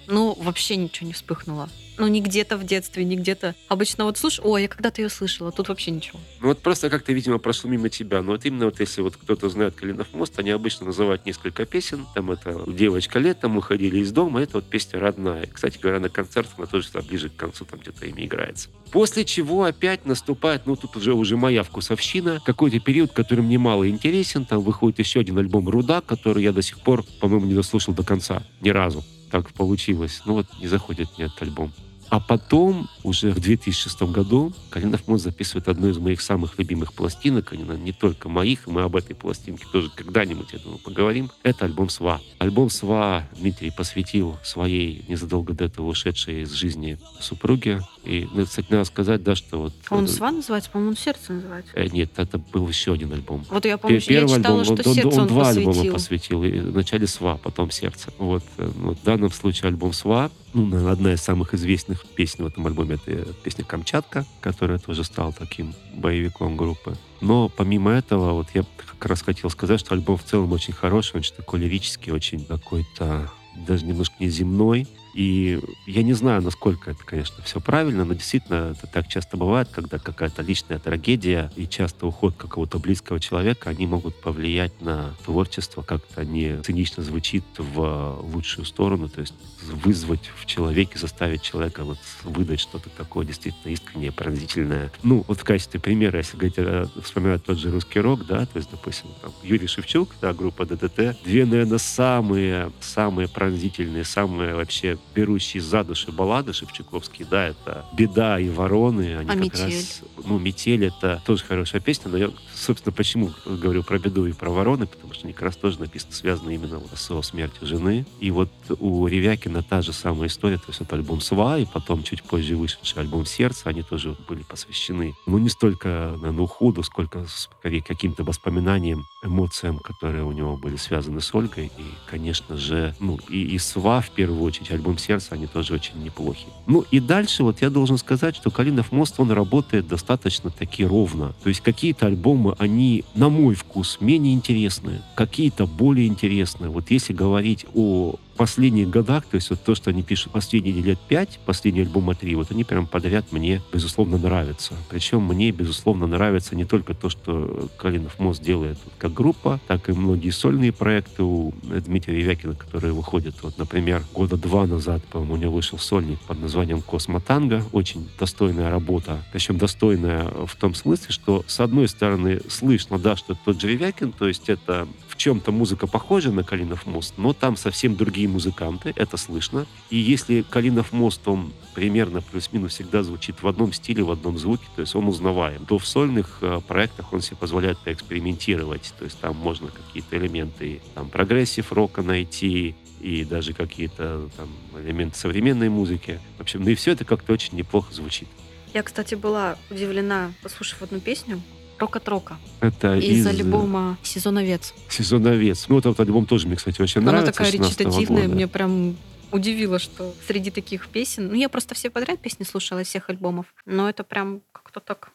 Ну, 0.09 0.35
вообще 0.39 0.75
ничего 0.75 1.07
не 1.07 1.13
вспыхнуло. 1.13 1.69
Ну, 1.99 2.07
не 2.07 2.21
где-то 2.21 2.57
в 2.57 2.63
детстве, 2.63 3.03
не 3.03 3.17
где-то. 3.17 3.55
Обычно 3.67 4.05
вот 4.05 4.17
слушай, 4.17 4.39
ой, 4.43 4.63
я 4.63 4.67
когда-то 4.69 5.01
ее 5.01 5.09
слышала, 5.09 5.51
тут 5.51 5.67
вообще 5.67 5.91
ничего. 5.91 6.17
Ну, 6.39 6.47
вот 6.47 6.59
просто 6.61 6.89
как-то, 6.89 7.11
видимо, 7.11 7.37
прошло 7.39 7.69
мимо 7.69 7.89
тебя. 7.89 8.21
Но 8.21 8.31
вот 8.31 8.45
именно 8.45 8.65
вот 8.65 8.79
если 8.79 9.01
вот 9.01 9.17
кто-то 9.17 9.49
знает 9.49 9.75
Калинов 9.75 10.07
мост, 10.13 10.39
они 10.39 10.49
обычно 10.49 10.87
называют 10.87 11.25
несколько 11.25 11.65
песен. 11.65 12.07
Там 12.15 12.31
это 12.31 12.63
«Девочка 12.67 13.19
летом», 13.19 13.51
«Мы 13.51 13.61
ходили 13.61 13.99
из 13.99 14.11
дома», 14.13 14.41
это 14.41 14.53
вот 14.55 14.69
песня 14.69 14.99
родная. 14.99 15.45
Кстати 15.45 15.77
говоря, 15.77 15.99
на 15.99 16.09
концертах 16.09 16.53
она 16.57 16.67
тоже 16.67 16.89
там 16.89 17.05
ближе 17.05 17.29
к 17.29 17.35
концу 17.35 17.65
там 17.65 17.79
где-то 17.81 18.05
ими 18.05 18.25
играется. 18.25 18.69
После 18.91 19.25
чего 19.25 19.65
опять 19.65 20.05
наступает, 20.05 20.65
ну, 20.65 20.77
тут 20.77 20.95
уже 20.95 21.13
уже 21.13 21.35
моя 21.35 21.63
вкусовщина, 21.63 22.41
какой-то 22.45 22.79
период, 22.79 23.11
который 23.11 23.41
мне 23.41 23.59
мало 23.59 23.87
интересен. 23.89 24.45
Там 24.45 24.61
выходит 24.61 24.99
еще 24.99 25.19
один 25.19 25.37
альбом 25.37 25.67
«Руда», 25.67 25.99
который 25.99 26.43
я 26.43 26.53
до 26.53 26.61
сих 26.61 26.79
пор, 26.79 27.03
по-моему, 27.19 27.45
не 27.45 27.53
дослушал 27.53 27.93
до 27.93 28.03
конца 28.03 28.41
ни 28.61 28.69
разу 28.69 29.03
так 29.29 29.51
получилось. 29.53 30.21
Ну 30.25 30.33
вот 30.33 30.47
не 30.59 30.67
заходит 30.67 31.09
мне 31.17 31.27
этот 31.27 31.41
альбом. 31.41 31.73
А 32.09 32.19
потом, 32.19 32.89
уже 33.03 33.31
в 33.31 33.39
2006 33.39 34.01
году, 34.03 34.51
Калинов 34.71 35.07
мост 35.07 35.23
записывает 35.23 35.67
одну 35.67 35.89
из 35.89 35.99
моих 35.99 36.21
самых 36.21 36.57
любимых 36.57 36.93
пластинок, 36.93 37.53
они 37.53 37.63
не 37.63 37.91
только 37.91 38.29
моих, 38.29 38.65
мы 38.65 38.81
об 38.81 38.95
этой 38.95 39.15
пластинке 39.15 39.65
тоже 39.71 39.91
когда-нибудь, 39.95 40.51
я 40.53 40.59
думаю, 40.59 40.79
поговорим. 40.79 41.29
Это 41.43 41.65
альбом 41.65 41.89
«Сва». 41.89 42.19
Альбом 42.39 42.71
«Сва» 42.71 43.27
Дмитрий 43.37 43.69
посвятил 43.69 44.37
своей 44.43 45.05
незадолго 45.07 45.53
до 45.53 45.65
этого 45.65 45.87
ушедшей 45.87 46.41
из 46.41 46.51
жизни 46.51 46.97
супруге. 47.19 47.81
И, 48.03 48.27
ну, 48.33 48.45
кстати, 48.45 48.67
надо 48.69 48.85
сказать, 48.85 49.23
да, 49.23 49.35
что 49.35 49.59
вот... 49.59 49.73
Он 49.89 50.07
«Сва» 50.07 50.31
называется? 50.31 50.69
По-моему, 50.69 50.91
он 50.91 50.97
«Сердце» 50.97 51.33
называется. 51.33 51.71
Э, 51.75 51.87
нет, 51.87 52.11
это 52.17 52.37
был 52.37 52.67
еще 52.67 52.93
один 52.93 53.11
альбом. 53.11 53.45
Вот 53.49 53.65
я 53.65 53.77
помню, 53.77 54.01
Первый 54.01 54.31
я 54.31 54.37
читала, 54.37 54.61
альбом, 54.61 54.77
что 54.77 54.89
он, 54.89 54.95
«Сердце» 54.95 55.15
он, 55.15 55.21
он, 55.21 55.27
два 55.27 55.43
посвятил. 55.45 55.69
альбома 55.69 55.91
посвятил. 55.91 56.43
И 56.43 56.59
вначале 56.59 57.07
«Сва», 57.07 57.37
потом 57.37 57.71
«Сердце». 57.71 58.09
Вот, 58.17 58.43
э, 58.57 58.71
вот 58.75 58.97
в 58.99 59.03
данном 59.03 59.31
случае 59.31 59.69
альбом 59.69 59.93
«Сва». 59.93 60.31
Ну, 60.53 60.87
одна 60.89 61.13
из 61.13 61.21
самых 61.21 61.53
известных 61.53 62.05
песен 62.07 62.45
в 62.45 62.47
этом 62.47 62.65
альбоме— 62.65 62.97
это 63.05 63.33
песня 63.33 63.63
«Камчатка», 63.65 64.25
которая 64.39 64.79
тоже 64.79 65.03
стала 65.03 65.33
таким 65.33 65.75
боевиком 65.93 66.57
группы. 66.57 66.97
Но 67.21 67.49
помимо 67.49 67.91
этого, 67.91 68.33
вот 68.33 68.47
я 68.53 68.63
как 68.77 69.05
раз 69.05 69.21
хотел 69.21 69.49
сказать, 69.49 69.79
что 69.79 69.93
альбом 69.93 70.17
в 70.17 70.23
целом 70.23 70.51
очень 70.53 70.73
хороший, 70.73 71.17
очень 71.17 71.35
такой 71.35 71.59
лирический, 71.59 72.11
очень 72.11 72.45
какой-то 72.45 73.29
даже 73.67 73.85
немножко 73.85 74.15
неземной. 74.19 74.87
И 75.13 75.59
я 75.87 76.03
не 76.03 76.13
знаю, 76.13 76.41
насколько 76.41 76.91
это, 76.91 77.03
конечно, 77.03 77.43
все 77.43 77.59
правильно, 77.59 78.05
но 78.05 78.13
действительно 78.13 78.75
это 78.77 78.87
так 78.87 79.07
часто 79.07 79.37
бывает, 79.37 79.69
когда 79.71 79.97
какая-то 79.97 80.41
личная 80.41 80.79
трагедия 80.79 81.51
и 81.55 81.67
часто 81.67 82.05
уход 82.05 82.35
какого-то 82.37 82.79
близкого 82.79 83.19
человека, 83.19 83.69
они 83.69 83.87
могут 83.87 84.15
повлиять 84.21 84.81
на 84.81 85.15
творчество, 85.25 85.81
как-то 85.81 86.23
не 86.23 86.61
цинично 86.61 87.03
звучит 87.03 87.43
в 87.57 88.19
лучшую 88.21 88.65
сторону, 88.65 89.09
то 89.09 89.21
есть 89.21 89.33
вызвать 89.63 90.31
в 90.37 90.45
человеке, 90.45 90.99
заставить 90.99 91.41
человека 91.41 91.83
вот 91.83 91.97
выдать 92.23 92.59
что-то 92.59 92.89
такое 92.89 93.25
действительно 93.25 93.71
искреннее, 93.71 94.11
пронзительное. 94.11 94.91
Ну, 95.03 95.25
вот 95.27 95.39
в 95.39 95.43
качестве 95.43 95.79
примера, 95.79 96.19
если 96.19 96.37
говорить, 96.37 96.91
вспоминать 97.03 97.43
тот 97.43 97.57
же 97.57 97.71
русский 97.71 97.99
рок, 97.99 98.25
да, 98.25 98.45
то 98.45 98.57
есть, 98.57 98.69
допустим, 98.71 99.09
там, 99.21 99.31
Юрий 99.43 99.67
Шевчук, 99.67 100.09
да, 100.21 100.33
группа 100.33 100.65
ДДТ, 100.65 101.17
две, 101.23 101.45
наверное, 101.45 101.77
самые, 101.77 102.71
самые 102.79 103.27
пронзительные, 103.27 104.03
самые 104.03 104.55
вообще 104.55 104.98
берущие 105.15 105.61
за 105.61 105.83
души 105.83 106.11
баллады 106.11 106.53
шевчуковские, 106.53 107.27
да, 107.29 107.47
это 107.47 107.85
«Беда» 107.93 108.39
и 108.39 108.49
«Вороны». 108.49 109.17
Они 109.17 109.29
А 109.29 109.33
как 109.33 109.43
«Метель»? 109.43 109.75
раз, 109.75 110.01
ну, 110.25 110.39
«Метель»— 110.39 110.85
это 110.85 111.21
тоже 111.25 111.43
хорошая 111.43 111.81
песня, 111.81 112.11
но 112.11 112.17
я, 112.17 112.29
собственно, 112.53 112.93
почему 112.93 113.31
говорю 113.45 113.83
про 113.83 113.97
«Беду» 113.99 114.25
и 114.25 114.33
про 114.33 114.49
«Вороны», 114.49 114.87
потому 114.87 115.13
что 115.13 115.25
они 115.25 115.33
как 115.33 115.43
раз 115.43 115.55
тоже 115.55 115.79
написаны, 115.79 116.13
связаны 116.13 116.53
именно 116.53 116.81
со 116.95 117.21
смертью 117.21 117.67
жены. 117.67 118.05
И 118.19 118.31
вот 118.31 118.49
у 118.79 119.07
Ревякина 119.07 119.63
та 119.63 119.81
же 119.81 119.93
самая 119.93 120.27
история, 120.27 120.57
то 120.57 120.65
есть 120.67 120.81
это 120.81 120.95
альбом 120.95 121.21
«Сва», 121.21 121.57
и 121.57 121.65
потом 121.65 122.03
чуть 122.03 122.23
позже 122.23 122.55
вышедший 122.55 123.01
альбом 123.01 123.25
«Сердце», 123.25 123.69
они 123.69 123.83
тоже 123.83 124.15
были 124.27 124.43
посвящены, 124.43 125.15
ну, 125.25 125.37
не 125.37 125.49
столько, 125.49 126.13
наверное, 126.17 126.43
уходу, 126.43 126.83
сколько 126.83 127.25
скорее 127.27 127.81
каким-то 127.81 128.23
воспоминаниям, 128.23 129.03
эмоциям, 129.21 129.79
которые 129.79 130.23
у 130.23 130.31
него 130.31 130.55
были 130.57 130.75
связаны 130.75 131.21
с 131.21 131.33
Ольгой. 131.33 131.71
И, 131.77 131.83
конечно 132.09 132.57
же, 132.57 132.95
ну, 132.99 133.19
и, 133.29 133.41
и 133.41 133.57
«Сва», 133.57 134.01
в 134.01 134.11
первую 134.11 134.41
очередь, 134.43 134.71
альбом 134.71 134.97
«Сердце», 134.97 135.29
они 135.31 135.47
тоже 135.47 135.73
очень 135.73 136.01
неплохи. 136.01 136.47
Ну, 136.67 136.85
и 136.91 136.99
дальше 136.99 137.43
вот 137.43 137.61
я 137.61 137.69
должен 137.69 137.97
сказать, 137.97 138.35
что 138.35 138.51
«Калинов 138.51 138.91
мост», 138.91 139.15
он 139.19 139.31
работает 139.31 139.87
достаточно 139.87 140.49
таки 140.49 140.85
ровно. 140.85 141.33
То 141.43 141.49
есть 141.49 141.61
какие-то 141.61 142.07
альбомы, 142.07 142.55
они, 142.59 143.03
на 143.15 143.29
мой 143.29 143.55
вкус, 143.55 143.97
менее 143.99 144.33
интересные, 144.33 145.01
какие-то 145.15 145.65
более 145.67 146.07
интересные. 146.07 146.69
Вот 146.69 146.89
если 146.91 147.13
говорить 147.13 147.65
о 147.73 148.15
последних 148.39 148.89
годах, 148.89 149.25
то 149.25 149.35
есть 149.35 149.49
вот 149.49 149.61
то, 149.61 149.75
что 149.75 149.89
они 149.89 150.01
пишут 150.01 150.31
последние 150.31 150.81
лет 150.81 150.97
пять, 150.97 151.41
последний 151.45 151.81
альбома 151.81 152.15
три, 152.15 152.35
вот 152.35 152.51
они 152.51 152.63
прям 152.63 152.87
подряд 152.87 153.33
мне, 153.33 153.61
безусловно, 153.73 154.17
нравятся. 154.17 154.75
Причем 154.89 155.23
мне, 155.23 155.51
безусловно, 155.51 156.07
нравится 156.07 156.55
не 156.55 156.63
только 156.63 156.93
то, 156.93 157.09
что 157.09 157.67
Калинов 157.77 158.17
мост 158.17 158.41
делает 158.41 158.77
вот 158.85 158.93
как 158.97 159.13
группа, 159.13 159.59
так 159.67 159.89
и 159.89 159.91
многие 159.91 160.29
сольные 160.29 160.71
проекты 160.71 161.21
у 161.21 161.53
Дмитрия 161.63 162.21
Вякина, 162.21 162.55
которые 162.55 162.93
выходят. 162.93 163.35
Вот, 163.41 163.57
например, 163.57 164.05
года 164.13 164.37
два 164.37 164.65
назад, 164.65 165.03
по-моему, 165.11 165.33
у 165.33 165.37
него 165.37 165.53
вышел 165.55 165.77
сольник 165.77 166.21
под 166.21 166.39
названием 166.39 166.81
«Космотанго». 166.81 167.61
Очень 167.73 168.07
достойная 168.17 168.71
работа. 168.71 169.21
Причем 169.33 169.57
достойная 169.57 170.23
в 170.45 170.55
том 170.55 170.75
смысле, 170.75 171.07
что, 171.09 171.43
с 171.45 171.59
одной 171.59 171.89
стороны, 171.89 172.39
слышно, 172.47 172.97
да, 172.99 173.17
что 173.17 173.35
тот 173.35 173.59
же 173.59 173.67
Ревякин, 173.67 174.13
то 174.13 174.29
есть 174.29 174.47
это 174.47 174.87
чем-то 175.19 175.51
музыка 175.51 175.85
похожа 175.85 176.31
на 176.31 176.43
Калинов 176.43 176.85
мост, 176.85 177.15
но 177.17 177.33
там 177.33 177.57
совсем 177.57 177.95
другие 177.95 178.27
музыканты, 178.27 178.93
это 178.95 179.17
слышно. 179.17 179.67
И 179.89 179.97
если 179.97 180.41
Калинов 180.41 180.93
мост, 180.93 181.27
он 181.27 181.53
примерно 181.75 182.21
плюс-минус 182.21 182.73
всегда 182.73 183.03
звучит 183.03 183.43
в 183.43 183.47
одном 183.47 183.73
стиле, 183.73 184.01
в 184.01 184.11
одном 184.11 184.37
звуке, 184.39 184.63
то 184.75 184.81
есть 184.81 184.95
он 184.95 185.07
узнаваем, 185.07 185.65
то 185.65 185.77
в 185.77 185.85
сольных 185.85 186.39
э, 186.41 186.61
проектах 186.65 187.13
он 187.13 187.21
себе 187.21 187.35
позволяет 187.35 187.77
поэкспериментировать, 187.79 188.93
то 188.97 189.03
есть 189.03 189.19
там 189.19 189.35
можно 189.35 189.67
какие-то 189.67 190.17
элементы 190.17 190.81
там 190.95 191.09
прогрессив 191.09 191.71
рока 191.73 192.01
найти, 192.01 192.75
и 193.01 193.23
даже 193.23 193.53
какие-то 193.53 194.29
там 194.35 194.49
элементы 194.77 195.17
современной 195.17 195.69
музыки. 195.69 196.19
В 196.37 196.41
общем, 196.41 196.63
ну 196.63 196.69
и 196.69 196.75
все 196.75 196.91
это 196.91 197.05
как-то 197.05 197.33
очень 197.33 197.55
неплохо 197.57 197.93
звучит. 197.93 198.27
Я, 198.73 198.83
кстати, 198.83 199.15
была 199.15 199.57
удивлена, 199.69 200.33
послушав 200.43 200.81
одну 200.81 200.99
песню 200.99 201.41
«Рок 201.79 201.95
от 201.95 202.07
рока» 202.07 202.37
Это 202.59 202.95
из, 202.97 203.19
из 203.19 203.27
альбома 203.27 203.97
«Сезоновец». 204.03 204.73
«Сезоновец». 204.89 205.67
Ну, 205.69 205.75
вот 205.75 205.85
этот 205.85 205.99
альбом 206.01 206.25
тоже 206.25 206.47
мне, 206.47 206.55
кстати, 206.55 206.81
очень 206.81 207.01
Она 207.01 207.11
нравится. 207.11 207.33
такая 207.33 207.51
16 207.51 207.79
речитативная, 207.79 208.23
года. 208.23 208.35
мне 208.35 208.47
прям 208.47 208.97
удивило, 209.31 209.79
что 209.79 210.13
среди 210.27 210.51
таких 210.51 210.87
песен... 210.87 211.27
Ну, 211.27 211.33
я 211.35 211.49
просто 211.49 211.75
все 211.75 211.89
подряд 211.89 212.19
песни 212.19 212.43
слушала 212.43 212.83
всех 212.83 213.09
альбомов, 213.09 213.45
но 213.65 213.89
это 213.89 214.03
прям 214.03 214.41
как-то 214.51 214.79
так 214.79 215.11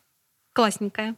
классненькое. 0.52 1.16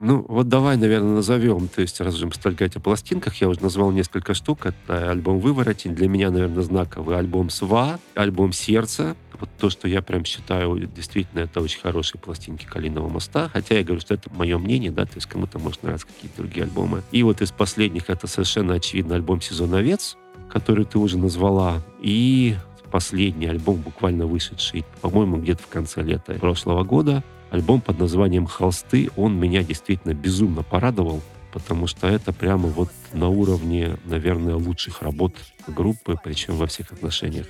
Ну, 0.00 0.24
вот 0.28 0.48
давай, 0.48 0.76
наверное, 0.76 1.14
назовем, 1.14 1.68
то 1.68 1.80
есть, 1.80 2.00
раз 2.00 2.16
уже 2.16 2.26
мы 2.26 2.34
стали 2.34 2.54
говорить 2.54 2.76
о 2.76 2.80
пластинках, 2.80 3.36
я 3.36 3.48
уже 3.48 3.62
назвал 3.62 3.92
несколько 3.92 4.34
штук. 4.34 4.66
Это 4.66 5.10
альбом 5.10 5.38
«Выворотень», 5.38 5.94
для 5.94 6.08
меня, 6.08 6.30
наверное, 6.30 6.62
знаковый 6.62 7.16
альбом 7.16 7.48
«Сва», 7.48 8.00
альбом 8.14 8.52
«Сердце», 8.52 9.16
вот 9.38 9.48
то, 9.58 9.70
что 9.70 9.86
я 9.86 10.02
прям 10.02 10.24
считаю, 10.24 10.76
действительно, 10.88 11.40
это 11.40 11.60
очень 11.60 11.80
хорошие 11.80 12.20
пластинки 12.20 12.66
«Калиного 12.66 13.08
моста», 13.08 13.48
хотя 13.52 13.76
я 13.76 13.84
говорю, 13.84 14.00
что 14.00 14.14
это 14.14 14.30
мое 14.34 14.58
мнение, 14.58 14.90
да, 14.90 15.04
то 15.04 15.14
есть 15.14 15.26
кому-то 15.26 15.60
может 15.60 15.84
нравиться 15.84 16.08
какие-то 16.08 16.42
другие 16.42 16.64
альбомы. 16.64 17.02
И 17.12 17.22
вот 17.22 17.40
из 17.40 17.52
последних 17.52 18.10
это 18.10 18.26
совершенно 18.26 18.74
очевидно 18.74 19.14
альбом 19.14 19.40
«Сезоновец», 19.40 20.16
который 20.50 20.86
ты 20.86 20.98
уже 20.98 21.18
назвала, 21.18 21.82
и 22.00 22.56
последний 22.90 23.46
альбом, 23.46 23.76
буквально 23.76 24.26
вышедший, 24.26 24.84
по-моему, 25.00 25.38
где-то 25.38 25.62
в 25.62 25.68
конце 25.68 26.02
лета 26.02 26.34
прошлого 26.34 26.84
года, 26.84 27.24
альбом 27.54 27.80
под 27.80 28.00
названием 28.00 28.46
«Холсты», 28.46 29.10
он 29.16 29.38
меня 29.38 29.62
действительно 29.62 30.12
безумно 30.12 30.64
порадовал, 30.64 31.22
потому 31.52 31.86
что 31.86 32.08
это 32.08 32.32
прямо 32.32 32.68
вот 32.68 32.90
на 33.12 33.28
уровне, 33.28 33.96
наверное, 34.04 34.56
лучших 34.56 35.02
работ 35.02 35.36
группы, 35.68 36.16
причем 36.22 36.56
во 36.56 36.66
всех 36.66 36.90
отношениях. 36.90 37.46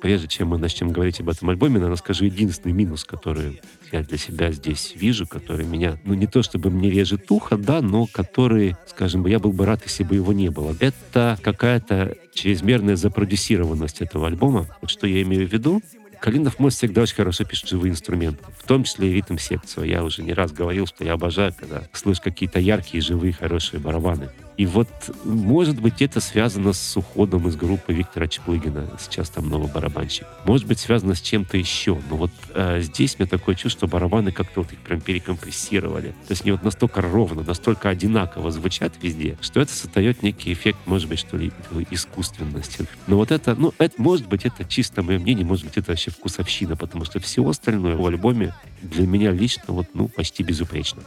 Прежде 0.00 0.28
чем 0.28 0.50
мы 0.50 0.58
начнем 0.58 0.92
говорить 0.92 1.18
об 1.18 1.28
этом 1.28 1.50
альбоме, 1.50 1.74
наверное, 1.74 1.96
скажу 1.96 2.24
единственный 2.26 2.70
минус, 2.70 3.02
который 3.02 3.60
я 3.90 4.02
для 4.04 4.16
себя 4.16 4.52
здесь 4.52 4.92
вижу, 4.94 5.26
который 5.26 5.66
меня, 5.66 5.98
ну 6.04 6.14
не 6.14 6.28
то 6.28 6.42
чтобы 6.42 6.70
мне 6.70 6.88
режет 6.88 7.28
ухо, 7.32 7.56
да, 7.56 7.82
но 7.82 8.06
который, 8.06 8.76
скажем 8.86 9.24
бы, 9.24 9.30
я 9.30 9.40
был 9.40 9.50
бы 9.50 9.66
рад, 9.66 9.82
если 9.84 10.04
бы 10.04 10.14
его 10.14 10.32
не 10.32 10.50
было. 10.50 10.76
Это 10.78 11.36
какая-то 11.42 12.16
чрезмерная 12.32 12.94
запродюсированность 12.94 14.02
этого 14.02 14.28
альбома. 14.28 14.68
Вот 14.80 14.90
что 14.90 15.08
я 15.08 15.20
имею 15.22 15.48
в 15.48 15.52
виду? 15.52 15.82
Калинов 16.20 16.58
мост 16.58 16.78
всегда 16.78 17.02
очень 17.02 17.14
хорошо 17.14 17.44
пишет 17.44 17.68
живые 17.68 17.92
инструменты, 17.92 18.44
в 18.58 18.66
том 18.66 18.84
числе 18.84 19.10
и 19.10 19.14
ритм-секцию. 19.14 19.86
Я 19.86 20.04
уже 20.04 20.22
не 20.22 20.32
раз 20.32 20.52
говорил, 20.52 20.86
что 20.86 21.04
я 21.04 21.12
обожаю, 21.12 21.54
когда 21.58 21.84
слышу 21.92 22.20
какие-то 22.22 22.58
яркие, 22.58 23.02
живые, 23.02 23.32
хорошие 23.32 23.80
барабаны. 23.80 24.28
И 24.58 24.66
вот, 24.66 24.88
может 25.24 25.80
быть, 25.80 26.02
это 26.02 26.20
связано 26.20 26.72
с 26.72 26.96
уходом 26.96 27.46
из 27.46 27.54
группы 27.54 27.92
Виктора 27.92 28.26
Чеплыгина. 28.26 28.90
Сейчас 28.98 29.30
там 29.30 29.48
новый 29.48 29.70
барабанщик. 29.70 30.26
Может 30.44 30.66
быть, 30.66 30.80
связано 30.80 31.14
с 31.14 31.20
чем-то 31.20 31.56
еще. 31.56 31.96
Но 32.10 32.16
вот 32.16 32.32
э, 32.54 32.80
здесь 32.80 33.14
у 33.14 33.22
меня 33.22 33.30
такое 33.30 33.54
чувство, 33.54 33.78
что 33.78 33.86
барабаны 33.86 34.32
как-то 34.32 34.62
вот 34.62 34.72
их 34.72 34.80
прям 34.80 35.00
перекомпрессировали. 35.00 36.08
То 36.08 36.30
есть 36.30 36.42
они 36.42 36.50
вот 36.50 36.64
настолько 36.64 37.00
ровно, 37.00 37.44
настолько 37.44 37.88
одинаково 37.88 38.50
звучат 38.50 38.94
везде, 39.00 39.38
что 39.40 39.60
это 39.60 39.72
создает 39.72 40.24
некий 40.24 40.52
эффект, 40.52 40.80
может 40.86 41.08
быть, 41.08 41.20
что 41.20 41.36
ли, 41.36 41.52
искусственности. 41.92 42.86
Но 43.06 43.16
вот 43.16 43.30
это, 43.30 43.54
ну, 43.54 43.72
это, 43.78 43.94
может 44.02 44.26
быть, 44.26 44.44
это 44.44 44.64
чисто 44.64 45.04
мое 45.04 45.20
мнение, 45.20 45.46
может 45.46 45.66
быть, 45.66 45.76
это 45.76 45.92
вообще 45.92 46.10
вкусовщина, 46.10 46.74
потому 46.74 47.04
что 47.04 47.20
все 47.20 47.48
остальное 47.48 47.94
в 47.94 48.04
альбоме 48.04 48.52
для 48.82 49.06
меня 49.06 49.30
лично 49.30 49.62
вот, 49.68 49.86
ну, 49.94 50.08
почти 50.08 50.42
безупречно. 50.42 51.02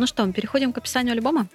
Ну 0.00 0.06
что, 0.06 0.26
переходим 0.32 0.72
к 0.72 0.78
описанию 0.78 1.12
альбома? 1.12 1.46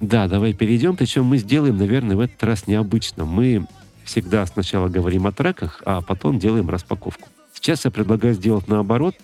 Да, 0.00 0.28
давай 0.28 0.52
перейдем. 0.52 0.96
Причем 0.96 1.24
мы 1.24 1.36
сделаем, 1.38 1.78
наверное, 1.78 2.14
в 2.14 2.20
этот 2.20 2.40
раз 2.44 2.68
необычно. 2.68 3.24
Мы 3.24 3.66
всегда 4.04 4.46
сначала 4.46 4.86
говорим 4.86 5.26
о 5.26 5.32
треках, 5.32 5.82
а 5.84 6.00
потом 6.00 6.38
делаем 6.38 6.70
распаковку. 6.70 7.28
Сейчас 7.52 7.84
я 7.86 7.90
предлагаю 7.90 8.34
сделать 8.34 8.68
наоборот. 8.68 9.16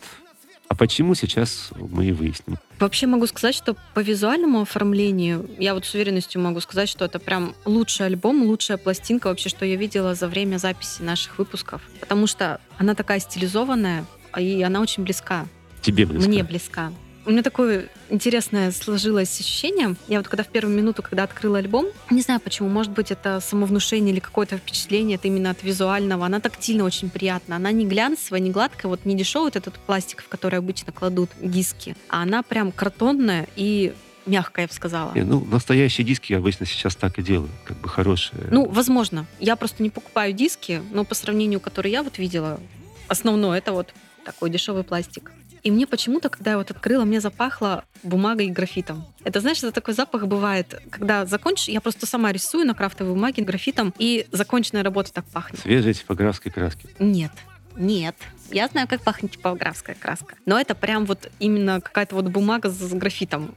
А 0.66 0.74
почему 0.74 1.14
сейчас 1.14 1.70
мы 1.76 2.06
и 2.06 2.12
выясним. 2.12 2.58
Вообще 2.80 3.06
могу 3.06 3.28
сказать, 3.28 3.54
что 3.54 3.76
по 3.94 4.00
визуальному 4.00 4.62
оформлению 4.62 5.48
я 5.60 5.74
вот 5.74 5.86
с 5.86 5.94
уверенностью 5.94 6.40
могу 6.40 6.58
сказать, 6.58 6.88
что 6.88 7.04
это 7.04 7.20
прям 7.20 7.54
лучший 7.64 8.06
альбом, 8.06 8.42
лучшая 8.42 8.76
пластинка 8.76 9.28
вообще, 9.28 9.50
что 9.50 9.64
я 9.64 9.76
видела 9.76 10.16
за 10.16 10.26
время 10.26 10.58
записи 10.58 11.00
наших 11.00 11.38
выпусков. 11.38 11.80
Потому 12.00 12.26
что 12.26 12.60
она 12.76 12.96
такая 12.96 13.20
стилизованная, 13.20 14.04
и 14.36 14.60
она 14.62 14.80
очень 14.80 15.04
близка. 15.04 15.46
Тебе 15.80 16.06
близка? 16.06 16.28
Мне 16.28 16.42
близка. 16.42 16.92
У 17.26 17.30
меня 17.30 17.42
такое 17.42 17.88
интересное 18.10 18.70
сложилось 18.70 19.40
ощущение. 19.40 19.96
Я 20.08 20.18
вот 20.18 20.28
когда 20.28 20.44
в 20.44 20.48
первую 20.48 20.76
минуту, 20.76 21.02
когда 21.02 21.24
открыла 21.24 21.58
альбом, 21.58 21.86
не 22.10 22.20
знаю 22.20 22.40
почему, 22.40 22.68
может 22.68 22.92
быть, 22.92 23.10
это 23.10 23.40
самовнушение 23.40 24.12
или 24.12 24.20
какое-то 24.20 24.58
впечатление, 24.58 25.16
это 25.16 25.28
именно 25.28 25.50
от 25.50 25.62
визуального. 25.62 26.26
Она 26.26 26.40
тактильно 26.40 26.84
очень 26.84 27.08
приятна. 27.08 27.56
Она 27.56 27.72
не 27.72 27.86
глянцевая, 27.86 28.40
не 28.40 28.50
гладкая, 28.50 28.90
вот 28.90 29.06
не 29.06 29.16
дешевый 29.16 29.46
вот 29.46 29.56
этот 29.56 29.74
пластик, 29.74 30.22
в 30.22 30.28
который 30.28 30.58
обычно 30.58 30.92
кладут 30.92 31.30
диски, 31.40 31.96
а 32.08 32.22
она 32.22 32.42
прям 32.42 32.72
картонная 32.72 33.48
и 33.56 33.94
мягкая, 34.26 34.64
я 34.64 34.68
бы 34.68 34.74
сказала. 34.74 35.14
Не, 35.14 35.22
ну, 35.22 35.44
настоящие 35.44 36.06
диски 36.06 36.32
обычно 36.34 36.66
сейчас 36.66 36.94
так 36.94 37.18
и 37.18 37.22
делают, 37.22 37.52
как 37.64 37.78
бы 37.78 37.88
хорошие. 37.88 38.48
Ну, 38.50 38.66
возможно. 38.68 39.26
Я 39.40 39.56
просто 39.56 39.82
не 39.82 39.90
покупаю 39.90 40.32
диски, 40.32 40.82
но 40.92 41.04
по 41.04 41.14
сравнению, 41.14 41.60
которые 41.60 41.92
я 41.92 42.02
вот 42.02 42.18
видела, 42.18 42.60
основное 43.08 43.58
это 43.58 43.72
вот 43.72 43.94
такой 44.24 44.50
дешевый 44.50 44.84
пластик. 44.84 45.30
И 45.64 45.70
мне 45.70 45.86
почему-то, 45.86 46.28
когда 46.28 46.52
я 46.52 46.58
вот 46.58 46.70
открыла, 46.70 47.04
мне 47.04 47.20
запахло 47.20 47.84
бумагой 48.02 48.46
и 48.46 48.50
графитом. 48.50 49.06
Это, 49.24 49.40
знаешь, 49.40 49.58
это 49.58 49.72
такой 49.72 49.94
запах 49.94 50.26
бывает, 50.26 50.82
когда 50.90 51.24
закончишь, 51.24 51.68
я 51.68 51.80
просто 51.80 52.04
сама 52.06 52.32
рисую 52.32 52.66
на 52.66 52.74
крафтовой 52.74 53.14
бумаге 53.14 53.42
графитом, 53.42 53.94
и 53.98 54.26
законченная 54.30 54.82
работа 54.82 55.12
так 55.12 55.24
пахнет. 55.24 55.60
Свежей 55.60 55.94
типографской 55.94 56.52
краски. 56.52 56.86
Нет. 56.98 57.32
Нет. 57.76 58.14
Я 58.50 58.68
знаю, 58.68 58.86
как 58.86 59.02
пахнет 59.02 59.32
типографская 59.32 59.96
краска. 59.96 60.36
Но 60.44 60.60
это 60.60 60.74
прям 60.74 61.06
вот 61.06 61.30
именно 61.38 61.80
какая-то 61.80 62.14
вот 62.14 62.26
бумага 62.26 62.68
с 62.68 62.92
графитом. 62.92 63.54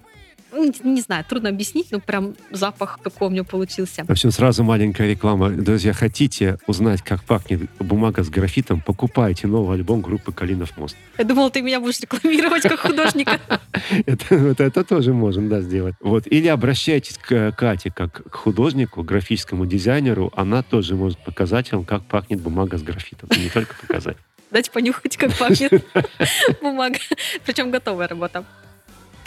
Ну, 0.52 0.66
не, 0.66 0.92
не 0.92 1.02
знаю, 1.02 1.26
трудно 1.26 1.50
объяснить, 1.50 1.92
но 1.92 2.00
прям 2.00 2.36
запах 2.52 3.00
какой 3.04 3.28
у 3.28 3.32
меня 3.32 3.44
получился. 3.44 4.06
В 4.06 4.10
общем, 4.10 4.32
сразу 4.32 4.64
маленькая 4.64 5.10
реклама. 5.10 5.50
Друзья, 5.50 5.94
хотите 5.94 6.58
узнать, 6.68 7.02
как 7.02 7.24
пахнет 7.24 7.70
бумага 7.80 8.24
с 8.24 8.30
графитом, 8.30 8.82
покупайте 8.82 9.48
новый 9.48 9.78
альбом 9.78 10.02
группы 10.02 10.32
«Калинов 10.32 10.78
мост». 10.78 10.96
Я 11.18 11.26
думала, 11.26 11.50
ты 11.50 11.62
меня 11.62 11.80
будешь 11.80 12.00
рекламировать 12.00 12.64
как 12.64 12.80
художника. 12.80 13.40
Это, 14.06 14.84
тоже 14.84 15.14
можем, 15.14 15.50
да, 15.50 15.62
сделать. 15.62 15.96
Вот. 16.00 16.28
Или 16.28 16.48
обращайтесь 16.48 17.18
к 17.18 17.52
Кате 17.52 17.92
как 17.92 18.24
к 18.30 18.36
художнику, 18.36 19.04
графическому 19.04 19.66
дизайнеру. 19.66 20.32
Она 20.36 20.64
тоже 20.64 20.96
может 20.96 21.18
показать 21.24 21.72
вам, 21.72 21.84
как 21.84 22.06
пахнет 22.06 22.42
бумага 22.42 22.78
с 22.78 22.84
графитом. 22.84 23.30
Не 23.38 23.50
только 23.50 23.76
показать. 23.76 24.18
Дать 24.52 24.72
понюхать, 24.72 25.18
как 25.18 25.38
пахнет 25.38 25.84
бумага. 26.62 27.00
Причем 27.46 27.70
готовая 27.70 28.08
работа. 28.08 28.46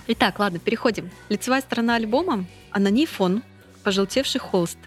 Итак, 0.07 0.39
ладно, 0.39 0.59
переходим. 0.59 1.11
Лицевая 1.29 1.61
сторона 1.61 1.97
альбома, 1.97 2.45
а 2.71 2.81
на 2.81 2.89
ней 2.89 3.07
фон, 3.07 3.43
пожелтевший 3.85 4.41
холст. 4.41 4.79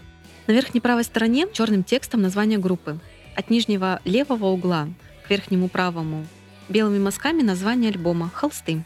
На 0.48 0.52
верхней 0.52 0.82
правой 0.82 1.04
стороне 1.04 1.48
черным 1.52 1.84
текстом 1.84 2.22
название 2.22 2.60
группы. 2.60 3.00
От 3.36 3.50
нижнего 3.50 4.02
левого 4.06 4.48
угла 4.48 4.88
к 5.26 5.30
верхнему 5.30 5.70
правому 5.70 6.26
белыми 6.70 7.00
мазками 7.00 7.42
название 7.42 7.92
альбома 7.92 8.30
«Холсты». 8.34 8.84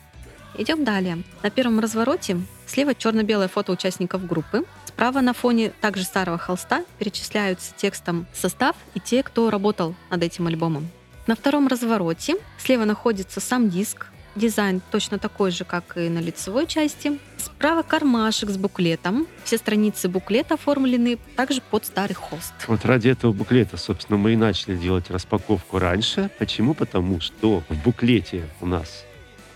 Идем 0.58 0.84
далее. 0.84 1.24
На 1.44 1.50
первом 1.50 1.80
развороте 1.80 2.38
слева 2.66 2.96
черно-белое 2.96 3.48
фото 3.48 3.72
участников 3.72 4.26
группы. 4.26 4.64
Справа 4.86 5.22
на 5.22 5.34
фоне 5.34 5.72
также 5.82 6.04
старого 6.04 6.38
холста 6.38 6.84
перечисляются 6.98 7.74
текстом 7.76 8.26
состав 8.34 8.76
и 8.96 9.00
те, 9.00 9.22
кто 9.22 9.50
работал 9.52 9.94
над 10.10 10.24
этим 10.24 10.48
альбомом. 10.48 10.88
На 11.28 11.36
втором 11.36 11.68
развороте 11.68 12.38
слева 12.58 12.86
находится 12.86 13.40
сам 13.40 13.70
диск, 13.70 14.08
Дизайн 14.38 14.82
точно 14.92 15.18
такой 15.18 15.50
же, 15.50 15.66
как 15.66 15.98
и 15.98 16.10
на 16.10 16.20
лицевой 16.20 16.68
части. 16.68 17.18
Справа 17.38 17.82
кармашек 17.82 18.52
с 18.52 18.58
буклетом. 18.58 19.26
Все 19.44 19.58
страницы 19.58 20.10
буклета 20.10 20.54
оформлены 20.54 21.18
также 21.36 21.60
под 21.60 21.86
старый 21.86 22.14
холст. 22.14 22.54
Вот 22.68 22.86
ради 22.86 23.10
этого 23.10 23.34
буклета, 23.34 23.78
собственно, 23.78 24.20
мы 24.20 24.34
и 24.34 24.36
начали 24.36 24.76
делать 24.78 25.10
распаковку 25.10 25.80
раньше. 25.80 26.30
Почему? 26.38 26.76
Потому 26.76 27.20
что 27.20 27.64
в 27.68 27.84
буклете 27.84 28.46
у 28.62 28.68
нас 28.68 29.06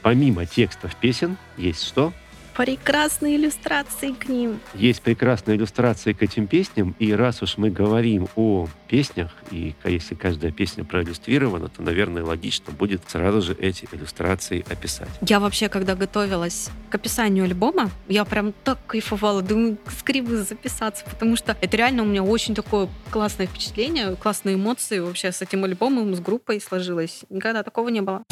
помимо 0.01 0.47
текстов 0.47 0.95
песен 0.95 1.37
есть 1.57 1.83
что? 1.83 2.11
Прекрасные 2.55 3.37
иллюстрации 3.37 4.11
к 4.11 4.27
ним. 4.27 4.59
Есть 4.73 5.01
прекрасные 5.01 5.57
иллюстрации 5.57 6.13
к 6.13 6.21
этим 6.21 6.47
песням, 6.47 6.95
и 6.99 7.13
раз 7.13 7.41
уж 7.41 7.57
мы 7.57 7.69
говорим 7.69 8.27
о 8.35 8.67
песнях, 8.87 9.31
и 9.51 9.73
если 9.85 10.15
каждая 10.15 10.51
песня 10.51 10.83
проиллюстрирована, 10.83 11.69
то, 11.69 11.81
наверное, 11.81 12.23
логично 12.23 12.73
будет 12.73 13.01
сразу 13.09 13.41
же 13.41 13.53
эти 13.53 13.87
иллюстрации 13.91 14.65
описать. 14.69 15.09
Я 15.21 15.39
вообще, 15.39 15.69
когда 15.69 15.95
готовилась 15.95 16.69
к 16.89 16.95
описанию 16.95 17.45
альбома, 17.45 17.89
я 18.07 18.25
прям 18.25 18.53
так 18.63 18.79
кайфовала, 18.85 19.41
думаю, 19.41 19.77
скорее 19.97 20.23
бы 20.23 20.37
записаться, 20.37 21.05
потому 21.09 21.35
что 21.35 21.55
это 21.61 21.77
реально 21.77 22.03
у 22.03 22.05
меня 22.05 22.23
очень 22.23 22.53
такое 22.53 22.89
классное 23.09 23.47
впечатление, 23.47 24.15
классные 24.15 24.55
эмоции 24.55 24.99
вообще 24.99 25.31
с 25.31 25.41
этим 25.41 25.63
альбомом, 25.63 26.13
с 26.13 26.19
группой 26.19 26.59
сложилось. 26.59 27.21
Никогда 27.29 27.63
такого 27.63 27.89
не 27.89 28.01
было. 28.01 28.23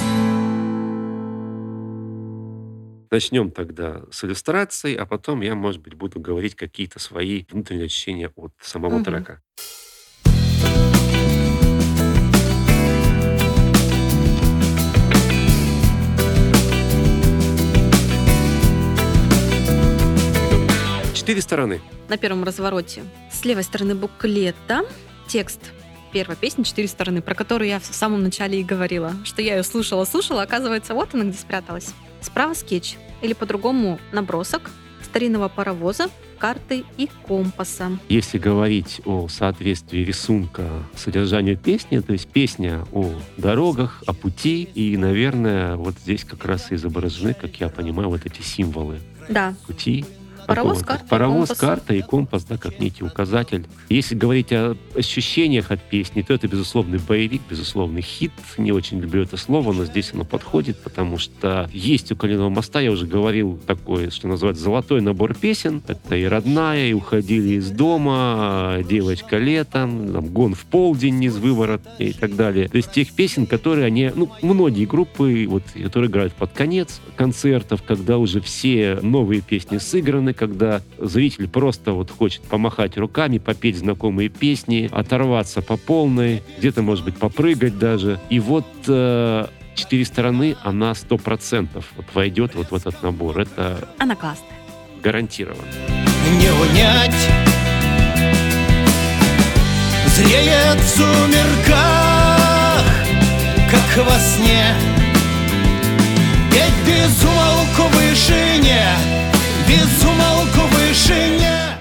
Начнем 3.11 3.49
тогда 3.49 4.03
с 4.11 4.23
иллюстрацией, 4.23 4.95
а 4.95 5.07
потом 5.07 5.41
я, 5.41 5.55
может 5.55 5.81
быть, 5.81 5.95
буду 5.95 6.19
говорить 6.19 6.53
какие-то 6.53 6.99
свои 6.99 7.45
внутренние 7.49 7.87
ощущения 7.87 8.31
от 8.35 8.53
самого 8.61 8.97
угу. 8.97 9.05
трека. 9.05 9.41
Четыре 21.15 21.41
стороны. 21.41 21.81
На 22.09 22.17
первом 22.17 22.43
развороте. 22.43 23.03
С 23.31 23.43
левой 23.43 23.63
стороны 23.63 23.95
буклета 23.95 24.85
текст 25.27 25.71
первой 26.11 26.35
песни 26.35 26.61
«Четыре 26.61 26.87
стороны», 26.87 27.23
про 27.23 27.33
которую 27.33 27.69
я 27.69 27.79
в 27.79 27.85
самом 27.85 28.21
начале 28.21 28.61
и 28.61 28.63
говорила, 28.63 29.13
что 29.23 29.41
я 29.41 29.57
ее 29.57 29.63
слушала-слушала, 29.63 30.41
оказывается, 30.41 30.93
вот 30.93 31.13
она 31.13 31.25
где 31.25 31.37
спряталась. 31.37 31.93
Справа 32.21 32.53
скетч, 32.53 32.97
или 33.21 33.33
по-другому 33.33 33.99
набросок 34.11 34.71
старинного 35.03 35.47
паровоза, 35.49 36.09
карты 36.37 36.83
и 36.97 37.09
компаса. 37.27 37.91
Если 38.07 38.37
говорить 38.37 39.01
о 39.05 39.27
соответствии 39.27 39.99
рисунка 39.99 40.67
содержанию 40.95 41.57
песни, 41.57 41.99
то 41.99 42.13
есть 42.13 42.27
песня 42.27 42.85
о 42.93 43.11
дорогах, 43.37 44.03
о 44.07 44.13
пути, 44.13 44.63
и, 44.63 44.95
наверное, 44.97 45.75
вот 45.75 45.95
здесь 45.99 46.23
как 46.23 46.45
раз 46.45 46.71
и 46.71 46.75
изображены, 46.75 47.33
как 47.33 47.59
я 47.59 47.69
понимаю, 47.69 48.09
вот 48.09 48.25
эти 48.25 48.41
символы. 48.41 48.99
Да. 49.27 49.53
Пути, 49.67 50.05
Паровоз, 50.49 50.83
карта, 50.83 51.05
Паровоз, 51.07 51.49
карта 51.49 51.93
и 51.93 52.01
компас, 52.01 52.43
да, 52.43 52.57
как 52.57 52.79
некий 52.79 53.03
указатель. 53.03 53.65
Если 53.89 54.15
говорить 54.15 54.51
о 54.51 54.75
ощущениях 54.95 55.71
от 55.71 55.81
песни, 55.81 56.21
то 56.21 56.33
это, 56.33 56.47
безусловный 56.47 56.99
боевик, 56.99 57.41
безусловный 57.49 58.01
хит. 58.01 58.31
Не 58.57 58.71
очень 58.71 58.99
люблю 58.99 59.23
это 59.23 59.37
слово, 59.37 59.73
но 59.73 59.85
здесь 59.85 60.11
оно 60.13 60.25
подходит, 60.25 60.81
потому 60.81 61.17
что 61.17 61.69
есть 61.71 62.11
у 62.11 62.15
«Калиного 62.15 62.49
моста», 62.49 62.79
я 62.81 62.91
уже 62.91 63.05
говорил, 63.05 63.59
такое, 63.65 64.09
что 64.09 64.27
называется, 64.27 64.63
золотой 64.63 65.01
набор 65.01 65.35
песен. 65.35 65.81
Это 65.87 66.15
и 66.15 66.23
«Родная», 66.23 66.89
и 66.89 66.93
«Уходили 66.93 67.55
из 67.55 67.69
дома», 67.69 68.77
«Девочка 68.89 69.37
летом», 69.37 70.13
там, 70.13 70.27
«Гон 70.27 70.55
в 70.55 70.65
полдень», 70.65 71.23
«Из 71.23 71.37
выворот» 71.37 71.81
и 71.99 72.13
так 72.13 72.35
далее. 72.35 72.69
То 72.69 72.77
есть 72.77 72.91
тех 72.91 73.11
песен, 73.11 73.45
которые 73.45 73.85
они, 73.85 74.11
ну, 74.15 74.31
многие 74.41 74.85
группы, 74.85 75.45
вот, 75.47 75.63
которые 75.71 76.09
играют 76.09 76.33
под 76.33 76.51
конец 76.51 77.01
концертов, 77.15 77.83
когда 77.83 78.17
уже 78.17 78.41
все 78.41 78.99
новые 79.01 79.41
песни 79.41 79.77
сыграны, 79.77 80.33
когда 80.39 80.81
зритель 80.97 81.49
просто 81.49 81.91
вот 81.91 82.09
хочет 82.09 82.43
помахать 82.43 82.97
руками, 82.97 83.39
попеть 83.39 83.77
знакомые 83.77 84.29
песни, 84.29 84.89
оторваться 84.89 85.61
по 85.61 85.75
полной, 85.75 86.41
где-то, 86.57 86.81
может 86.81 87.03
быть, 87.03 87.17
попрыгать 87.17 87.77
даже. 87.77 88.21
И 88.29 88.39
вот 88.39 88.65
э, 88.87 89.47
четыре 89.75 90.05
стороны, 90.05 90.55
она 90.63 90.95
сто 90.95 91.17
процентов 91.17 91.91
вот 91.97 92.05
войдет 92.13 92.55
вот 92.55 92.71
в 92.71 92.73
этот 92.73 93.03
набор. 93.03 93.37
Это... 93.41 93.89
Она 93.97 94.15
классная. 94.15 94.47
Гарантированно. 95.03 95.61
Не 96.39 96.49
унять 96.51 97.29
Зреет 100.07 100.79
в 100.79 100.89
сумерках 100.89 102.83
Как 103.71 104.05
во 104.05 104.19
сне 104.19 104.75
Петь 106.51 106.85
без 106.85 107.23
умолку 107.23 107.83
вышине 107.95 109.18
без 109.69 110.03
умолку 110.03 110.67
вышине 110.75 111.79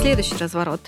Следующий 0.00 0.36
разворот. 0.38 0.80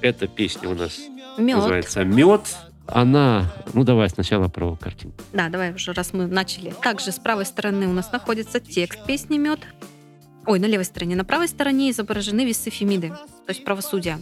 Эта 0.00 0.26
песня 0.26 0.70
у 0.70 0.74
нас 0.74 0.98
Мед. 1.36 1.56
называется 1.56 2.04
«Мед». 2.04 2.56
Она... 2.86 3.52
Ну, 3.74 3.84
давай 3.84 4.08
сначала 4.08 4.48
про 4.48 4.76
картинку. 4.76 5.18
Да, 5.34 5.50
давай 5.50 5.74
уже, 5.74 5.92
раз 5.92 6.14
мы 6.14 6.26
начали. 6.26 6.72
Также 6.82 7.12
с 7.12 7.18
правой 7.18 7.44
стороны 7.44 7.86
у 7.86 7.92
нас 7.92 8.12
находится 8.12 8.60
текст 8.60 9.04
песни 9.04 9.36
«Мед». 9.36 9.60
Ой, 10.46 10.58
на 10.58 10.64
левой 10.64 10.86
стороне. 10.86 11.16
На 11.16 11.26
правой 11.26 11.48
стороне 11.48 11.90
изображены 11.90 12.46
весы 12.46 12.70
Фемиды, 12.70 13.12
то 13.48 13.52
есть 13.52 13.64
правосудия. 13.64 14.18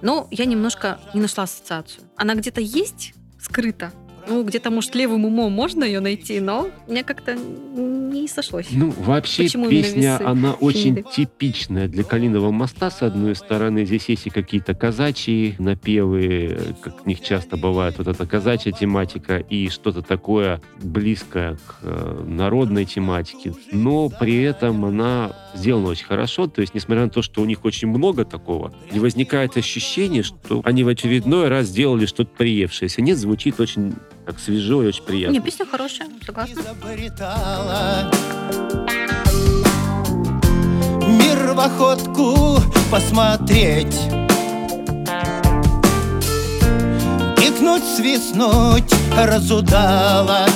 Но 0.00 0.28
я 0.30 0.46
немножко 0.46 0.98
не 1.12 1.20
нашла 1.20 1.44
ассоциацию. 1.44 2.04
Она 2.16 2.34
где-то 2.34 2.62
есть 2.62 3.12
скрыта, 3.38 3.92
ну, 4.28 4.44
где-то, 4.44 4.70
может, 4.70 4.94
левым 4.94 5.24
умом 5.24 5.52
можно 5.52 5.84
ее 5.84 6.00
найти, 6.00 6.40
но 6.40 6.68
мне 6.86 7.04
как-то 7.04 7.34
не 7.34 8.28
сошлось. 8.28 8.66
Ну, 8.70 8.92
вообще 8.98 9.44
Почему 9.44 9.68
песня, 9.68 10.20
она 10.24 10.52
очень 10.52 11.02
типичная 11.02 11.88
для 11.88 12.04
Калинового 12.04 12.50
моста, 12.50 12.90
с 12.90 13.02
одной 13.02 13.34
стороны. 13.34 13.84
Здесь 13.84 14.08
есть 14.08 14.26
и 14.26 14.30
какие-то 14.30 14.74
казачьи 14.74 15.54
напевы, 15.58 16.58
как 16.82 17.02
в 17.02 17.06
них 17.06 17.20
часто 17.20 17.56
бывает 17.56 17.98
вот 17.98 18.08
эта 18.08 18.26
казачья 18.26 18.72
тематика 18.72 19.38
и 19.38 19.68
что-то 19.68 20.02
такое 20.02 20.60
близкое 20.82 21.56
к 21.66 21.78
э, 21.82 22.24
народной 22.26 22.84
тематике. 22.84 23.54
Но 23.72 24.08
при 24.08 24.42
этом 24.42 24.84
она 24.84 25.32
сделана 25.54 25.88
очень 25.88 26.06
хорошо. 26.06 26.46
То 26.46 26.60
есть, 26.60 26.74
несмотря 26.74 27.04
на 27.04 27.10
то, 27.10 27.22
что 27.22 27.42
у 27.42 27.44
них 27.44 27.64
очень 27.64 27.88
много 27.88 28.24
такого, 28.24 28.74
не 28.92 29.00
возникает 29.00 29.56
ощущение, 29.56 30.22
что 30.22 30.60
они 30.64 30.84
в 30.84 30.88
очередной 30.88 31.48
раз 31.48 31.66
сделали 31.66 32.06
что-то 32.06 32.30
приевшееся. 32.36 33.02
Нет, 33.02 33.18
звучит 33.18 33.60
очень 33.60 33.94
так 34.26 34.38
свежо 34.38 34.82
и 34.82 34.86
очень 34.86 35.04
приятно. 35.04 35.32
Не, 35.32 35.40
песня 35.40 35.66
хорошая, 35.66 36.08
согласна. 36.24 36.62
Мир 41.08 41.52
в 41.52 41.60
охотку 41.60 42.58
посмотреть 42.90 43.94
Икнуть, 47.38 47.84
свистнуть 47.84 48.94
разудала 49.16 50.46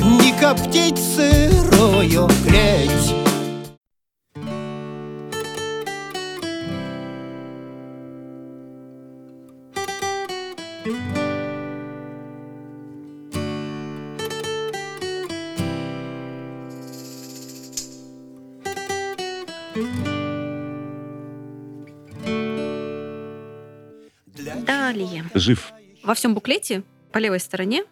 Не 0.00 0.32
коптить 0.40 0.98
сырую 0.98 2.28
клеть 2.46 3.19
Далее. 24.66 25.24
Жив. 25.34 25.72
Во 26.02 26.14
всем 26.14 26.34
буклете 26.34 26.82
по 27.12 27.18
левой 27.18 27.38
стороне 27.38 27.84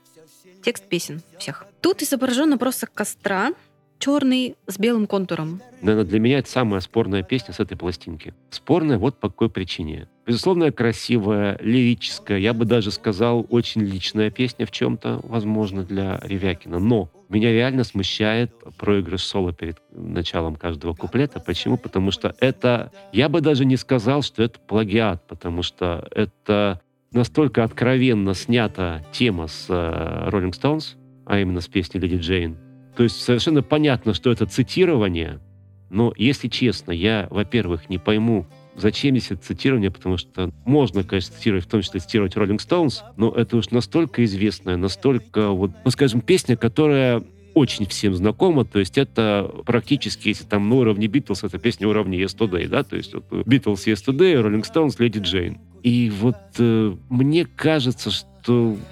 текст 0.63 0.89
песен 0.89 1.23
всех. 1.39 1.67
Тут 1.81 2.03
изображен 2.03 2.51
набросок 2.51 2.93
костра, 2.93 3.53
черный 3.99 4.57
с 4.67 4.79
белым 4.79 5.07
контуром. 5.07 5.63
Наверное, 5.83 6.05
для 6.05 6.19
меня 6.19 6.39
это 6.39 6.51
самая 6.51 6.81
спорная 6.81 7.23
песня 7.23 7.55
с 7.55 7.61
этой 7.61 7.77
пластинки. 7.77 8.35
Спорная 8.51 8.99
вот 8.99 9.21
по 9.21 9.29
какой 9.29 9.51
причине. 9.51 10.09
Безусловно, 10.29 10.71
красивая, 10.71 11.57
лирическая, 11.63 12.37
я 12.37 12.53
бы 12.53 12.67
даже 12.67 12.91
сказал, 12.91 13.47
очень 13.49 13.81
личная 13.81 14.31
песня 14.31 14.67
в 14.67 14.71
чем-то, 14.71 15.21
возможно, 15.23 15.85
для 15.85 16.21
Ревякина. 16.23 16.79
Но 16.79 17.09
меня 17.31 17.51
реально 17.51 17.83
смущает 17.83 18.53
проигрыш 18.77 19.23
соло 19.23 19.55
перед 19.55 19.79
началом 19.91 20.57
каждого 20.57 20.93
куплета. 20.93 21.41
Почему? 21.41 21.79
Потому 21.79 22.11
что 22.11 22.37
это... 22.41 22.93
Я 23.11 23.31
бы 23.31 23.41
даже 23.41 23.65
не 23.65 23.79
сказал, 23.79 24.21
что 24.21 24.43
это 24.43 24.61
плагиат, 24.61 25.27
потому 25.27 25.63
что 25.63 26.07
это 26.11 26.83
настолько 27.11 27.65
откровенно 27.65 28.35
снята 28.35 29.03
тема 29.13 29.47
с 29.47 29.65
э, 29.71 30.29
Rolling 30.29 30.53
Stones, 30.53 30.97
а 31.25 31.39
именно 31.39 31.63
с 31.63 31.69
песни 31.69 31.99
Леди 31.99 32.17
Джейн. 32.17 32.59
То 32.99 33.03
есть 33.03 33.19
совершенно 33.23 33.63
понятно, 33.63 34.13
что 34.13 34.31
это 34.31 34.45
цитирование, 34.45 35.41
но, 35.89 36.13
если 36.19 36.49
честно, 36.49 36.93
я, 36.93 37.29
во-первых, 37.31 37.89
не 37.89 37.97
пойму, 37.97 38.47
зачем 38.81 39.17
здесь 39.17 39.31
это 39.31 39.43
цитирование, 39.43 39.91
потому 39.91 40.17
что 40.17 40.51
можно, 40.65 41.03
конечно, 41.05 41.35
цитировать, 41.35 41.65
в 41.65 41.69
том 41.69 41.83
числе 41.83 42.01
цитировать 42.01 42.37
Rolling 42.37 42.59
Stones, 42.59 43.03
но 43.17 43.31
это 43.31 43.57
уж 43.57 43.71
настолько 43.71 44.25
известная, 44.25 44.77
настолько, 44.77 45.51
вот, 45.51 45.73
ну, 45.85 45.91
скажем, 45.91 46.21
песня, 46.21 46.57
которая 46.57 47.23
очень 47.55 47.87
всем 47.87 48.15
знакома, 48.15 48.65
то 48.65 48.79
есть 48.79 48.99
это 48.99 49.51
практически, 49.67 50.29
если 50.29 50.45
там 50.45 50.69
на 50.69 50.77
уровне 50.77 51.09
Битлз, 51.09 51.45
это 51.45 51.59
песня 51.59 51.89
уровня 51.89 52.19
Yesterday, 52.19 52.69
да, 52.69 52.85
то 52.85 52.97
есть 52.97 53.15
вот 53.15 53.25
Битлз 53.47 53.87
Yesterday, 53.87 54.35
Rolling 54.35 54.65
Stones, 54.65 54.99
Lady 54.99 55.21
Джейн. 55.21 55.59
И 55.83 56.11
вот 56.11 56.37
э, 56.59 56.97
мне 57.09 57.45
кажется, 57.45 58.11
что 58.11 58.28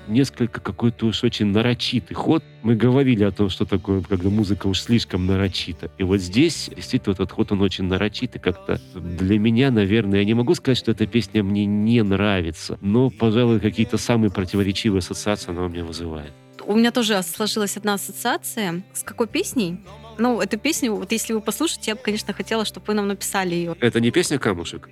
несколько 0.09 0.61
какой-то 0.61 1.07
уж 1.07 1.25
очень 1.25 1.47
нарочитый 1.47 2.15
ход. 2.15 2.43
Мы 2.63 2.75
говорили 2.75 3.25
о 3.25 3.31
том, 3.31 3.49
что 3.49 3.65
такое, 3.65 4.03
когда 4.03 4.29
музыка 4.29 4.67
уж 4.67 4.81
слишком 4.81 5.27
нарочита. 5.27 5.91
И 5.99 6.03
вот 6.03 6.19
здесь 6.19 6.71
действительно 6.75 7.15
этот 7.15 7.33
ход, 7.33 7.53
он 7.53 7.63
очень 7.63 7.85
нарочитый 7.85 8.41
как-то. 8.41 8.81
Для 8.95 9.39
меня, 9.39 9.71
наверное, 9.71 10.21
я 10.21 10.25
не 10.25 10.35
могу 10.35 10.55
сказать, 10.55 10.79
что 10.79 10.91
эта 10.91 11.07
песня 11.07 11.43
мне 11.43 11.67
не 11.67 12.03
нравится, 12.03 12.79
но, 12.81 13.11
пожалуй, 13.11 13.61
какие-то 13.61 13.99
самые 13.99 14.31
противоречивые 14.31 14.99
ассоциации 14.99 15.51
она 15.51 15.65
у 15.65 15.69
меня 15.69 15.85
вызывает. 15.85 16.33
У 16.67 16.75
меня 16.75 16.91
тоже 16.91 17.23
сложилась 17.23 17.77
одна 17.77 17.95
ассоциация. 17.95 18.83
С 18.93 19.05
какой 19.05 19.29
песней? 19.29 19.79
Ну, 20.19 20.41
эту 20.41 20.59
песню, 20.59 20.95
вот 20.95 21.13
если 21.13 21.33
вы 21.33 21.41
послушаете, 21.41 21.93
я 21.93 21.95
бы, 21.95 22.01
конечно, 22.03 22.33
хотела, 22.33 22.65
чтобы 22.65 22.87
вы 22.89 22.95
нам 22.95 23.07
написали 23.07 23.55
ее. 23.55 23.77
Это 23.81 24.01
не 24.01 24.11
песня 24.11 24.39
«Камушек»? 24.39 24.89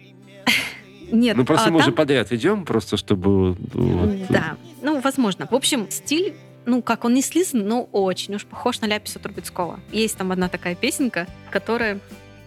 Нет, 1.13 1.37
Ну, 1.37 1.45
просто 1.45 1.69
а 1.69 1.71
мы 1.71 1.77
уже 1.79 1.87
там- 1.87 1.95
подряд 1.95 2.33
идем, 2.33 2.65
просто 2.65 2.97
чтобы... 2.97 3.53
вот, 3.73 4.27
Да, 4.29 4.57
ну, 4.83 5.01
возможно. 5.01 5.47
В 5.51 5.55
общем, 5.55 5.87
стиль, 5.91 6.35
ну, 6.67 6.83
как, 6.83 7.05
он 7.05 7.15
не 7.15 7.23
слизан, 7.23 7.67
но 7.67 7.83
очень 7.93 8.35
уж 8.35 8.45
похож 8.47 8.81
на 8.81 8.87
Ляписа 8.87 9.19
Трубецкого. 9.19 9.81
Есть 9.93 10.17
там 10.17 10.33
одна 10.33 10.49
такая 10.49 10.75
песенка, 10.75 11.27
которая... 11.51 12.01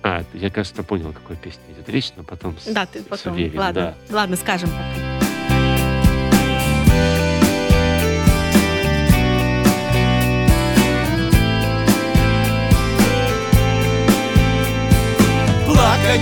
А, 0.04 0.24
я, 0.34 0.50
кажется, 0.50 0.84
понял, 0.84 1.10
о 1.10 1.14
какой 1.14 1.36
песне 1.36 1.62
идет 1.76 1.90
речь, 1.90 2.12
но 2.16 2.24
потом... 2.24 2.56
с- 2.60 2.66
Да, 2.72 2.86
ты 2.86 3.00
с 3.00 3.04
потом... 3.04 3.34
уверен, 3.34 3.58
ладно, 3.60 3.96
ладно, 4.10 4.36
скажем 4.36 4.70
потом. 4.70 5.04
Плакать 15.66 16.22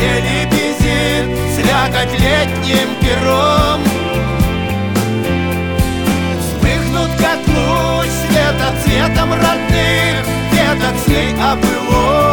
лебезит 0.00 1.26
Слякоть 1.54 2.18
летним 2.18 2.94
пером 3.00 3.82
Вспыхнут, 6.40 7.10
как 7.18 7.38
луч 7.48 8.08
света 8.28 8.72
цветом 8.84 9.32
родных 9.32 10.24
Веток 10.52 10.96
с 11.04 11.08
ней 11.08 11.34
о 11.40 11.56
былом 11.56 12.24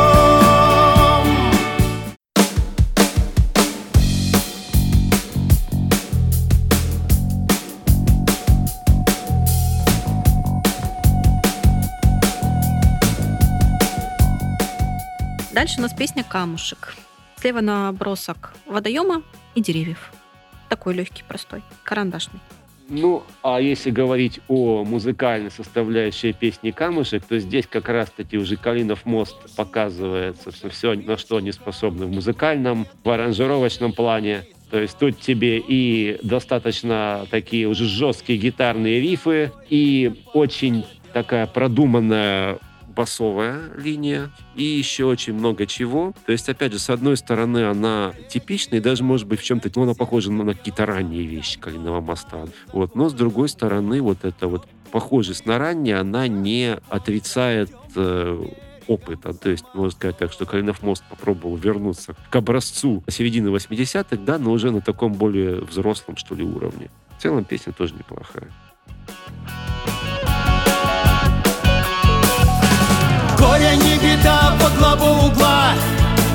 Дальше 15.54 15.80
у 15.80 15.82
нас 15.82 15.94
песня 15.94 16.24
«Камушек». 16.24 16.96
Слева 17.42 17.62
набросок 17.62 18.54
водоема 18.68 19.24
и 19.56 19.62
деревьев. 19.62 20.12
Такой 20.70 20.94
легкий, 20.94 21.24
простой, 21.28 21.64
карандашный. 21.84 22.40
Ну, 22.88 23.24
а 23.42 23.60
если 23.60 23.90
говорить 23.90 24.42
о 24.48 24.84
музыкальной 24.84 25.50
составляющей 25.50 26.34
песни 26.34 26.70
«Камушек», 26.70 27.26
то 27.26 27.40
здесь 27.40 27.66
как 27.66 27.90
раз-таки 27.90 28.38
уже 28.38 28.58
Калинов 28.58 29.06
мост 29.06 29.36
показывается, 29.56 30.52
что 30.52 30.70
все, 30.70 30.94
на 30.94 31.18
что 31.18 31.38
они 31.38 31.52
способны 31.52 32.06
в 32.06 32.12
музыкальном, 32.12 32.86
в 33.04 33.10
аранжировочном 33.10 33.94
плане. 33.94 34.44
То 34.70 34.80
есть 34.80 35.00
тут 35.00 35.20
тебе 35.20 35.58
и 35.58 36.20
достаточно 36.22 37.26
такие 37.32 37.68
уже 37.68 37.86
жесткие 37.86 38.38
гитарные 38.38 39.02
рифы, 39.02 39.52
и 39.68 40.14
очень 40.34 40.86
такая 41.12 41.48
продуманная 41.48 42.60
басовая 42.92 43.62
линия 43.76 44.32
и 44.56 44.64
еще 44.64 45.06
очень 45.06 45.34
много 45.34 45.66
чего. 45.66 46.14
То 46.26 46.32
есть, 46.32 46.50
опять 46.50 46.74
же, 46.74 46.80
с 46.80 46.90
одной 46.90 47.18
стороны, 47.18 47.66
она 47.66 48.14
типичная 48.30 48.80
и 48.80 48.82
даже, 48.82 49.04
может 49.04 49.28
быть, 49.28 49.40
в 49.40 49.44
чем-то, 49.44 49.72
ну, 49.76 49.84
она 49.84 49.94
похожа 49.94 50.32
на, 50.32 50.54
какие-то 50.54 50.86
ранние 50.86 51.24
вещи 51.24 51.60
Калиного 51.60 52.02
моста. 52.02 52.46
Вот. 52.74 52.96
Но, 52.96 53.10
с 53.10 53.14
другой 53.14 53.50
стороны, 53.50 54.02
вот 54.02 54.24
эта 54.24 54.48
вот 54.48 54.68
похожесть 54.92 55.46
на 55.46 55.58
раннее, 55.58 55.98
она 55.98 56.28
не 56.28 56.78
отрицает 56.90 57.72
э, 57.96 58.46
опыта. 58.88 59.34
То 59.34 59.50
есть, 59.50 59.66
можно 59.74 59.92
сказать 59.92 60.18
так, 60.18 60.32
что 60.32 60.46
Калинов 60.46 60.82
мост 60.82 61.04
попробовал 61.10 61.56
вернуться 61.56 62.16
к 62.30 62.36
образцу 62.36 63.04
середины 63.08 63.50
80-х, 63.50 64.18
да, 64.18 64.38
но 64.38 64.52
уже 64.52 64.72
на 64.72 64.82
таком 64.82 65.14
более 65.14 65.62
взрослом, 65.62 66.18
что 66.18 66.36
ли, 66.36 66.44
уровне. 66.44 66.90
В 67.18 67.22
целом, 67.22 67.46
песня 67.46 67.74
тоже 67.74 67.94
неплохая. 67.96 68.50
Горе 73.42 73.76
не 73.76 73.98
беда 73.98 74.54
по 74.62 74.70
главу 74.78 75.28
угла. 75.28 75.74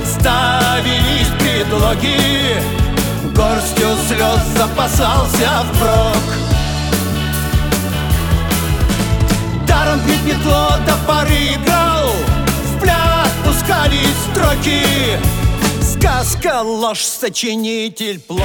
Ставились 0.05 1.29
предлоги 1.39 2.57
Горстью 3.33 3.89
слез 4.09 4.41
запасался 4.57 5.65
впрок 5.73 6.25
Даром 9.69 10.01
тромпет 10.01 10.25
метло 10.25 10.79
до 10.87 10.97
поры 11.07 11.55
играл 11.55 12.11
В 12.65 12.81
пляс 12.81 13.31
пускались 13.45 14.17
строки. 14.33 14.83
Сказка, 15.81 16.63
ложь, 16.63 17.05
сочинитель, 17.05 18.19
плох 18.21 18.43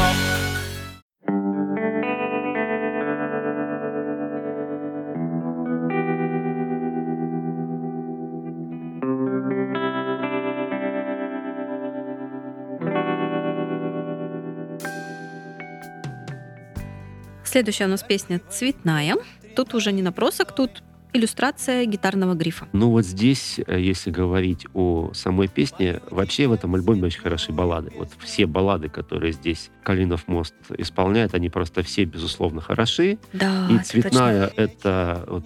Следующая 17.52 17.84
у 17.84 17.90
нас 17.90 18.02
песня 18.02 18.40
«Цветная». 18.50 19.18
Тут 19.58 19.74
уже 19.74 19.92
не 19.92 20.02
набросок, 20.02 20.56
тут 20.56 20.82
иллюстрация 21.12 21.84
гитарного 21.84 22.34
грифа. 22.34 22.70
Ну 22.72 22.92
вот 22.92 23.06
здесь, 23.06 23.60
э, 23.68 23.78
если 23.78 24.10
говорить 24.10 24.68
о 24.74 25.12
самой 25.14 25.50
песне, 25.50 26.00
вообще 26.10 26.48
в 26.48 26.54
этом 26.54 26.76
альбоме 26.76 27.04
очень 27.04 27.20
хорошие 27.20 27.54
баллады. 27.54 27.92
Вот 27.98 28.08
все 28.20 28.46
баллады, 28.46 28.88
которые 28.88 29.34
здесь 29.34 29.70
Калинов 29.84 30.30
мост 30.30 30.56
исполняет, 30.78 31.36
они 31.36 31.50
просто 31.50 31.84
все, 31.84 32.06
безусловно, 32.06 32.62
хороши. 32.62 33.20
Да, 33.34 33.68
И 33.70 33.80
«Цветная» 33.80 34.50
это 34.56 35.26
вот 35.28 35.44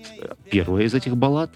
первая 0.52 0.84
из 0.84 0.94
этих 0.94 1.18
баллад. 1.18 1.50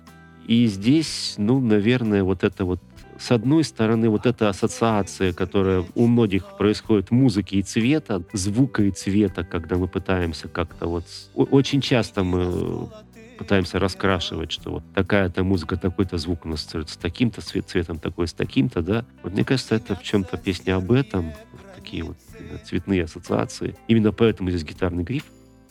И 0.47 0.65
здесь, 0.65 1.35
ну, 1.38 1.59
наверное, 1.59 2.23
вот 2.23 2.43
это 2.43 2.65
вот 2.65 2.81
с 3.19 3.32
одной 3.32 3.63
стороны, 3.63 4.10
вот 4.10 4.25
эта 4.25 4.49
ассоциация, 4.49 5.34
которая 5.34 5.86
у 5.95 6.08
многих 6.08 6.58
происходит 6.58 7.12
музыки 7.12 7.55
и 7.55 7.63
цвета, 7.63 8.23
звука 8.34 8.84
и 8.84 8.91
цвета, 8.91 9.43
когда 9.43 9.75
мы 9.75 9.88
пытаемся 9.88 10.47
как-то 10.47 10.88
вот... 10.88 11.05
Очень 11.36 11.82
часто 11.82 12.23
мы 12.23 12.89
пытаемся 13.38 13.79
раскрашивать, 13.79 14.51
что 14.51 14.71
вот 14.71 14.84
такая-то 14.93 15.43
музыка, 15.43 15.77
такой-то 15.77 16.17
звук 16.17 16.45
у 16.45 16.49
нас 16.49 16.67
с 16.69 16.97
таким-то 16.97 17.41
цвет, 17.41 17.69
цветом, 17.69 17.99
такой 17.99 18.27
с 18.27 18.34
таким-то, 18.34 18.82
да. 18.82 19.05
Вот 19.23 19.34
мне 19.34 19.43
кажется, 19.45 19.75
это 19.75 19.95
в 19.95 20.03
чем-то 20.03 20.38
песня 20.38 20.75
об 20.75 20.91
этом, 20.91 21.34
вот 21.51 21.75
такие 21.75 22.03
вот 22.03 22.17
цветные 22.65 23.03
ассоциации. 23.03 23.75
Именно 23.88 24.12
поэтому 24.12 24.49
здесь 24.49 24.63
гитарный 24.63 25.03
гриф. 25.03 25.25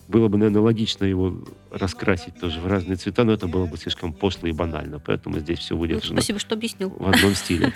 Было 0.09 0.27
бы, 0.27 0.39
наверное, 0.39 0.63
логично 0.63 1.05
его 1.05 1.35
раскрасить 1.69 2.39
тоже 2.39 2.59
в 2.59 2.65
разные 2.67 2.95
цвета, 2.95 3.23
но 3.23 3.31
это 3.31 3.45
было 3.45 3.67
бы 3.67 3.77
слишком 3.77 4.11
пошло 4.11 4.49
и 4.49 4.51
банально. 4.51 4.99
Поэтому 4.99 5.37
здесь 5.37 5.59
все 5.59 5.75
Ну, 5.75 5.81
выдержано 5.81 6.19
спасибо, 6.19 6.39
что 6.39 6.55
объяснил. 6.55 6.89
в 6.89 7.07
одном 7.07 7.35
стиле. 7.35 7.71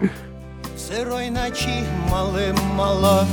В 0.00 0.78
сырой 0.78 1.28
ночи 1.28 1.84
малым 2.10 2.56
мало 2.74 3.26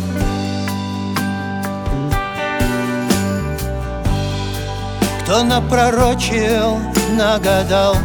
Кто 5.23 5.43
напророчил, 5.43 6.77
нагадал 7.17 7.95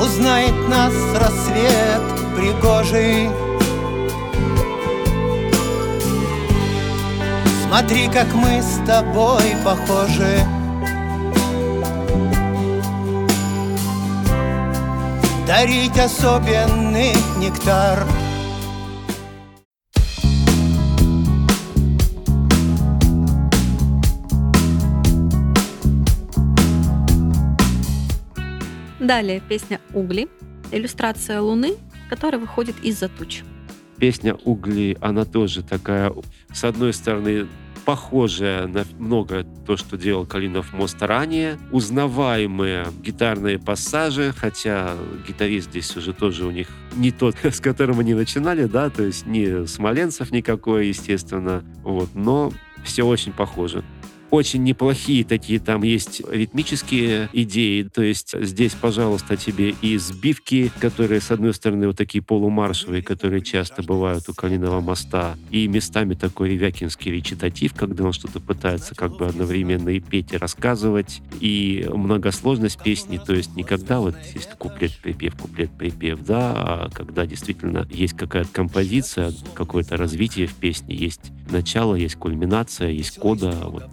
Узнает 0.00 0.68
нас 0.68 0.92
рассвет 1.14 2.02
пригожий 2.36 3.28
Смотри, 7.76 8.06
как 8.06 8.32
мы 8.32 8.62
с 8.62 8.80
тобой 8.86 9.42
похожи 9.64 10.38
дарить 15.44 15.98
особенный 15.98 17.14
нектар. 17.36 18.06
Далее 29.00 29.40
песня 29.48 29.80
«Угли». 29.92 30.28
Иллюстрация 30.70 31.40
луны, 31.40 31.74
которая 32.08 32.40
выходит 32.40 32.76
из-за 32.84 33.08
туч. 33.08 33.42
Песня 33.98 34.36
«Угли», 34.44 34.96
она 35.00 35.24
тоже 35.24 35.64
такая, 35.64 36.12
с 36.52 36.62
одной 36.62 36.92
стороны, 36.92 37.48
похожая 37.84 38.66
на 38.66 38.84
многое 38.98 39.44
то, 39.66 39.76
что 39.76 39.96
делал 39.96 40.26
Калинов 40.26 40.72
мост 40.72 40.96
ранее. 41.00 41.58
Узнаваемые 41.70 42.86
гитарные 43.02 43.58
пассажи, 43.58 44.34
хотя 44.36 44.94
гитарист 45.26 45.70
здесь 45.70 45.96
уже 45.96 46.12
тоже 46.12 46.46
у 46.46 46.50
них 46.50 46.68
не 46.96 47.10
тот, 47.10 47.36
с 47.42 47.60
которым 47.60 48.00
они 48.00 48.14
начинали, 48.14 48.64
да, 48.64 48.90
то 48.90 49.02
есть 49.02 49.26
не 49.26 49.66
Смоленцев 49.66 50.30
никакой, 50.30 50.88
естественно, 50.88 51.62
вот, 51.82 52.10
но 52.14 52.52
все 52.84 53.04
очень 53.04 53.32
похоже. 53.32 53.82
Очень 54.34 54.64
неплохие 54.64 55.22
такие 55.24 55.60
там 55.60 55.84
есть 55.84 56.20
ритмические 56.28 57.28
идеи. 57.32 57.84
То 57.84 58.02
есть 58.02 58.34
здесь, 58.36 58.72
пожалуйста, 58.72 59.36
тебе 59.36 59.76
и 59.80 59.96
сбивки, 59.96 60.72
которые, 60.80 61.20
с 61.20 61.30
одной 61.30 61.54
стороны, 61.54 61.86
вот 61.86 61.96
такие 61.96 62.20
полумаршевые, 62.20 63.00
которые 63.00 63.42
часто 63.42 63.84
бывают 63.84 64.28
у 64.28 64.34
Калиного 64.34 64.80
моста, 64.80 65.36
и 65.52 65.68
местами 65.68 66.14
такой 66.14 66.48
ревякинский 66.48 67.12
речитатив, 67.12 67.74
когда 67.74 68.02
он 68.02 68.12
что-то 68.12 68.40
пытается 68.40 68.96
как 68.96 69.16
бы 69.16 69.28
одновременно 69.28 69.90
и 69.90 70.00
петь, 70.00 70.32
и 70.32 70.36
рассказывать, 70.36 71.22
и 71.38 71.88
многосложность 71.94 72.82
песни, 72.82 73.20
то 73.24 73.34
есть 73.34 73.54
никогда 73.54 74.00
вот 74.00 74.16
есть 74.34 74.50
куплет-припев, 74.58 75.36
куплет-припев, 75.36 76.24
да, 76.24 76.52
а 76.56 76.90
когда 76.92 77.24
действительно 77.24 77.86
есть 77.88 78.14
какая-то 78.14 78.50
композиция, 78.52 79.32
какое-то 79.54 79.96
развитие 79.96 80.48
в 80.48 80.54
песне, 80.54 80.96
есть 80.96 81.30
начало, 81.50 81.94
есть 81.94 82.16
кульминация, 82.16 82.90
есть 82.90 83.16
кода, 83.18 83.52
вот 83.66 83.84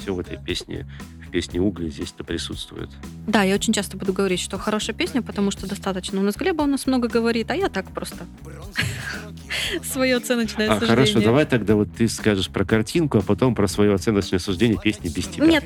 все 0.00 0.14
в 0.14 0.20
этой 0.20 0.38
песне, 0.38 0.86
в 1.26 1.30
песне 1.30 1.60
«Угли» 1.60 1.90
здесь-то 1.90 2.24
присутствует. 2.24 2.90
Да, 3.26 3.42
я 3.42 3.54
очень 3.54 3.72
часто 3.72 3.96
буду 3.96 4.12
говорить, 4.12 4.40
что 4.40 4.58
хорошая 4.58 4.94
песня, 4.96 5.22
потому 5.22 5.50
что 5.50 5.68
достаточно. 5.68 6.20
У 6.20 6.22
нас 6.22 6.36
Глеба 6.36 6.62
у 6.62 6.66
нас 6.66 6.86
много 6.86 7.08
говорит, 7.08 7.50
а 7.50 7.54
я 7.56 7.68
так 7.68 7.90
просто 7.92 8.26
свое 9.82 10.16
оценочное 10.16 10.66
А, 10.70 10.78
суждение. 10.80 10.88
хорошо, 10.96 11.20
давай 11.20 11.46
тогда 11.46 11.74
вот 11.74 11.88
ты 11.96 12.08
скажешь 12.08 12.48
про 12.48 12.64
картинку, 12.64 13.18
а 13.18 13.22
потом 13.22 13.54
про 13.54 13.66
свое 13.68 13.92
оценочное 13.94 14.38
суждение 14.38 14.78
песни 14.80 15.08
без 15.08 15.26
тебя. 15.26 15.46
Нет, 15.46 15.64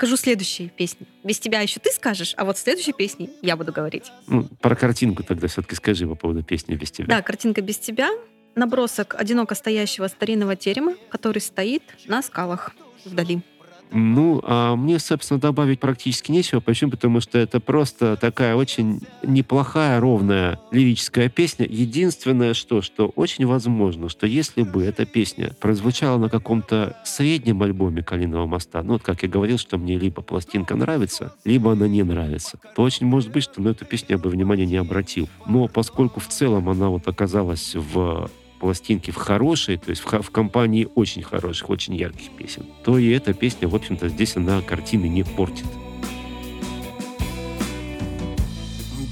скажу 0.00 0.16
следующие 0.16 0.70
песни. 0.70 1.06
Без 1.24 1.38
тебя 1.38 1.60
еще 1.60 1.78
ты 1.78 1.90
скажешь, 1.90 2.32
а 2.38 2.46
вот 2.46 2.56
в 2.56 2.60
следующей 2.60 2.94
песне 2.94 3.28
я 3.42 3.54
буду 3.54 3.70
говорить. 3.70 4.10
Ну, 4.28 4.48
про 4.62 4.74
картинку 4.74 5.22
тогда 5.22 5.46
все-таки 5.46 5.74
скажи 5.74 6.06
по 6.06 6.14
поводу 6.14 6.42
песни 6.42 6.74
без 6.74 6.90
тебя. 6.90 7.06
Да, 7.06 7.20
картинка 7.20 7.60
без 7.60 7.76
тебя. 7.76 8.08
Набросок 8.54 9.14
одиноко 9.18 9.54
стоящего 9.54 10.06
старинного 10.06 10.56
терема, 10.56 10.94
который 11.10 11.40
стоит 11.40 11.82
на 12.06 12.22
скалах 12.22 12.74
вдали. 13.04 13.42
Ну, 13.92 14.40
а 14.44 14.76
мне, 14.76 14.98
собственно, 14.98 15.40
добавить 15.40 15.80
практически 15.80 16.30
нечего. 16.30 16.60
Почему? 16.60 16.92
Потому 16.92 17.20
что 17.20 17.38
это 17.38 17.60
просто 17.60 18.16
такая 18.16 18.54
очень 18.54 19.00
неплохая, 19.22 20.00
ровная 20.00 20.60
лирическая 20.70 21.28
песня. 21.28 21.66
Единственное, 21.68 22.54
что, 22.54 22.82
что 22.82 23.08
очень 23.16 23.46
возможно, 23.46 24.08
что 24.08 24.26
если 24.26 24.62
бы 24.62 24.84
эта 24.84 25.06
песня 25.06 25.52
прозвучала 25.60 26.18
на 26.18 26.28
каком-то 26.28 26.96
среднем 27.04 27.62
альбоме 27.62 28.02
«Калиного 28.02 28.46
моста», 28.46 28.82
ну, 28.82 28.94
вот 28.94 29.02
как 29.02 29.22
я 29.22 29.28
говорил, 29.28 29.58
что 29.58 29.78
мне 29.78 29.98
либо 29.98 30.22
пластинка 30.22 30.76
нравится, 30.76 31.34
либо 31.44 31.72
она 31.72 31.88
не 31.88 32.02
нравится, 32.02 32.58
то 32.74 32.82
очень 32.82 33.06
может 33.06 33.30
быть, 33.32 33.44
что 33.44 33.60
на 33.60 33.70
эту 33.70 33.84
песню 33.84 34.08
я 34.10 34.18
бы 34.18 34.30
внимания 34.30 34.66
не 34.66 34.76
обратил. 34.76 35.28
Но 35.46 35.68
поскольку 35.68 36.20
в 36.20 36.28
целом 36.28 36.68
она 36.68 36.88
вот 36.88 37.08
оказалась 37.08 37.74
в 37.74 38.30
пластинки 38.60 39.10
в 39.10 39.16
хорошей, 39.16 39.78
то 39.78 39.90
есть 39.90 40.02
в, 40.02 40.22
в 40.22 40.30
компании 40.30 40.86
очень 40.94 41.22
хороших, 41.22 41.70
очень 41.70 41.96
ярких 41.96 42.30
песен, 42.30 42.66
то 42.84 42.98
и 42.98 43.10
эта 43.10 43.32
песня, 43.32 43.66
в 43.66 43.74
общем-то, 43.74 44.08
здесь 44.08 44.36
она 44.36 44.60
картины 44.60 45.06
не 45.06 45.24
портит. 45.24 45.66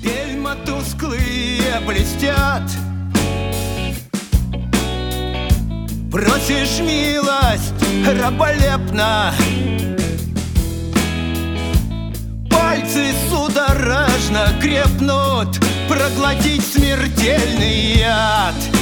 Бельма 0.02 0.54
тусклые 0.66 1.80
блестят. 1.86 2.70
Просишь 6.12 6.80
милость 6.80 7.74
раболепно. 8.20 9.32
Пальцы 12.50 13.12
судорожно 13.28 14.48
крепнут 14.60 15.58
Проглотить 15.88 16.64
смертельный 16.64 17.98
яд 17.98 18.77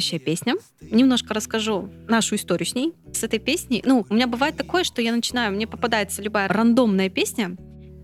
следующая 0.00 0.18
песня. 0.18 0.54
Немножко 0.80 1.34
расскажу 1.34 1.90
нашу 2.08 2.36
историю 2.36 2.66
с 2.66 2.74
ней. 2.74 2.94
С 3.12 3.22
этой 3.22 3.38
песней, 3.38 3.82
ну, 3.84 4.06
у 4.08 4.14
меня 4.14 4.26
бывает 4.26 4.56
такое, 4.56 4.82
что 4.82 5.02
я 5.02 5.12
начинаю, 5.12 5.52
мне 5.52 5.66
попадается 5.66 6.22
любая 6.22 6.48
рандомная 6.48 7.10
песня, 7.10 7.56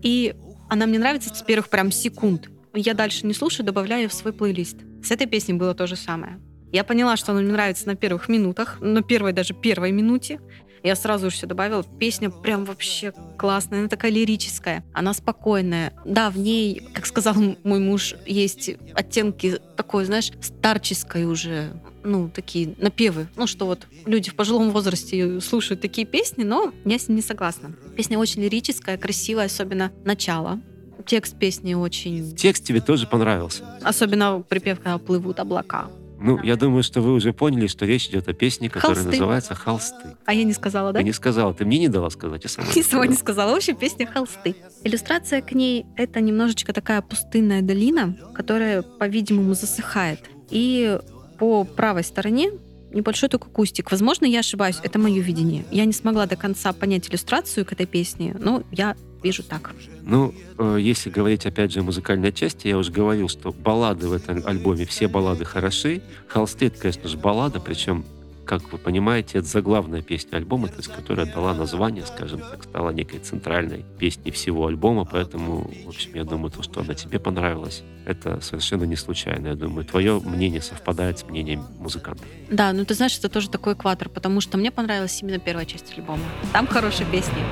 и 0.03 0.35
она 0.69 0.85
мне 0.85 0.99
нравится 0.99 1.33
с 1.33 1.41
первых 1.41 1.69
прям 1.69 1.91
секунд. 1.91 2.49
Я 2.73 2.93
дальше 2.93 3.25
не 3.25 3.33
слушаю, 3.33 3.65
добавляю 3.65 4.09
в 4.09 4.13
свой 4.13 4.31
плейлист. 4.31 4.77
С 5.03 5.09
этой 5.09 5.25
песней 5.25 5.55
было 5.55 5.73
то 5.73 5.87
же 5.87 5.95
самое. 5.95 6.39
Я 6.71 6.83
поняла, 6.83 7.17
что 7.17 7.31
она 7.31 7.41
мне 7.41 7.51
нравится 7.51 7.87
на 7.87 7.95
первых 7.95 8.29
минутах, 8.29 8.79
на 8.79 9.01
первой 9.01 9.33
даже 9.33 9.53
первой 9.53 9.91
минуте. 9.91 10.39
Я 10.83 10.95
сразу 10.95 11.29
же 11.29 11.35
все 11.35 11.47
добавила. 11.47 11.83
Песня 11.99 12.29
прям 12.29 12.65
вообще 12.65 13.13
классная, 13.37 13.79
она 13.79 13.87
такая 13.87 14.11
лирическая, 14.11 14.83
она 14.93 15.13
спокойная. 15.13 15.93
Да, 16.05 16.29
в 16.29 16.37
ней, 16.37 16.87
как 16.93 17.05
сказал 17.05 17.35
мой 17.63 17.79
муж, 17.79 18.15
есть 18.25 18.71
оттенки 18.93 19.59
такой, 19.75 20.05
знаешь, 20.05 20.31
старческой 20.41 21.25
уже, 21.25 21.71
ну, 22.03 22.29
такие 22.29 22.75
напевы. 22.77 23.27
Ну, 23.35 23.47
что 23.47 23.65
вот 23.65 23.87
люди 24.05 24.29
в 24.29 24.35
пожилом 24.35 24.71
возрасте 24.71 25.39
слушают 25.41 25.81
такие 25.81 26.05
песни, 26.05 26.43
но 26.43 26.71
я 26.85 26.99
с 26.99 27.07
ним 27.07 27.17
не 27.17 27.21
согласна. 27.21 27.73
Песня 27.95 28.17
очень 28.17 28.41
лирическая, 28.41 28.97
красивая, 28.97 29.45
особенно 29.45 29.91
начало. 30.05 30.59
Текст 31.05 31.37
песни 31.37 31.73
очень... 31.73 32.35
Текст 32.35 32.65
тебе 32.65 32.81
тоже 32.81 33.07
понравился? 33.07 33.63
Особенно 33.81 34.41
припев, 34.41 34.79
когда 34.79 34.97
плывут 34.97 35.39
облака. 35.39 35.89
Ну, 36.19 36.41
я 36.43 36.55
думаю, 36.55 36.83
что 36.83 37.01
вы 37.01 37.13
уже 37.13 37.33
поняли, 37.33 37.67
что 37.67 37.85
речь 37.85 38.07
идет 38.07 38.27
о 38.27 38.33
песне, 38.33 38.69
которая 38.69 38.95
Холсты. 38.95 39.11
называется 39.11 39.55
«Холсты». 39.55 40.17
А 40.25 40.33
я 40.33 40.43
не 40.43 40.53
сказала, 40.53 40.91
да? 40.91 40.99
Ты 40.99 41.05
не 41.05 41.13
сказала. 41.13 41.53
Ты 41.53 41.65
мне 41.65 41.77
не 41.77 41.89
дала 41.89 42.09
сказать, 42.09 42.43
я 42.43 42.49
сама 42.49 42.67
сама 42.83 43.07
не 43.07 43.15
сказала. 43.15 43.51
В 43.51 43.55
общем, 43.55 43.75
песня 43.75 44.07
«Холсты». 44.07 44.55
Иллюстрация 44.83 45.41
к 45.41 45.51
ней— 45.51 45.85
это 45.95 46.19
немножечко 46.21 46.73
такая 46.73 47.01
пустынная 47.01 47.61
долина, 47.61 48.17
которая, 48.33 48.81
по-видимому, 48.81 49.53
засыхает. 49.53 50.19
И 50.49 50.97
по 51.37 51.63
правой 51.63 52.03
стороне 52.03 52.51
небольшой 52.91 53.29
такой 53.29 53.51
кустик. 53.51 53.91
Возможно, 53.91 54.25
я 54.25 54.39
ошибаюсь, 54.39 54.79
это 54.81 54.97
мое 54.97 55.21
видение. 55.21 55.65
Я 55.71 55.85
не 55.85 55.93
смогла 55.93 56.25
до 56.25 56.35
конца 56.35 56.73
понять 56.73 57.09
иллюстрацию 57.09 57.65
к 57.65 57.73
этой 57.73 57.85
песне, 57.85 58.35
но 58.39 58.63
я 58.71 58.95
вижу 59.27 59.43
так. 59.43 59.73
Ну, 60.03 60.33
э, 60.57 60.77
если 60.79 61.09
говорить, 61.09 61.45
опять 61.45 61.71
же, 61.71 61.81
о 61.81 61.83
музыкальной 61.83 62.31
части, 62.31 62.67
я 62.67 62.77
уже 62.77 62.91
говорил, 62.91 63.29
что 63.29 63.51
баллады 63.51 64.07
в 64.07 64.13
этом 64.13 64.45
альбоме, 64.45 64.85
все 64.85 65.07
баллады 65.07 65.45
хороши. 65.45 66.01
Холсты, 66.27 66.67
это, 66.67 66.79
конечно 66.79 67.07
же, 67.09 67.17
баллада, 67.17 67.59
причем 67.59 68.05
как 68.47 68.71
вы 68.71 68.77
понимаете, 68.77 69.39
это 69.39 69.47
заглавная 69.47 70.01
песня 70.01 70.37
альбома, 70.37 70.69
то 70.69 70.77
есть, 70.77 70.87
которая 70.87 71.25
дала 71.25 71.53
название, 71.53 72.05
скажем 72.05 72.39
так, 72.39 72.63
стала 72.63 72.91
некой 72.91 73.19
центральной 73.19 73.83
песней 73.99 74.31
всего 74.31 74.67
альбома, 74.67 75.05
поэтому, 75.05 75.69
в 75.85 75.89
общем, 75.89 76.11
я 76.15 76.23
думаю, 76.23 76.49
то, 76.49 76.63
что 76.63 76.79
она 76.79 76.93
тебе 76.93 77.19
понравилась, 77.19 77.83
это 78.05 78.39
совершенно 78.41 78.85
не 78.85 78.95
случайно. 78.95 79.47
Я 79.47 79.55
думаю, 79.55 79.85
твое 79.85 80.19
мнение 80.21 80.61
совпадает 80.61 81.19
с 81.19 81.23
мнением 81.25 81.65
музыкантов. 81.77 82.25
Да, 82.49 82.71
ну 82.71 82.85
ты 82.85 82.93
знаешь, 82.93 83.17
это 83.17 83.27
тоже 83.27 83.49
такой 83.49 83.73
экватор, 83.73 84.07
потому 84.07 84.39
что 84.39 84.57
мне 84.57 84.71
понравилась 84.71 85.21
именно 85.21 85.39
первая 85.39 85.65
часть 85.65 85.93
альбома. 85.97 86.23
Там 86.53 86.67
хорошие 86.67 87.05
песни. 87.11 87.43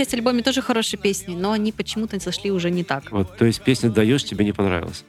Часть 0.00 0.14
альбома 0.14 0.42
тоже 0.42 0.62
хорошие 0.62 0.98
песни, 0.98 1.34
но 1.34 1.52
они 1.52 1.72
почему-то 1.72 2.18
зашли 2.18 2.50
уже 2.50 2.70
не 2.70 2.84
так. 2.84 3.12
Вот, 3.12 3.36
то 3.36 3.44
есть 3.44 3.60
песня 3.60 3.90
«Даешь» 3.90 4.24
тебе 4.24 4.46
не 4.46 4.52
понравилась? 4.52 5.04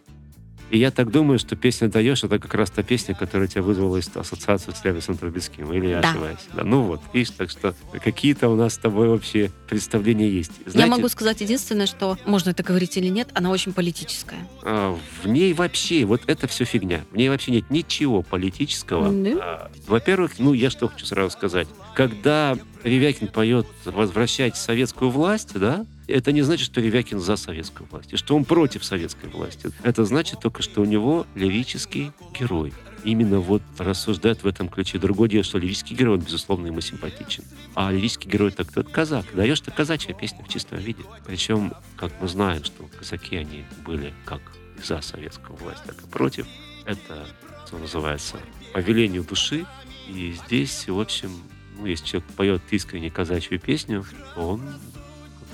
И 0.71 0.77
я 0.77 0.89
так 0.89 1.11
думаю, 1.11 1.37
что 1.37 1.57
песня 1.57 1.89
«Даешь»— 1.89 2.23
это 2.23 2.39
как 2.39 2.53
раз 2.53 2.71
та 2.71 2.81
песня, 2.81 3.13
которая 3.13 3.49
тебя 3.49 3.61
вызвала 3.61 3.99
ассоциацию 3.99 4.73
с 4.73 4.83
Лявисом 4.85 5.17
Трубецким. 5.17 5.71
Или 5.73 5.87
я 5.87 6.01
да. 6.01 6.11
ошибаюсь? 6.11 6.39
Да. 6.53 6.63
Ну 6.63 6.83
вот, 6.83 7.01
видишь, 7.13 7.31
так 7.31 7.49
что 7.49 7.75
какие-то 8.01 8.47
у 8.47 8.55
нас 8.55 8.75
с 8.75 8.77
тобой 8.77 9.09
вообще 9.09 9.51
представления 9.67 10.29
есть. 10.29 10.53
Знаете, 10.65 10.79
я 10.79 10.87
могу 10.87 11.09
сказать 11.09 11.41
единственное, 11.41 11.87
что, 11.87 12.17
можно 12.25 12.51
это 12.51 12.63
говорить 12.63 12.95
или 12.95 13.09
нет, 13.09 13.27
она 13.33 13.49
очень 13.49 13.73
политическая. 13.73 14.47
А, 14.63 14.97
в 15.21 15.27
ней 15.27 15.53
вообще, 15.53 16.05
вот 16.05 16.21
это 16.27 16.47
все 16.47 16.63
фигня. 16.63 17.01
В 17.11 17.17
ней 17.17 17.27
вообще 17.27 17.51
нет 17.51 17.69
ничего 17.69 18.21
политического. 18.21 19.11
Mm-hmm. 19.11 19.39
А, 19.41 19.71
во-первых, 19.87 20.39
ну, 20.39 20.53
я 20.53 20.69
что 20.69 20.87
хочу 20.87 21.05
сразу 21.05 21.31
сказать. 21.31 21.67
Когда 21.95 22.57
Ревякин 22.83 23.27
поет 23.27 23.67
«Возвращать 23.83 24.55
советскую 24.55 25.11
власть», 25.11 25.51
да, 25.53 25.85
это 26.11 26.31
не 26.31 26.41
значит, 26.41 26.65
что 26.65 26.81
Ревякин 26.81 27.19
за 27.19 27.35
советскую 27.35 27.87
власть, 27.89 28.13
и 28.13 28.17
что 28.17 28.35
он 28.35 28.45
против 28.45 28.83
советской 28.83 29.29
власти. 29.29 29.71
Это 29.83 30.05
значит 30.05 30.39
только, 30.39 30.61
что 30.61 30.81
у 30.81 30.85
него 30.85 31.25
лирический 31.35 32.11
герой. 32.37 32.73
Именно 33.03 33.39
вот 33.39 33.63
рассуждает 33.79 34.43
в 34.43 34.47
этом 34.47 34.69
ключе. 34.69 34.99
Другое 34.99 35.27
дело, 35.27 35.43
что 35.43 35.57
лирический 35.57 35.95
герой, 35.95 36.17
он, 36.17 36.23
безусловно, 36.23 36.67
ему 36.67 36.81
симпатичен. 36.81 37.43
А 37.73 37.91
лирический 37.91 38.29
герой 38.29 38.51
так 38.51 38.67
кто 38.67 38.83
казак. 38.83 39.25
Даешь-то 39.33 39.71
казачья 39.71 40.13
песня 40.13 40.43
в 40.43 40.49
чистом 40.49 40.77
виде. 40.77 41.03
Причем, 41.25 41.73
как 41.95 42.11
мы 42.21 42.27
знаем, 42.27 42.63
что 42.63 42.87
казаки, 42.99 43.37
они 43.37 43.63
были 43.85 44.13
как 44.25 44.41
за 44.83 45.01
советскую 45.01 45.57
власть, 45.57 45.83
так 45.85 45.95
и 46.01 46.07
против. 46.07 46.47
Это, 46.85 47.27
что 47.65 47.77
называется, 47.77 48.37
по 48.73 48.79
велению 48.79 49.23
души. 49.23 49.65
И 50.07 50.35
здесь, 50.45 50.87
в 50.87 50.99
общем, 50.99 51.31
ну, 51.77 51.85
если 51.87 52.05
человек 52.05 52.29
поет 52.33 52.61
искренне 52.69 53.09
казачью 53.09 53.59
песню, 53.59 54.05
он 54.35 54.61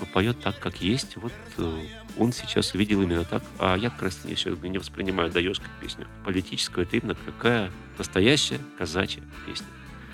поет 0.06 0.40
так, 0.42 0.60
как 0.60 0.82
есть. 0.82 1.18
Вот 1.18 1.34
э, 1.58 1.80
он 2.18 2.34
сейчас 2.34 2.74
видел 2.74 3.02
именно 3.02 3.24
так. 3.24 3.44
А 3.60 3.76
я 3.76 3.90
как 3.90 4.04
раз 4.04 4.20
сейчас 4.24 4.58
не 4.62 4.78
воспринимаю 4.78 5.32
«Даешь» 5.32 5.60
как 5.60 5.70
песню 5.82 6.08
политическую. 6.26 6.86
Это 6.86 6.98
именно 6.98 7.16
какая 7.16 7.72
настоящая 7.98 8.60
казачья 8.78 9.22
песня. 9.46 9.68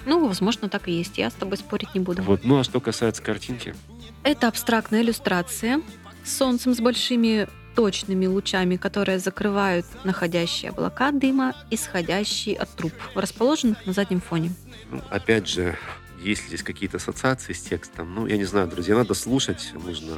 Ну, 0.06 0.28
возможно, 0.28 0.70
так 0.70 0.88
и 0.88 0.92
есть. 0.92 1.18
Я 1.18 1.30
с 1.30 1.34
тобой 1.34 1.58
спорить 1.58 1.94
не 1.94 2.00
буду. 2.00 2.22
Вот. 2.24 2.44
Ну, 2.44 2.60
а 2.60 2.64
что 2.64 2.80
касается 2.80 3.22
картинки? 3.22 3.76
Это 4.24 4.48
абстрактная 4.48 5.02
иллюстрация 5.02 5.82
с 6.24 6.38
солнцем 6.38 6.74
с 6.74 6.80
большими 6.80 7.48
точными 7.76 8.26
лучами, 8.26 8.76
которые 8.76 9.20
закрывают 9.20 9.86
находящие 10.04 10.72
облака 10.72 11.12
дыма, 11.12 11.56
исходящие 11.72 12.58
от 12.58 12.70
труб, 12.70 12.94
расположенных 13.16 13.86
на 13.86 13.94
заднем 13.94 14.22
фоне. 14.22 14.52
Ну, 14.92 15.02
опять 15.10 15.48
же, 15.48 15.76
есть 16.24 16.43
ли 16.43 16.47
здесь 16.49 16.63
какие-то 16.63 16.97
ассоциации 16.97 17.53
с 17.53 17.61
текстом. 17.61 18.13
Ну, 18.15 18.26
я 18.28 18.38
не 18.38 18.45
знаю, 18.45 18.67
друзья, 18.67 18.95
надо 18.95 19.13
слушать, 19.13 19.71
нужно 19.74 20.17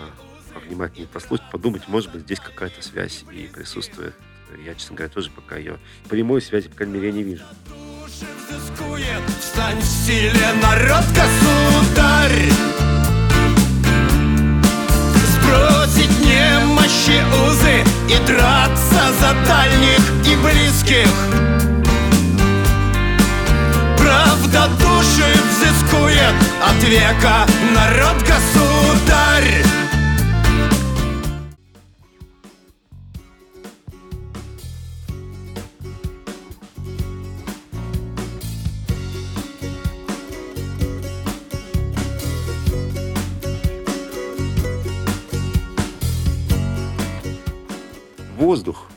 внимательнее 0.67 1.07
послушать, 1.07 1.49
подумать, 1.51 1.87
может 1.87 2.11
быть, 2.11 2.21
здесь 2.21 2.39
какая-то 2.39 2.81
связь 2.81 3.23
и 3.31 3.49
присутствует. 3.53 4.13
Я, 4.63 4.75
честно 4.75 4.95
говоря, 4.95 5.11
тоже 5.13 5.31
пока 5.31 5.57
ее 5.57 5.79
прямой 6.07 6.41
связи, 6.41 6.69
по 6.69 6.77
крайней 6.77 6.93
мере, 6.93 7.11
не 7.11 7.23
вижу. 7.23 7.43
Встань 9.39 9.79
в 9.81 10.61
народ, 10.61 11.03
государь 11.13 12.49
Сбросить 15.33 16.19
немощи 16.19 17.21
узы 17.45 17.83
И 18.09 18.27
драться 18.27 19.11
за 19.19 19.33
дальних 19.45 19.99
и 20.25 20.35
близких 20.37 21.54
Правда 24.15 24.69
души 24.79 25.29
взыскует 25.49 26.35
от 26.63 26.83
века 26.83 27.45
народ, 27.73 28.15
государь 28.21 29.61
«Воздух». 48.37 48.87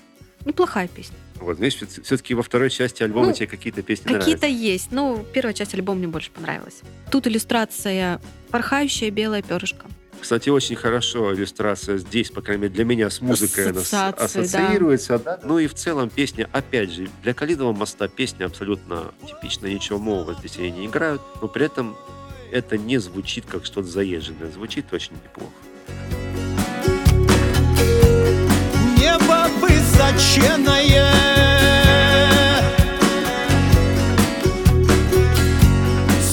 Неплохая 0.44 0.86
песня. 0.86 1.16
Вот, 1.40 1.56
знаешь, 1.58 1.74
все-таки 1.76 2.34
во 2.34 2.42
второй 2.42 2.70
части 2.70 3.02
альбома 3.02 3.26
Ну, 3.28 3.32
тебе 3.32 3.46
какие-то 3.46 3.82
песни 3.82 4.04
Какие-то 4.12 4.42
нравятся. 4.46 4.46
есть. 4.64 4.88
Ну, 4.92 5.24
первая 5.32 5.54
часть 5.54 5.74
альбома 5.74 5.98
мне 5.98 6.08
больше 6.08 6.30
понравилась. 6.30 6.80
Тут 7.10 7.26
иллюстрация 7.26 8.20
«Порхающее 8.50 9.10
белое 9.10 9.42
перышко». 9.42 9.86
Кстати, 10.20 10.48
очень 10.48 10.74
хорошо 10.74 11.32
иллюстрация 11.32 11.96
здесь, 11.98 12.30
по 12.30 12.42
крайней 12.42 12.62
мере, 12.62 12.74
для 12.74 12.84
меня 12.84 13.08
с 13.08 13.20
музыкой 13.20 13.70
она 13.70 13.80
ассоциируется. 14.18 15.18
да. 15.20 15.38
Ну 15.44 15.60
и 15.60 15.68
в 15.68 15.74
целом 15.74 16.10
песня, 16.10 16.48
опять 16.52 16.90
же, 16.90 17.08
для 17.22 17.34
Калидова 17.34 17.72
моста 17.72 18.08
песня 18.08 18.46
абсолютно 18.46 19.12
типичная, 19.24 19.72
ничего 19.72 19.98
нового 20.00 20.34
здесь 20.34 20.58
они 20.58 20.70
не 20.72 20.86
играют, 20.86 21.22
но 21.40 21.46
при 21.46 21.66
этом 21.66 21.96
это 22.50 22.76
не 22.76 22.98
звучит 22.98 23.44
как 23.46 23.64
что-то 23.64 23.86
заезженное, 23.86 24.50
звучит 24.50 24.92
очень 24.92 25.12
неплохо. 25.12 25.52
Небо 28.98 29.47
высоченное 29.98 31.12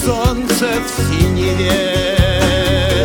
Солнце 0.04 0.68
в 0.84 0.88
синеве 1.10 2.95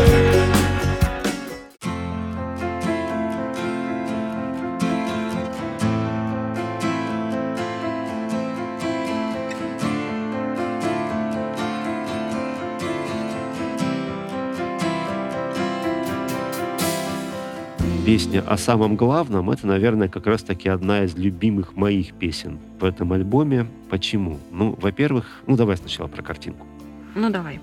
Песня 18.12 18.44
о 18.46 18.58
самом 18.58 18.98
главном— 18.98 19.50
это, 19.52 19.66
наверное, 19.66 20.10
как 20.10 20.28
раз-таки 20.28 20.68
одна 20.68 21.06
из 21.06 21.16
любимых 21.16 21.78
моих 21.78 22.14
песен 22.14 22.60
в 22.78 22.84
этом 22.84 23.14
альбоме. 23.14 23.68
Почему? 23.90 24.38
Ну, 24.52 24.78
во-первых, 24.82 25.42
ну 25.48 25.56
давай 25.56 25.78
сначала 25.78 26.08
про 26.08 26.22
картинку. 26.22 26.68
Ну, 27.16 27.30
давай. 27.30 27.62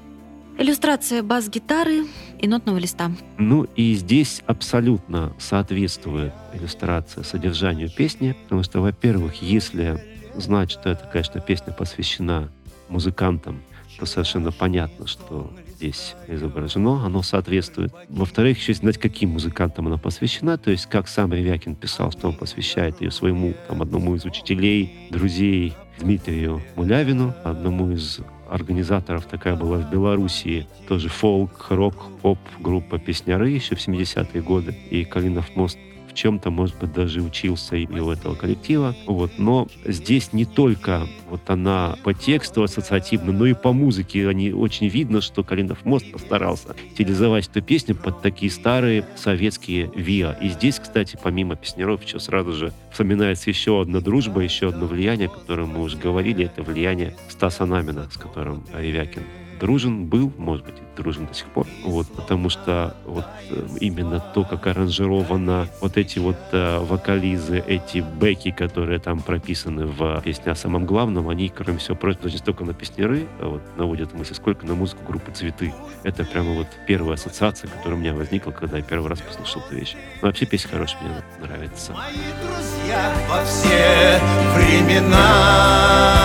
Иллюстрация 0.56 1.22
бас-гитары 1.22 2.06
и 2.38 2.48
нотного 2.48 2.78
листа. 2.78 3.12
Ну 3.36 3.66
и 3.76 3.92
здесь 3.92 4.42
абсолютно 4.46 5.34
соответствует 5.38 6.32
иллюстрация 6.54 7.24
содержанию 7.24 7.90
песни, 7.90 8.34
потому 8.44 8.62
что, 8.62 8.80
во-первых, 8.80 9.42
если 9.42 10.02
знать, 10.34 10.70
что 10.70 10.88
это, 10.88 11.06
конечно, 11.12 11.42
песня 11.42 11.74
посвящена 11.74 12.48
музыкантам, 12.88 13.60
то 13.98 14.06
совершенно 14.06 14.50
понятно, 14.50 15.06
что 15.08 15.52
здесь 15.78 16.16
изображено, 16.26 17.04
оно 17.06 17.22
соответствует. 17.22 17.92
Во-вторых, 18.08 18.58
еще 18.58 18.74
знать, 18.74 18.98
каким 18.98 19.30
музыкантам 19.30 19.86
она 19.86 19.96
посвящена, 19.96 20.58
то 20.58 20.72
есть 20.72 20.86
как 20.86 21.06
сам 21.06 21.32
Ревякин 21.32 21.76
писал, 21.76 22.10
что 22.10 22.28
он 22.28 22.34
посвящает 22.34 23.00
ее 23.00 23.12
своему, 23.12 23.54
там, 23.68 23.80
одному 23.80 24.16
из 24.16 24.24
учителей, 24.24 25.08
друзей 25.10 25.74
Дмитрию 26.00 26.60
Мулявину, 26.74 27.32
одному 27.44 27.92
из 27.92 28.18
организаторов 28.50 29.26
такая 29.26 29.54
была 29.54 29.78
в 29.78 29.90
Белоруссии, 29.90 30.66
тоже 30.88 31.08
фолк, 31.08 31.66
рок, 31.70 31.94
поп 32.22 32.38
группа 32.58 32.98
«Песняры» 32.98 33.50
еще 33.50 33.76
в 33.76 33.86
70-е 33.86 34.42
годы. 34.42 34.74
И 34.90 35.04
Калинов 35.04 35.54
мост 35.54 35.78
чем-то, 36.18 36.50
может 36.50 36.76
быть, 36.78 36.92
даже 36.92 37.22
учился 37.22 37.76
и 37.76 37.86
у 37.86 38.10
этого 38.10 38.34
коллектива. 38.34 38.94
Вот. 39.06 39.32
Но 39.38 39.68
здесь 39.84 40.32
не 40.32 40.44
только 40.44 41.06
вот 41.30 41.48
она 41.48 41.96
по 42.02 42.12
тексту 42.12 42.62
ассоциативна, 42.62 43.32
но 43.32 43.46
и 43.46 43.54
по 43.54 43.72
музыке. 43.72 44.28
Они 44.28 44.52
очень 44.52 44.88
видно, 44.88 45.20
что 45.20 45.44
Калинов 45.44 45.84
мост 45.84 46.10
постарался 46.10 46.74
стилизовать 46.94 47.48
эту 47.48 47.62
песню 47.62 47.94
под 47.94 48.20
такие 48.20 48.50
старые 48.50 49.04
советские 49.16 49.90
ВИА. 49.94 50.36
И 50.42 50.48
здесь, 50.48 50.80
кстати, 50.80 51.18
помимо 51.22 51.54
песняров, 51.54 52.02
еще 52.02 52.18
сразу 52.18 52.52
же 52.52 52.72
вспоминается 52.90 53.50
еще 53.50 53.80
одна 53.80 54.00
дружба, 54.00 54.40
еще 54.40 54.68
одно 54.68 54.86
влияние, 54.86 55.28
о 55.28 55.30
котором 55.30 55.70
мы 55.70 55.82
уже 55.82 55.96
говорили. 55.96 56.46
Это 56.46 56.62
влияние 56.62 57.14
Стаса 57.28 57.64
Намина, 57.64 58.08
с 58.10 58.16
которым 58.16 58.64
Ревякин 58.74 59.22
дружен 59.58 60.06
был, 60.06 60.32
может 60.36 60.64
быть, 60.64 60.74
дружен 60.96 61.26
до 61.26 61.34
сих 61.34 61.46
пор. 61.46 61.66
Вот, 61.84 62.06
потому 62.08 62.48
что 62.50 62.96
вот 63.04 63.24
э, 63.50 63.66
именно 63.80 64.20
то, 64.20 64.44
как 64.44 64.66
аранжировано 64.66 65.68
вот 65.80 65.96
эти 65.96 66.18
вот 66.18 66.36
э, 66.52 66.78
вокализы, 66.80 67.62
эти 67.66 67.98
бэки, 67.98 68.50
которые 68.50 68.98
там 68.98 69.20
прописаны 69.20 69.86
в 69.86 70.20
песне 70.22 70.52
о 70.52 70.54
самом 70.54 70.86
главном, 70.86 71.28
они, 71.28 71.48
кроме 71.48 71.78
всего 71.78 71.96
прочего, 71.96 72.28
не 72.28 72.38
столько 72.38 72.64
на 72.64 72.74
песняры 72.74 73.26
а 73.40 73.48
вот, 73.48 73.62
наводят 73.76 74.14
мысли, 74.14 74.34
сколько 74.34 74.66
на 74.66 74.74
музыку 74.74 75.04
группы 75.06 75.30
«Цветы». 75.32 75.72
Это 76.02 76.24
прямо 76.24 76.54
вот 76.54 76.68
первая 76.86 77.14
ассоциация, 77.14 77.68
которая 77.68 77.94
у 77.94 77.98
меня 77.98 78.14
возникла, 78.14 78.50
когда 78.50 78.78
я 78.78 78.82
первый 78.82 79.08
раз 79.08 79.20
послушал 79.20 79.62
эту 79.66 79.76
вещь. 79.76 79.94
Но 80.22 80.28
вообще 80.28 80.46
песня 80.46 80.70
хорошая, 80.70 81.02
мне 81.02 81.22
нравится. 81.40 81.92
Мои 81.92 82.14
друзья 82.42 83.12
во 83.28 83.44
все 83.44 84.20
времена 84.54 86.18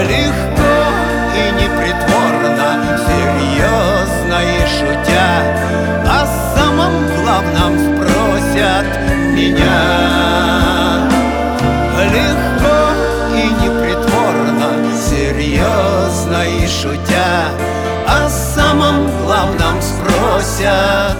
Легко 0.00 0.49
и 4.38 4.66
шутя 4.66 5.42
О 6.06 6.26
самом 6.54 6.92
главном 7.16 7.72
спросят 7.78 8.86
меня. 9.32 10.10
Легко 12.14 12.78
и 13.34 13.44
непритворно, 13.62 14.70
серьезно 14.96 16.40
и 16.44 16.66
шутя 16.66 17.48
О 18.06 18.28
самом 18.28 19.06
главном 19.22 19.80
спросят 19.80 21.19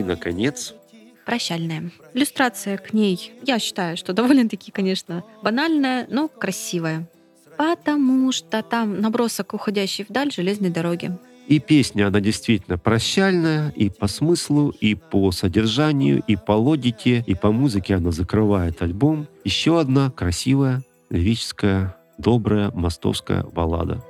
и, 0.00 0.02
наконец, 0.02 0.74
Прощальная. 1.24 1.92
Иллюстрация 2.14 2.76
к 2.76 2.92
ней, 2.92 3.32
я 3.46 3.58
считаю, 3.60 3.96
что 3.96 4.12
довольно-таки, 4.12 4.72
конечно, 4.72 5.22
банальная, 5.42 6.06
но 6.10 6.26
красивая. 6.26 7.08
Потому 7.56 8.32
что 8.32 8.62
там 8.62 9.00
набросок, 9.00 9.54
уходящий 9.54 10.04
вдаль 10.08 10.32
железной 10.32 10.70
дороги. 10.70 11.16
И 11.46 11.58
песня, 11.58 12.06
она 12.06 12.20
действительно 12.20 12.78
прощальная 12.78 13.70
и 13.70 13.90
по 13.90 14.06
смыслу, 14.06 14.70
и 14.80 14.94
по 14.94 15.30
содержанию, 15.30 16.22
и 16.26 16.36
по 16.36 16.52
логике, 16.52 17.22
и 17.26 17.34
по 17.34 17.52
музыке 17.52 17.96
она 17.96 18.12
закрывает 18.12 18.82
альбом. 18.82 19.28
Еще 19.44 19.78
одна 19.78 20.10
красивая, 20.10 20.82
лирическая, 21.10 21.96
добрая 22.18 22.70
мостовская 22.72 23.42
баллада. 23.42 24.02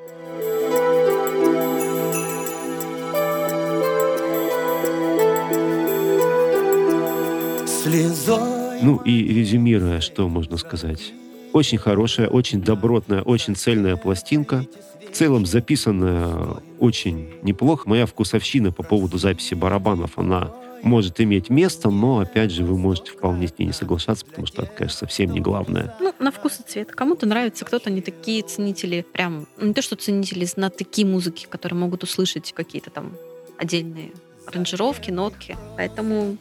Слезой. 7.91 8.81
Ну 8.83 8.97
и 8.99 9.35
резюмируя, 9.35 10.01
что 10.01 10.29
можно 10.29 10.57
сказать. 10.57 11.13
Очень 11.53 11.79
хорошая, 11.79 12.29
очень 12.29 12.63
добротная, 12.63 13.23
очень 13.23 13.57
цельная 13.57 13.97
пластинка. 13.97 14.65
В 15.11 15.17
целом 15.17 15.45
записанная 15.45 16.63
очень 16.79 17.31
неплохо. 17.43 17.89
Моя 17.89 18.07
вкусовщина 18.07 18.71
по 18.71 18.83
поводу 18.83 19.19
записи 19.19 19.55
барабанов, 19.55 20.19
она 20.19 20.53
может 20.83 21.21
иметь 21.21 21.51
место, 21.51 21.91
но, 21.91 22.21
опять 22.21 22.53
же, 22.53 22.65
вы 22.65 22.79
можете 22.79 23.11
вполне 23.11 23.49
с 23.49 23.59
ней 23.59 23.67
не 23.67 23.73
соглашаться, 23.73 24.25
потому 24.25 24.47
что 24.47 24.63
это, 24.63 24.73
конечно, 24.73 24.99
совсем 25.01 25.33
не 25.33 25.41
главное. 25.41 25.95
Ну, 26.01 26.15
на 26.21 26.31
вкус 26.31 26.61
и 26.61 26.63
цвет. 26.63 26.93
Кому-то 26.93 27.27
нравится, 27.27 27.65
кто-то 27.65 27.91
не 27.91 28.01
такие 28.01 28.43
ценители, 28.43 29.05
прям, 29.13 29.47
не 29.61 29.75
то 29.75 29.83
что 29.83 29.97
ценители, 29.97 30.45
знатоки 30.45 31.05
музыки, 31.05 31.47
которые 31.51 31.79
могут 31.79 32.05
услышать 32.05 32.53
какие-то 32.53 32.91
там 32.91 33.13
отдельные 33.59 34.13
аранжировки, 34.47 35.11
нотки. 35.11 35.59
Поэтому 35.77 36.39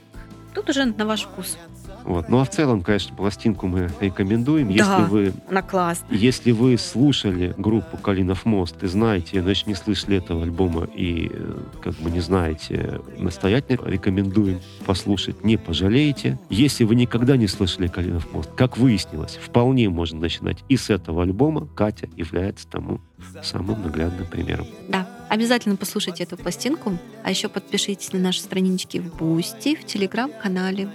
тут 0.60 0.70
уже 0.70 0.86
на 0.86 1.06
ваш 1.06 1.24
вкус. 1.24 1.58
Вот. 2.04 2.30
Ну 2.30 2.40
а 2.40 2.46
в 2.46 2.50
целом, 2.50 2.82
конечно, 2.82 3.16
пластинку 3.16 3.68
мы 3.68 3.90
рекомендуем. 4.00 4.68
Да, 4.70 4.74
Если 4.74 5.10
вы 5.10 5.34
Она 5.50 5.62
классная. 5.62 6.18
Если 6.18 6.52
вы 6.52 6.78
слушали 6.78 7.54
группу 7.58 7.98
«Калинов 7.98 8.46
мост» 8.46 8.82
и 8.84 8.88
знаете, 8.88 9.42
но 9.42 9.50
еще 9.50 9.66
не 9.68 9.76
слышали 9.76 10.18
этого 10.18 10.44
альбома 10.44 10.86
и 10.86 11.30
э, 11.32 11.58
как 11.82 11.94
бы 11.96 12.10
не 12.10 12.20
знаете, 12.20 13.02
настоятельно 13.18 13.88
рекомендуем 13.88 14.60
послушать, 14.86 15.44
не 15.44 15.58
пожалеете. 15.58 16.40
Если 16.50 16.84
вы 16.84 16.96
никогда 16.96 17.38
не 17.38 17.48
слышали 17.48 17.88
«Калинов 17.88 18.32
мост», 18.34 18.50
как 18.56 18.78
выяснилось, 18.78 19.40
вполне 19.42 19.90
можно 19.90 20.20
начинать 20.20 20.64
и 20.68 20.78
с 20.78 20.90
этого 20.90 21.24
альбома. 21.24 21.68
Катя 21.76 22.10
является 22.16 22.68
тому 22.68 23.02
самым 23.44 23.84
наглядным 23.84 24.26
примером. 24.28 24.66
Да, 24.88 25.08
обязательно 25.30 25.76
послушайте 25.76 26.24
эту 26.24 26.38
пластинку, 26.38 26.98
а 27.24 27.30
еще 27.30 27.50
подпишитесь 27.50 28.12
на 28.14 28.20
наши 28.20 28.42
странички 28.42 28.98
в 28.98 29.16
Boosty, 29.16 29.76
в 29.76 29.86
Телеграм-канале. 29.86 30.90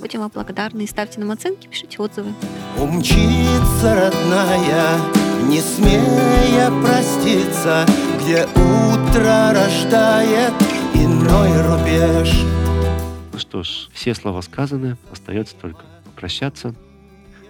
Будем 0.00 0.20
вам 0.20 0.30
благодарны 0.34 0.86
ставьте 0.86 1.20
нам 1.20 1.30
оценки, 1.30 1.68
пишите 1.68 1.98
отзывы. 1.98 2.32
Умчится 2.78 3.94
родная, 3.94 4.98
не 5.48 5.60
смея 5.60 6.70
проститься, 6.82 7.86
Где 8.20 8.46
утро 8.46 9.52
рождает 9.52 10.52
иной 10.94 11.62
рубеж. 11.62 12.32
Ну 13.32 13.38
что 13.38 13.62
ж, 13.62 13.88
все 13.92 14.14
слова 14.14 14.42
сказаны, 14.42 14.96
остается 15.10 15.54
только 15.56 15.84
попрощаться 16.04 16.74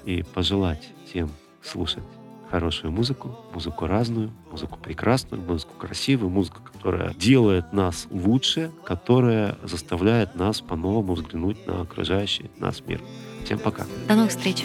и 0.04 0.22
пожелать 0.22 0.88
всем 1.06 1.30
слушать 1.62 2.04
хорошую 2.52 2.92
музыку, 2.92 3.34
музыку 3.54 3.86
разную, 3.86 4.30
музыку 4.50 4.78
прекрасную, 4.78 5.42
музыку 5.42 5.72
красивую, 5.78 6.28
музыку, 6.28 6.60
которая 6.62 7.14
делает 7.14 7.72
нас 7.72 8.06
лучше, 8.10 8.70
которая 8.84 9.56
заставляет 9.62 10.34
нас 10.34 10.60
по-новому 10.60 11.14
взглянуть 11.14 11.66
на 11.66 11.80
окружающий 11.80 12.50
нас 12.58 12.82
мир. 12.86 13.00
Всем 13.42 13.58
пока. 13.58 13.86
До 14.06 14.16
новых 14.16 14.30
встреч. 14.32 14.64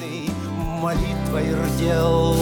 Молитвой 0.81 1.45
рдел. 1.55 2.35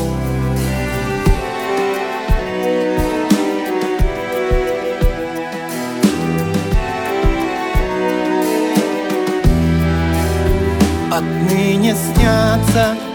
Отныне 11.12 11.94
снятся 11.94 13.15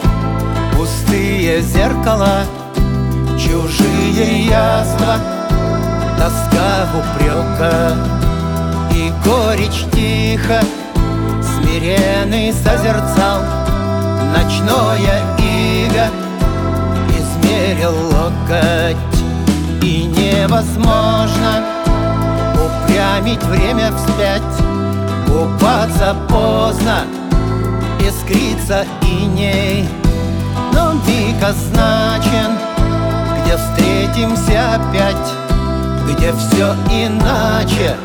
пустые 0.90 1.60
зеркала, 1.62 2.44
чужие 3.38 4.46
язва, 4.46 5.18
тоска 6.18 6.88
упрека 6.98 7.96
и 8.92 9.12
горечь 9.24 9.84
тихо 9.92 10.60
смиренный 11.42 12.52
созерцал 12.52 13.40
ночное 14.34 15.22
иго 15.38 16.08
измерил 17.18 17.94
локоть 18.12 18.96
и 19.82 20.04
невозможно 20.04 21.64
упрямить 22.54 23.42
время 23.44 23.92
вспять. 23.92 24.42
Купаться 25.26 26.16
поздно 26.28 27.04
искрится 28.00 28.84
иней 29.02 29.88
но 30.04 30.09
миг 31.30 31.42
означен 31.42 32.58
где 33.42 33.56
встретимся 33.56 34.74
опять? 34.74 35.16
Где 36.08 36.32
все 36.32 36.74
иначе? 36.90 37.96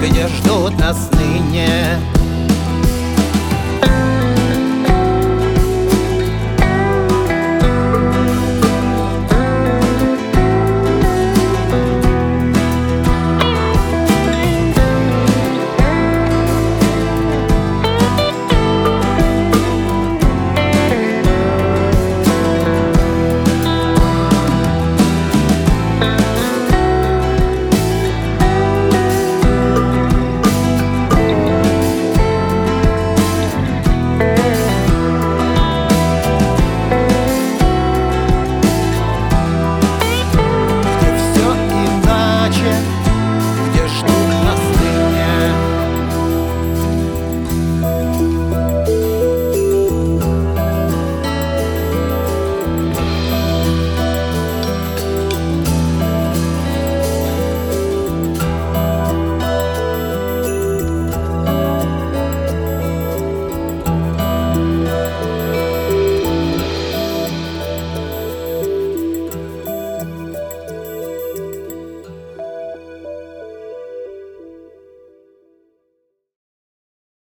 Где 0.00 0.26
ждут 0.28 0.78
нас 0.78 1.10
ныне 1.12 1.98